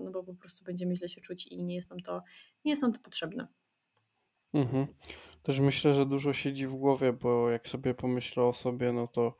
no 0.00 0.10
bo 0.10 0.24
po 0.24 0.34
prostu 0.34 0.64
będziemy 0.64 0.96
źle 0.96 1.08
się 1.08 1.20
czuć 1.20 1.46
i 1.46 1.64
nie 1.64 1.74
jest 1.74 1.90
nam 1.90 2.00
to, 2.00 2.22
nie 2.64 2.72
jest 2.72 2.82
nam 2.82 2.92
to 2.92 3.00
potrzebne. 3.00 3.46
Mhm. 4.54 4.86
Też 5.48 5.60
myślę, 5.60 5.94
że 5.94 6.06
dużo 6.06 6.32
siedzi 6.32 6.66
w 6.66 6.74
głowie, 6.74 7.12
bo 7.12 7.50
jak 7.50 7.68
sobie 7.68 7.94
pomyślę 7.94 8.42
o 8.42 8.52
sobie, 8.52 8.92
no 8.92 9.06
to 9.06 9.36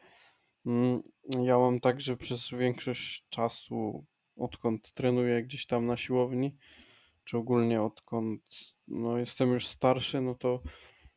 mm, 0.66 1.02
ja 1.42 1.58
mam 1.58 1.80
tak, 1.80 2.00
że 2.00 2.16
przez 2.16 2.50
większość 2.50 3.24
czasu, 3.28 4.04
odkąd 4.36 4.92
trenuję 4.92 5.42
gdzieś 5.42 5.66
tam 5.66 5.86
na 5.86 5.96
siłowni, 5.96 6.56
czy 7.24 7.38
ogólnie 7.38 7.82
odkąd 7.82 8.42
no, 8.86 9.18
jestem 9.18 9.52
już 9.52 9.66
starszy, 9.66 10.20
no 10.20 10.34
to 10.34 10.62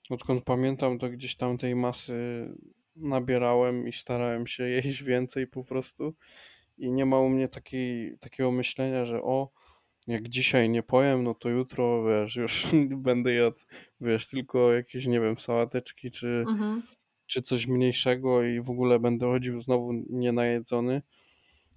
odkąd 0.10 0.44
pamiętam, 0.44 1.00
to 1.00 1.10
gdzieś 1.10 1.36
tam 1.36 1.58
tej 1.58 1.76
masy 1.76 2.48
nabierałem 2.96 3.88
i 3.88 3.94
starałem 3.94 4.48
się 4.48 4.64
jeść 4.84 5.04
więcej 5.04 5.48
po 5.48 5.64
prostu. 5.64 6.14
I 6.78 6.92
nie 6.92 7.06
ma 7.06 7.20
u 7.20 7.30
mnie 7.30 7.48
takiej, 7.48 8.18
takiego 8.20 8.52
myślenia, 8.52 9.06
że 9.06 9.22
o, 9.22 9.52
jak 10.12 10.30
dzisiaj 10.30 10.70
nie 10.70 10.84
pojem, 10.84 11.24
no 11.24 11.36
to 11.36 11.50
jutro, 11.50 12.04
wiesz, 12.04 12.36
już 12.36 12.66
będę 13.08 13.34
jadł, 13.34 13.58
wiesz, 14.02 14.28
tylko 14.28 14.74
jakieś, 14.74 15.08
nie 15.08 15.20
wiem, 15.22 15.40
sałateczki 15.40 16.12
czy, 16.12 16.44
mhm. 16.48 16.84
czy 17.28 17.42
coś 17.42 17.68
mniejszego 17.68 18.44
i 18.44 18.62
w 18.62 18.70
ogóle 18.70 19.00
będę 19.00 19.26
chodził 19.26 19.60
znowu 19.60 19.94
nienajedzony. 20.10 21.02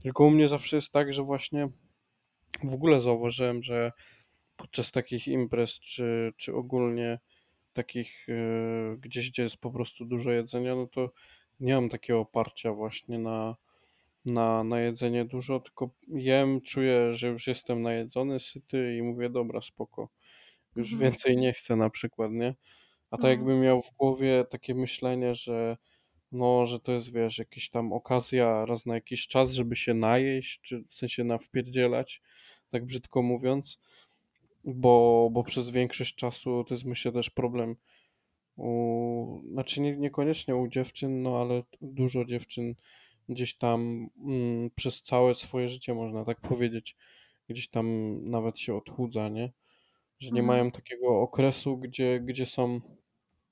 Tylko 0.03 0.25
u 0.25 0.31
mnie 0.31 0.49
zawsze 0.49 0.77
jest 0.77 0.93
tak, 0.93 1.13
że 1.13 1.23
właśnie 1.23 1.69
w 2.65 2.75
ogóle 2.75 3.01
zauważyłem, 3.01 3.63
że 3.63 3.93
podczas 4.57 4.93
takich 4.93 5.29
imprez, 5.29 5.81
czy, 5.81 6.33
czy 6.37 6.55
ogólnie 6.55 7.19
takich 7.73 8.29
yy, 8.29 8.99
gdzieś, 8.99 9.31
gdzie 9.31 9.43
jest 9.43 9.57
po 9.57 9.71
prostu 9.71 10.05
dużo 10.05 10.31
jedzenia, 10.31 10.77
no 10.77 10.87
to 10.87 11.11
nie 11.61 11.75
mam 11.75 11.89
takiego 11.89 12.21
oparcia 12.21 12.73
właśnie 12.73 13.19
na, 13.19 13.57
na, 14.25 14.65
na 14.65 14.81
jedzenie 14.81 15.25
dużo, 15.25 15.61
tylko 15.61 15.91
jem, 16.09 16.61
czuję, 16.61 17.15
że 17.15 17.27
już 17.29 17.47
jestem 17.47 17.83
najedzony, 17.83 18.41
syty 18.41 18.97
i 18.97 19.03
mówię, 19.03 19.31
dobra, 19.31 19.61
spoko. 19.61 20.09
Już 20.77 20.93
mhm. 20.93 21.11
więcej 21.11 21.37
nie 21.37 21.53
chcę 21.53 21.77
na 21.77 21.91
przykład, 21.91 22.33
nie? 22.33 22.55
A 23.11 23.17
tak 23.17 23.31
jakbym 23.31 23.61
miał 23.61 23.83
w 23.83 23.91
głowie 23.99 24.45
takie 24.51 24.75
myślenie, 24.75 25.35
że 25.35 25.77
no, 26.33 26.67
że 26.67 26.81
to 26.81 26.93
jest, 26.93 27.13
wiesz, 27.13 27.39
jakaś 27.39 27.71
tam 27.71 27.93
okazja 27.93 28.67
raz 28.67 28.87
na 28.87 28.95
jakiś 28.95 29.27
czas, 29.29 29.53
żeby 29.53 29.77
się 29.77 29.95
najeść, 29.95 30.61
czy 30.61 30.85
w 30.89 30.93
sensie 30.93 31.25
nawpierdzielać, 31.25 32.23
tak 32.71 32.85
brzydko 32.85 33.23
mówiąc, 33.23 33.81
bo, 34.65 35.29
bo 35.33 35.45
przez 35.45 35.71
większość 35.71 36.15
czasu 36.15 36.65
to 36.65 36.75
jest 36.75 36.85
myślę 36.85 37.13
też 37.13 37.31
problem 37.31 37.77
u, 38.57 39.43
znaczy 39.53 39.81
nie, 39.81 39.97
niekoniecznie 39.97 40.57
u 40.57 40.69
dziewczyn, 40.69 41.23
no 41.23 41.41
ale 41.41 41.63
dużo 41.83 42.25
dziewczyn 42.25 42.75
gdzieś 43.29 43.55
tam 43.57 44.11
mm, 44.25 44.71
przez 44.75 45.03
całe 45.03 45.35
swoje 45.35 45.69
życie, 45.69 45.95
można 45.95 46.25
tak 46.25 46.41
powiedzieć, 46.41 46.97
gdzieś 47.49 47.69
tam 47.69 48.19
nawet 48.31 48.59
się 48.59 48.75
odchudza, 48.77 49.29
nie? 49.29 49.53
Że 50.21 50.31
nie 50.31 50.41
Mhm. 50.41 50.47
mają 50.47 50.71
takiego 50.71 51.21
okresu, 51.21 51.79
gdzie, 51.79 52.21
gdzie 52.21 52.47
są, 52.47 52.81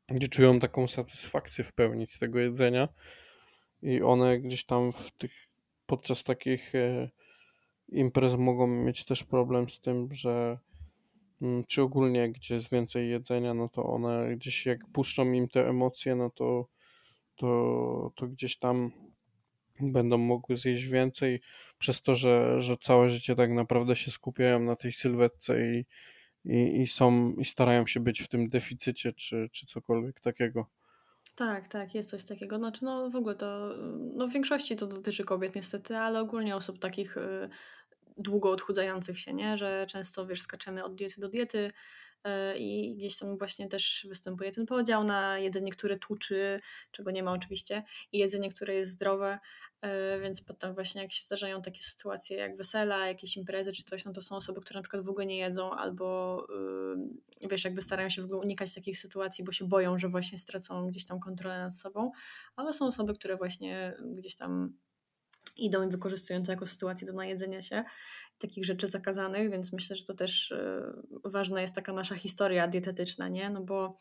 gdzie 0.09 0.29
czują 0.29 0.61
taką 0.61 0.89
satysfakcję 0.89 1.65
w 1.65 1.73
pełni 1.73 2.07
z 2.11 2.19
tego 2.19 2.39
jedzenia 2.39 2.89
i 3.83 4.03
one 4.03 4.41
gdzieś 4.41 4.65
tam 4.65 4.93
w 4.93 5.13
tych, 5.13 5.33
podczas 5.87 6.25
takich 6.25 6.75
e, 6.75 7.11
imprez 7.89 8.35
mogą 8.35 8.67
mieć 8.67 9.05
też 9.05 9.25
problem 9.25 9.69
z 9.69 9.81
tym, 9.81 10.09
że 10.15 10.59
mm, 11.43 11.65
czy 11.69 11.83
ogólnie 11.83 12.31
gdzie 12.33 12.55
jest 12.55 12.71
więcej 12.71 13.11
jedzenia, 13.11 13.55
no 13.55 13.69
to 13.69 13.85
one 13.85 14.37
gdzieś 14.37 14.67
jak 14.67 14.87
puszczą 14.93 15.33
im 15.33 15.49
te 15.49 15.69
emocje, 15.69 16.17
no 16.17 16.31
to, 16.31 16.67
to, 17.37 18.13
to 18.17 18.27
gdzieś 18.27 18.59
tam 18.59 18.93
będą 19.81 20.19
mogły 20.19 20.57
zjeść 20.57 20.85
więcej, 20.85 21.41
przez 21.79 22.03
to, 22.03 22.17
że, 22.17 22.63
że 22.63 22.77
całe 22.77 23.11
życie 23.11 23.37
tak 23.37 23.51
naprawdę 23.51 23.97
się 23.97 24.11
skupiają 24.11 24.61
na 24.61 24.77
tej 24.77 24.93
sylwetce 24.93 25.67
i, 25.67 25.85
i, 26.45 26.83
i 26.83 26.89
są 26.89 27.33
i 27.33 27.45
starają 27.45 27.87
się 27.87 28.01
być 28.01 28.23
w 28.23 28.29
tym 28.29 28.49
deficycie, 28.49 29.13
czy, 29.13 29.49
czy 29.53 29.67
cokolwiek 29.67 30.21
takiego. 30.21 30.67
Tak, 31.35 31.69
tak, 31.69 31.95
jest 31.95 32.11
coś 32.11 32.25
takiego. 32.25 32.59
Znaczy, 32.59 32.85
no 32.85 33.11
w 33.11 33.17
ogóle 33.17 33.35
to, 33.35 33.75
no 34.15 34.29
w 34.29 34.33
większości 34.33 34.77
to 34.77 34.87
dotyczy 34.87 35.25
kobiet 35.25 35.55
niestety, 35.55 35.97
ale 35.97 36.21
ogólnie 36.21 36.57
osób 36.57 36.79
takich 36.79 37.17
y, 37.17 37.49
długo 38.19 38.51
odchudzających 38.51 39.19
się, 39.19 39.33
nie? 39.33 39.59
Że 39.59 39.87
często, 39.89 40.27
wiesz, 40.27 40.41
skaczemy 40.41 40.85
od 40.85 40.95
diety 40.95 41.21
do 41.21 41.29
diety 41.29 41.71
i 42.59 42.95
gdzieś 42.97 43.19
tam 43.19 43.39
właśnie 43.39 43.69
też 43.69 44.07
występuje 44.09 44.53
ten 44.53 44.67
podział 44.67 45.05
na 45.05 45.39
jedzenie, 45.39 45.73
które 45.73 45.99
tłuczy, 45.99 46.57
czego 46.91 47.11
nie 47.11 47.23
ma 47.23 47.33
oczywiście, 47.33 47.83
i 48.13 48.19
jedzenie, 48.19 48.51
które 48.51 48.75
jest 48.75 48.91
zdrowe, 48.91 49.39
y, 49.85 49.89
więc 50.21 50.43
potem 50.43 50.75
właśnie 50.75 51.03
jak 51.03 51.13
się 51.13 51.25
zdarzają 51.25 51.63
takie 51.63 51.83
sytuacje 51.83 52.37
jak 52.37 52.57
wesela, 52.57 53.07
jakieś 53.07 53.37
imprezy 53.37 53.73
czy 53.73 53.83
coś, 53.83 54.05
no 54.05 54.13
to 54.13 54.21
są 54.21 54.37
osoby, 54.37 54.61
które 54.61 54.79
na 54.79 54.83
przykład 54.83 55.05
w 55.05 55.09
ogóle 55.09 55.27
nie 55.27 55.37
jedzą 55.37 55.71
albo 55.71 56.39
y, 57.43 57.49
wiesz, 57.49 57.65
jakby 57.65 57.83
starają 57.83 58.09
się 58.09 58.23
w 58.23 58.25
ogóle 58.25 58.41
unikać 58.41 58.75
takich 58.75 58.99
sytuacji, 58.99 59.45
bo 59.45 59.53
się 59.53 59.69
boją, 59.69 59.99
że 59.99 60.09
właśnie 60.09 60.39
stracą 60.39 60.89
gdzieś 60.89 61.05
tam 61.05 61.21
kontrolę 61.21 61.59
nad 61.59 61.77
sobą, 61.77 62.11
ale 62.57 62.73
są 62.73 62.87
osoby, 62.87 63.15
które 63.15 63.37
właśnie 63.37 63.97
gdzieś 64.15 64.37
tam 64.37 64.79
idą 65.57 65.89
i 65.89 65.91
wykorzystują 65.91 66.43
to 66.43 66.51
jako 66.53 66.67
sytuację 66.67 67.07
do 67.07 67.13
najedzenia 67.13 67.63
się 67.63 67.85
takich 68.39 68.65
rzeczy 68.65 68.89
zakazanych, 68.89 69.51
więc 69.51 69.73
myślę, 69.73 69.97
że 69.97 70.05
to 70.05 70.15
też 70.15 70.51
y, 70.51 70.83
ważna 71.25 71.61
jest 71.61 71.75
taka 71.75 71.93
nasza 71.93 72.15
historia 72.15 72.69
dietetyczna, 72.69 73.29
nie? 73.29 73.51
No 73.51 73.61
bo 73.61 73.97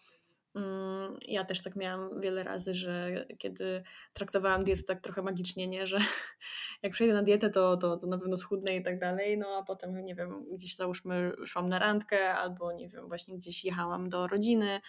mm, 0.56 1.18
ja 1.28 1.46
też 1.46 1.62
tak 1.62 1.76
miałam 1.76 2.22
wiele 2.22 2.44
razy, 2.44 2.74
że 2.74 3.26
kiedy 3.38 3.84
traktowałam 4.14 4.64
dietę 4.64 4.84
tak 4.84 5.02
trochę 5.02 5.22
magicznie, 5.22 5.68
nie? 5.68 5.88
Że 5.88 6.00
jak 6.84 6.92
przejdę 6.92 7.14
na 7.14 7.24
dietę, 7.24 7.50
to, 7.50 7.78
to, 7.78 7.98
to 7.98 8.08
na 8.08 8.18
pewno 8.18 8.38
schudnę 8.38 8.76
i 8.76 8.84
tak 8.84 9.00
dalej, 9.00 9.38
no 9.38 9.48
a 9.58 9.64
potem, 9.64 10.06
nie 10.06 10.16
wiem, 10.16 10.46
gdzieś 10.54 10.76
załóżmy 10.76 11.32
szłam 11.46 11.70
na 11.70 11.80
randkę 11.80 12.34
albo, 12.34 12.72
nie 12.72 12.90
wiem, 12.90 13.08
właśnie 13.08 13.36
gdzieś 13.38 13.66
jechałam 13.66 14.10
do 14.10 14.28
rodziny, 14.28 14.82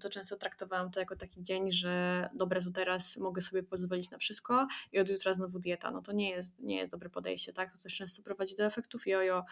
to 0.00 0.10
często 0.10 0.36
traktowałam 0.36 0.90
to 0.90 1.00
jako 1.00 1.16
taki 1.16 1.42
dzień, 1.42 1.72
że 1.72 2.28
dobra, 2.34 2.62
to 2.62 2.70
teraz 2.70 3.16
mogę 3.16 3.42
sobie 3.42 3.62
pozwolić 3.62 4.10
na 4.10 4.18
wszystko 4.18 4.66
i 4.92 4.98
od 4.98 5.10
jutra 5.10 5.34
znowu 5.34 5.58
dieta. 5.58 5.90
No 5.90 6.02
to 6.02 6.12
nie 6.12 6.30
jest, 6.30 6.58
nie 6.60 6.76
jest 6.76 6.92
dobre 6.92 7.10
podejście, 7.10 7.52
tak? 7.52 7.72
To 7.72 7.78
też 7.78 7.96
często 7.96 8.22
prowadzi 8.22 8.56
do 8.56 8.64
efektów 8.64 9.06
jojo, 9.06 9.44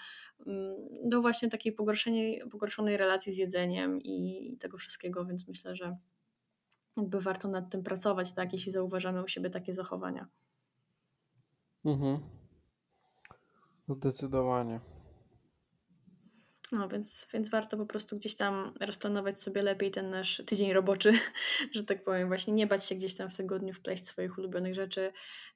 mm, 0.47 0.75
do 1.05 1.21
właśnie 1.21 1.49
takiej 1.49 1.73
pogorszonej, 1.73 2.43
pogorszonej 2.51 2.97
relacji 2.97 3.33
z 3.33 3.37
jedzeniem 3.37 4.01
i 4.01 4.57
tego 4.61 4.79
wszystkiego, 4.79 5.25
więc 5.25 5.49
myślę, 5.49 5.77
że 5.77 5.97
jakby 6.97 7.21
warto 7.21 7.49
nad 7.49 7.71
tym 7.71 7.83
pracować, 7.83 8.33
tak? 8.33 8.53
Jeśli 8.53 8.73
zauważamy 8.73 9.23
u 9.23 9.29
siebie 9.29 9.51
takie 9.51 9.75
zachowania. 9.75 10.29
Mhm. 11.85 12.21
Zdecydowanie. 13.89 14.81
No, 16.73 16.89
więc, 16.89 17.29
więc 17.33 17.51
warto 17.51 17.77
po 17.77 17.87
prostu 17.87 18.17
gdzieś 18.17 18.37
tam 18.37 18.73
rozplanować 18.81 19.41
sobie 19.41 19.63
lepiej 19.63 19.91
ten 19.91 20.11
nasz 20.11 20.43
tydzień 20.47 20.73
roboczy, 20.73 21.13
że 21.75 21.85
tak 21.85 22.05
powiem, 22.05 22.29
właśnie 22.29 22.53
nie 22.53 22.67
bać 22.67 22.85
się 22.85 22.95
gdzieś 22.95 23.15
tam 23.15 23.31
w 23.31 23.37
tygodniu 23.37 23.73
wpleść 23.73 24.07
swoich 24.07 24.39
ulubionych 24.39 24.75
rzeczy, 24.75 25.13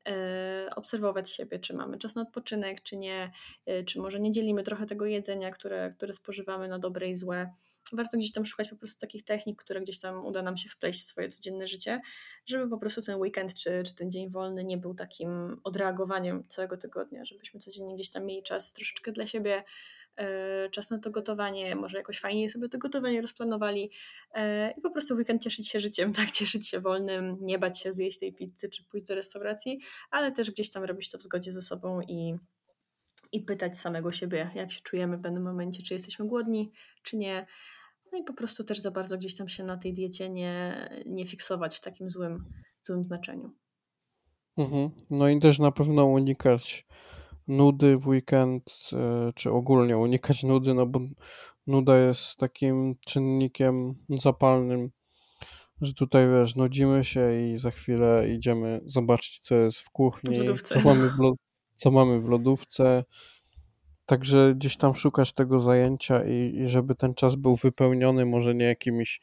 e, 0.09 0.69
obserwować 0.77 1.31
siebie, 1.31 1.59
czy 1.59 1.75
mamy 1.75 1.99
czas 1.99 2.14
na 2.14 2.23
odpoczynek, 2.23 2.83
czy 2.83 2.97
nie, 2.97 3.31
e, 3.67 3.85
czy 3.85 3.99
może 4.01 4.21
nie 4.21 4.33
dzielimy 4.33 4.62
trochę 4.62 4.87
tego 4.87 5.07
jedzenia, 5.07 5.51
które, 5.51 5.91
które 5.97 6.12
spożywamy 6.12 6.69
na 6.69 6.79
dobre 6.79 7.09
i 7.09 7.17
złe. 7.17 7.53
Warto 7.93 8.19
gdzieś 8.19 8.33
tam 8.33 8.47
szukać 8.47 8.69
po 8.69 8.77
prostu 8.77 9.01
takich 9.01 9.25
technik, 9.25 9.62
które 9.62 9.81
gdzieś 9.81 10.01
tam 10.01 10.25
uda 10.25 10.43
nam 10.43 10.57
się 10.57 10.69
wpleść 10.69 11.01
w 11.01 11.05
swoje 11.05 11.29
codzienne 11.29 11.69
życie, 11.69 12.01
żeby 12.47 12.69
po 12.69 12.79
prostu 12.79 13.03
ten 13.03 13.21
weekend 13.21 13.55
czy, 13.55 13.83
czy 13.87 13.95
ten 13.95 14.11
dzień 14.11 14.31
wolny 14.31 14.64
nie 14.64 14.79
był 14.79 14.95
takim 14.95 15.61
odreagowaniem 15.64 16.45
całego 16.49 16.77
tygodnia, 16.77 17.25
żebyśmy 17.25 17.61
codziennie 17.61 17.95
gdzieś 17.95 18.11
tam 18.11 18.27
mieli 18.27 18.43
czas 18.43 18.73
troszeczkę 18.73 19.12
dla 19.12 19.27
siebie, 19.27 19.64
czas 20.71 20.91
na 20.91 20.99
to 20.99 21.11
gotowanie, 21.11 21.77
może 21.77 21.99
jakoś 21.99 22.21
fajnie 22.21 22.51
sobie 22.51 22.69
to 22.69 22.79
gotowanie 22.79 23.23
rozplanowali 23.23 23.91
e, 24.35 24.71
i 24.71 24.81
po 24.81 24.91
prostu 24.91 25.14
w 25.14 25.19
weekend 25.19 25.43
cieszyć 25.43 25.69
się 25.69 25.81
życiem, 25.81 26.12
tak, 26.19 26.31
cieszyć 26.31 26.69
się 26.69 26.81
wolnym, 26.81 27.37
nie 27.41 27.59
bać 27.59 27.81
się 27.81 27.93
zjeść 27.93 28.19
tej 28.19 28.33
pizzy 28.33 28.69
czy 28.69 28.85
pójść 28.85 29.07
do 29.07 29.14
restauracji, 29.14 29.81
ale 30.11 30.33
też 30.33 30.51
gdzieś 30.51 30.71
tam 30.71 30.85
robić 30.85 31.11
to 31.11 31.19
w 31.19 31.23
zgodzie 31.23 31.53
ze 31.53 31.62
sobą 31.62 32.01
i, 32.09 32.37
i 33.33 33.41
pytać 33.41 33.79
samego 33.79 34.12
siebie, 34.12 34.51
jak 34.55 34.73
się 34.73 34.81
czujemy 34.81 35.17
w 35.17 35.21
danym 35.21 35.43
momencie, 35.43 35.83
czy 35.83 35.95
jesteśmy 35.95 36.27
głodni, 36.27 36.73
czy 37.03 37.17
nie. 37.17 37.47
No 38.12 38.19
i 38.19 38.25
po 38.25 38.33
prostu 38.33 38.64
też 38.64 38.79
za 38.79 38.91
bardzo 38.91 39.19
gdzieś 39.19 39.37
tam 39.37 39.49
się 39.49 39.64
na 39.64 39.77
tej 39.77 39.95
diecie 39.95 40.31
nie, 40.31 40.89
nie 41.07 41.27
fiksować 41.27 41.77
w 41.77 41.81
takim 41.81 42.11
złym, 42.11 42.45
złym 42.83 43.05
znaczeniu. 43.05 43.51
Mhm. 44.57 44.91
No 45.11 45.29
i 45.29 45.41
też 45.41 45.59
na 45.59 45.73
pewno 45.73 46.07
unikać 46.07 46.87
nudy 47.49 47.99
w 47.99 48.07
weekend, 48.07 48.90
e, 48.92 49.32
czy 49.34 49.51
ogólnie 49.51 49.99
unikać 49.99 50.42
nudy, 50.42 50.74
no 50.74 50.86
bo 50.86 51.01
nuda 51.66 51.99
jest 51.99 52.36
takim 52.36 52.94
czynnikiem 53.07 53.94
zapalnym, 54.09 54.90
że 55.80 55.94
tutaj 55.94 56.28
wiesz, 56.28 56.57
nudzimy 56.57 57.05
się 57.05 57.49
i 57.49 57.59
za 57.59 57.70
chwilę 57.70 58.28
idziemy 58.28 58.80
zobaczyć, 58.86 59.40
co 59.40 59.55
jest 59.55 59.78
w 59.78 59.90
kuchni, 59.90 60.38
co 60.64 60.80
mamy 60.80 61.09
w, 61.09 61.16
co 61.74 61.90
mamy 61.90 62.20
w 62.20 62.28
lodówce. 62.28 63.05
Także 64.07 64.55
gdzieś 64.55 64.76
tam 64.76 64.94
szukać 64.94 65.32
tego 65.32 65.61
zajęcia 65.61 66.24
i, 66.24 66.57
i 66.57 66.68
żeby 66.68 66.94
ten 66.94 67.14
czas 67.14 67.36
był 67.36 67.57
wypełniony 67.57 68.26
może 68.26 68.55
nie 68.55 68.64
jakimiś 68.66 69.20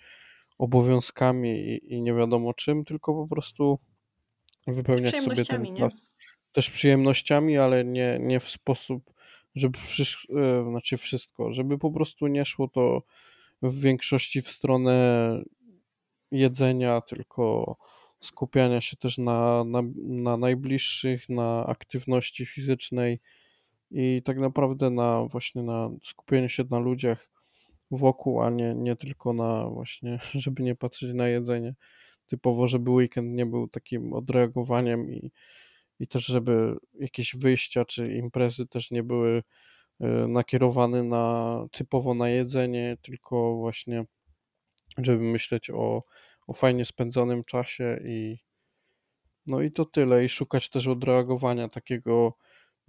obowiązkami 0.58 1.50
i, 1.50 1.94
i 1.94 2.02
nie 2.02 2.14
wiadomo 2.14 2.54
czym, 2.54 2.86
tylko 2.86 3.14
po 3.14 3.28
prostu 3.28 3.80
wypełniać 4.68 5.16
sobie 5.22 5.46
ten 5.46 5.76
czas. 5.76 5.94
Nie? 5.94 6.13
Też 6.54 6.70
przyjemnościami, 6.70 7.58
ale 7.58 7.86
nie, 7.86 8.18
nie 8.22 8.40
w 8.40 8.52
sposób, 8.52 9.14
żeby 9.56 9.78
wszystko, 9.80 10.34
e, 10.42 10.66
znaczy 10.66 10.98
wszystko, 10.98 11.54
żeby 11.54 11.78
po 11.78 11.92
prostu 11.92 12.28
nie 12.28 12.46
szło 12.46 12.68
to 12.68 13.04
w 13.62 13.82
większości 13.82 14.42
w 14.42 14.48
stronę 14.48 15.44
jedzenia, 16.32 17.02
tylko 17.02 17.76
skupiania 18.22 18.82
się 18.82 18.98
też 18.98 19.18
na, 19.18 19.64
na, 19.64 19.82
na 19.96 20.38
najbliższych, 20.38 21.30
na 21.30 21.66
aktywności 21.66 22.46
fizycznej 22.46 23.20
i 23.92 24.22
tak 24.26 24.40
naprawdę 24.40 24.90
na 24.90 25.26
właśnie 25.26 25.64
na 25.64 25.90
skupieniu 26.04 26.50
się 26.50 26.64
na 26.70 26.80
ludziach 26.80 27.30
wokół, 27.92 28.42
a 28.42 28.50
nie, 28.50 28.76
nie 28.76 28.96
tylko 28.96 29.34
na 29.34 29.70
właśnie, 29.70 30.20
żeby 30.34 30.64
nie 30.64 30.76
patrzeć 30.76 31.14
na 31.14 31.28
jedzenie. 31.28 31.76
Typowo, 32.28 32.68
żeby 32.68 32.92
weekend 32.92 33.36
nie 33.36 33.46
był 33.46 33.68
takim 33.68 34.14
odreagowaniem 34.14 35.12
i 35.12 35.32
i 36.00 36.08
też, 36.08 36.26
żeby 36.26 36.76
jakieś 37.00 37.36
wyjścia 37.36 37.86
czy 37.86 38.14
imprezy 38.14 38.68
też 38.68 38.92
nie 38.92 39.04
były 39.04 39.42
e, 40.00 40.28
nakierowane 40.28 41.04
na 41.04 41.58
typowo 41.72 42.14
na 42.14 42.30
jedzenie, 42.30 42.98
tylko 43.02 43.56
właśnie, 43.56 44.06
żeby 44.98 45.24
myśleć 45.24 45.70
o, 45.70 46.02
o 46.48 46.54
fajnie 46.54 46.86
spędzonym 46.86 47.42
czasie 47.44 48.00
i 48.06 48.38
no 49.48 49.62
i 49.62 49.72
to 49.72 49.86
tyle. 49.86 50.26
I 50.26 50.30
szukać 50.30 50.70
też 50.70 50.88
odreagowania 50.88 51.70
takiego, 51.70 52.38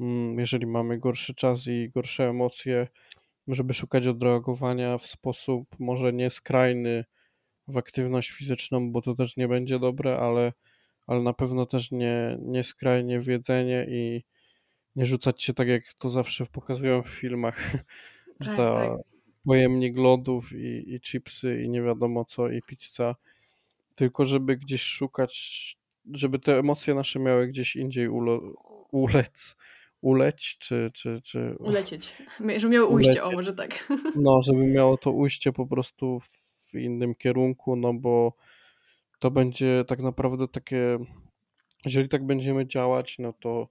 mm, 0.00 0.38
jeżeli 0.38 0.66
mamy 0.66 0.98
gorszy 0.98 1.34
czas 1.34 1.66
i 1.66 1.90
gorsze 1.94 2.28
emocje, 2.28 2.88
żeby 3.48 3.74
szukać 3.74 4.06
odreagowania 4.06 4.98
w 4.98 5.06
sposób 5.06 5.76
może 5.78 6.12
nie 6.12 6.30
skrajny 6.30 7.04
w 7.68 7.76
aktywność 7.76 8.30
fizyczną, 8.30 8.92
bo 8.92 9.02
to 9.02 9.14
też 9.14 9.36
nie 9.36 9.48
będzie 9.48 9.78
dobre, 9.78 10.18
ale 10.18 10.52
ale 11.06 11.22
na 11.22 11.32
pewno 11.32 11.66
też 11.66 11.90
nie, 11.90 12.38
nie 12.40 12.64
skrajnie 12.64 13.20
w 13.20 13.26
jedzenie 13.26 13.86
i 13.88 14.24
nie 14.96 15.06
rzucać 15.06 15.42
się 15.42 15.54
tak, 15.54 15.68
jak 15.68 15.82
to 15.98 16.10
zawsze 16.10 16.46
pokazują 16.46 17.02
w 17.02 17.08
filmach, 17.08 17.72
tak, 18.38 18.48
że 18.48 18.56
ta 18.56 18.74
tak. 18.74 18.98
pojemnik 19.46 19.96
lodów 19.96 20.52
i, 20.52 20.94
i 20.94 21.00
chipsy 21.00 21.62
i 21.62 21.68
nie 21.70 21.82
wiadomo 21.82 22.24
co 22.24 22.48
i 22.48 22.62
pizza, 22.62 23.14
tylko 23.94 24.26
żeby 24.26 24.56
gdzieś 24.56 24.82
szukać, 24.82 25.76
żeby 26.12 26.38
te 26.38 26.58
emocje 26.58 26.94
nasze 26.94 27.18
miały 27.18 27.46
gdzieś 27.46 27.76
indziej 27.76 28.08
ulo, 28.08 28.40
ulec, 28.92 29.56
uleć, 30.00 30.56
czy, 30.58 30.90
czy, 30.94 31.20
czy... 31.24 31.56
Ulecieć, 31.58 32.16
żeby 32.56 32.74
miało 32.74 32.88
ujście, 32.88 33.10
ulecieć. 33.10 33.34
o 33.34 33.36
może 33.36 33.52
tak. 33.52 33.88
No, 34.16 34.42
żeby 34.42 34.66
miało 34.66 34.96
to 34.96 35.10
ujście 35.10 35.52
po 35.52 35.66
prostu 35.66 36.20
w 36.20 36.74
innym 36.74 37.14
kierunku, 37.14 37.76
no 37.76 37.94
bo 37.94 38.32
to 39.24 39.30
będzie 39.30 39.84
tak 39.84 40.00
naprawdę 40.00 40.48
takie, 40.48 40.98
jeżeli 41.84 42.08
tak 42.08 42.26
będziemy 42.26 42.66
działać, 42.66 43.18
no 43.18 43.32
to 43.32 43.68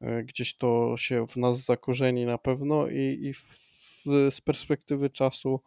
e, 0.00 0.22
gdzieś 0.22 0.56
to 0.56 0.96
się 0.96 1.26
w 1.26 1.36
nas 1.36 1.64
zakorzeni 1.64 2.26
na 2.26 2.38
pewno 2.38 2.88
i, 2.88 3.18
i 3.22 3.34
w, 3.34 3.40
z 4.30 4.40
perspektywy 4.40 5.10
czasu 5.10 5.60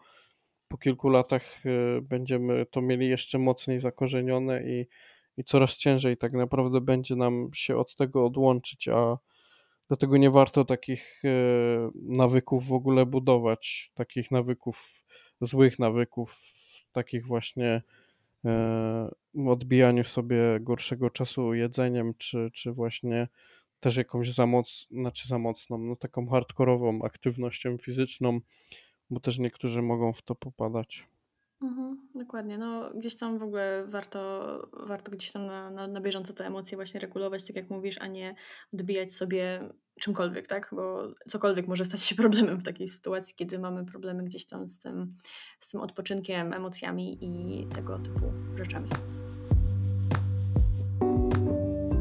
po 0.67 0.77
kilku 0.77 1.09
latach 1.09 1.65
e, 1.65 2.01
będziemy 2.01 2.65
to 2.65 2.81
mieli 2.81 3.09
jeszcze 3.09 3.37
mocniej 3.39 3.79
zakorzenione 3.79 4.63
i, 4.63 4.87
i 5.37 5.43
coraz 5.43 5.77
ciężej 5.77 6.17
tak 6.17 6.33
naprawdę 6.33 6.81
będzie 6.81 7.15
nam 7.15 7.49
się 7.53 7.77
od 7.77 7.95
tego 7.95 8.25
odłączyć, 8.25 8.87
a 8.87 9.17
dlatego 9.87 10.17
nie 10.17 10.31
warto 10.31 10.65
takich 10.65 11.21
e, 11.25 11.29
nawyków 11.95 12.67
w 12.67 12.73
ogóle 12.73 13.05
budować, 13.05 13.91
takich 13.93 14.31
nawyków, 14.31 15.05
złych 15.41 15.79
nawyków, 15.79 16.39
takich 16.91 17.27
właśnie 17.27 17.81
odbijaniu 19.47 20.03
sobie 20.03 20.59
gorszego 20.59 21.09
czasu 21.09 21.53
jedzeniem, 21.53 22.13
czy, 22.17 22.49
czy 22.53 22.71
właśnie 22.71 23.27
też 23.79 23.97
jakąś 23.97 24.31
za 24.33 24.45
moc, 24.45 24.87
znaczy 24.91 25.27
za 25.27 25.39
mocną, 25.39 25.77
no 25.77 25.95
taką 25.95 26.27
hardkorową 26.27 27.01
aktywnością 27.03 27.77
fizyczną, 27.77 28.39
bo 29.09 29.19
też 29.19 29.39
niektórzy 29.39 29.81
mogą 29.81 30.13
w 30.13 30.21
to 30.21 30.35
popadać. 30.35 31.07
Mhm, 31.61 32.07
dokładnie. 32.15 32.57
No, 32.57 32.91
gdzieś 32.93 33.15
tam 33.15 33.39
w 33.39 33.43
ogóle 33.43 33.85
warto, 33.87 34.69
warto 34.87 35.11
gdzieś 35.11 35.31
tam 35.31 35.45
na, 35.45 35.71
na, 35.71 35.87
na 35.87 36.01
bieżąco 36.01 36.33
te 36.33 36.45
emocje 36.45 36.77
właśnie 36.77 36.99
regulować, 36.99 37.47
tak 37.47 37.55
jak 37.55 37.69
mówisz, 37.69 37.97
a 38.01 38.07
nie 38.07 38.35
odbijać 38.73 39.13
sobie 39.13 39.69
czymkolwiek, 39.99 40.47
tak? 40.47 40.69
Bo 40.71 41.13
cokolwiek 41.27 41.67
może 41.67 41.85
stać 41.85 42.01
się 42.01 42.15
problemem 42.23 42.57
w 42.57 42.63
takiej 42.63 42.87
sytuacji, 42.87 43.35
kiedy 43.35 43.59
mamy 43.59 43.85
problemy 43.85 44.23
gdzieś 44.23 44.45
tam 44.45 44.67
z 44.67 44.79
tym, 44.79 45.13
z 45.59 45.67
tym 45.67 45.81
odpoczynkiem, 45.81 46.53
emocjami 46.53 47.17
i 47.21 47.65
tego 47.67 47.99
typu 47.99 48.31
rzeczami. 48.55 48.89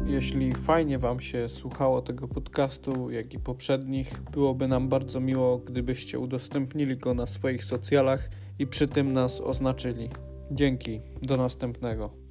Jeśli 0.05 0.55
fajnie 0.55 0.99
Wam 0.99 1.19
się 1.19 1.49
słuchało 1.49 2.01
tego 2.01 2.27
podcastu, 2.27 3.11
jak 3.11 3.33
i 3.33 3.39
poprzednich, 3.39 4.21
byłoby 4.31 4.67
nam 4.67 4.89
bardzo 4.89 5.19
miło, 5.19 5.57
gdybyście 5.57 6.19
udostępnili 6.19 6.97
go 6.97 7.13
na 7.13 7.27
swoich 7.27 7.63
socjalach 7.63 8.29
i 8.59 8.67
przy 8.67 8.87
tym 8.87 9.13
nas 9.13 9.41
oznaczyli. 9.41 10.09
Dzięki, 10.51 11.01
do 11.21 11.37
następnego. 11.37 12.26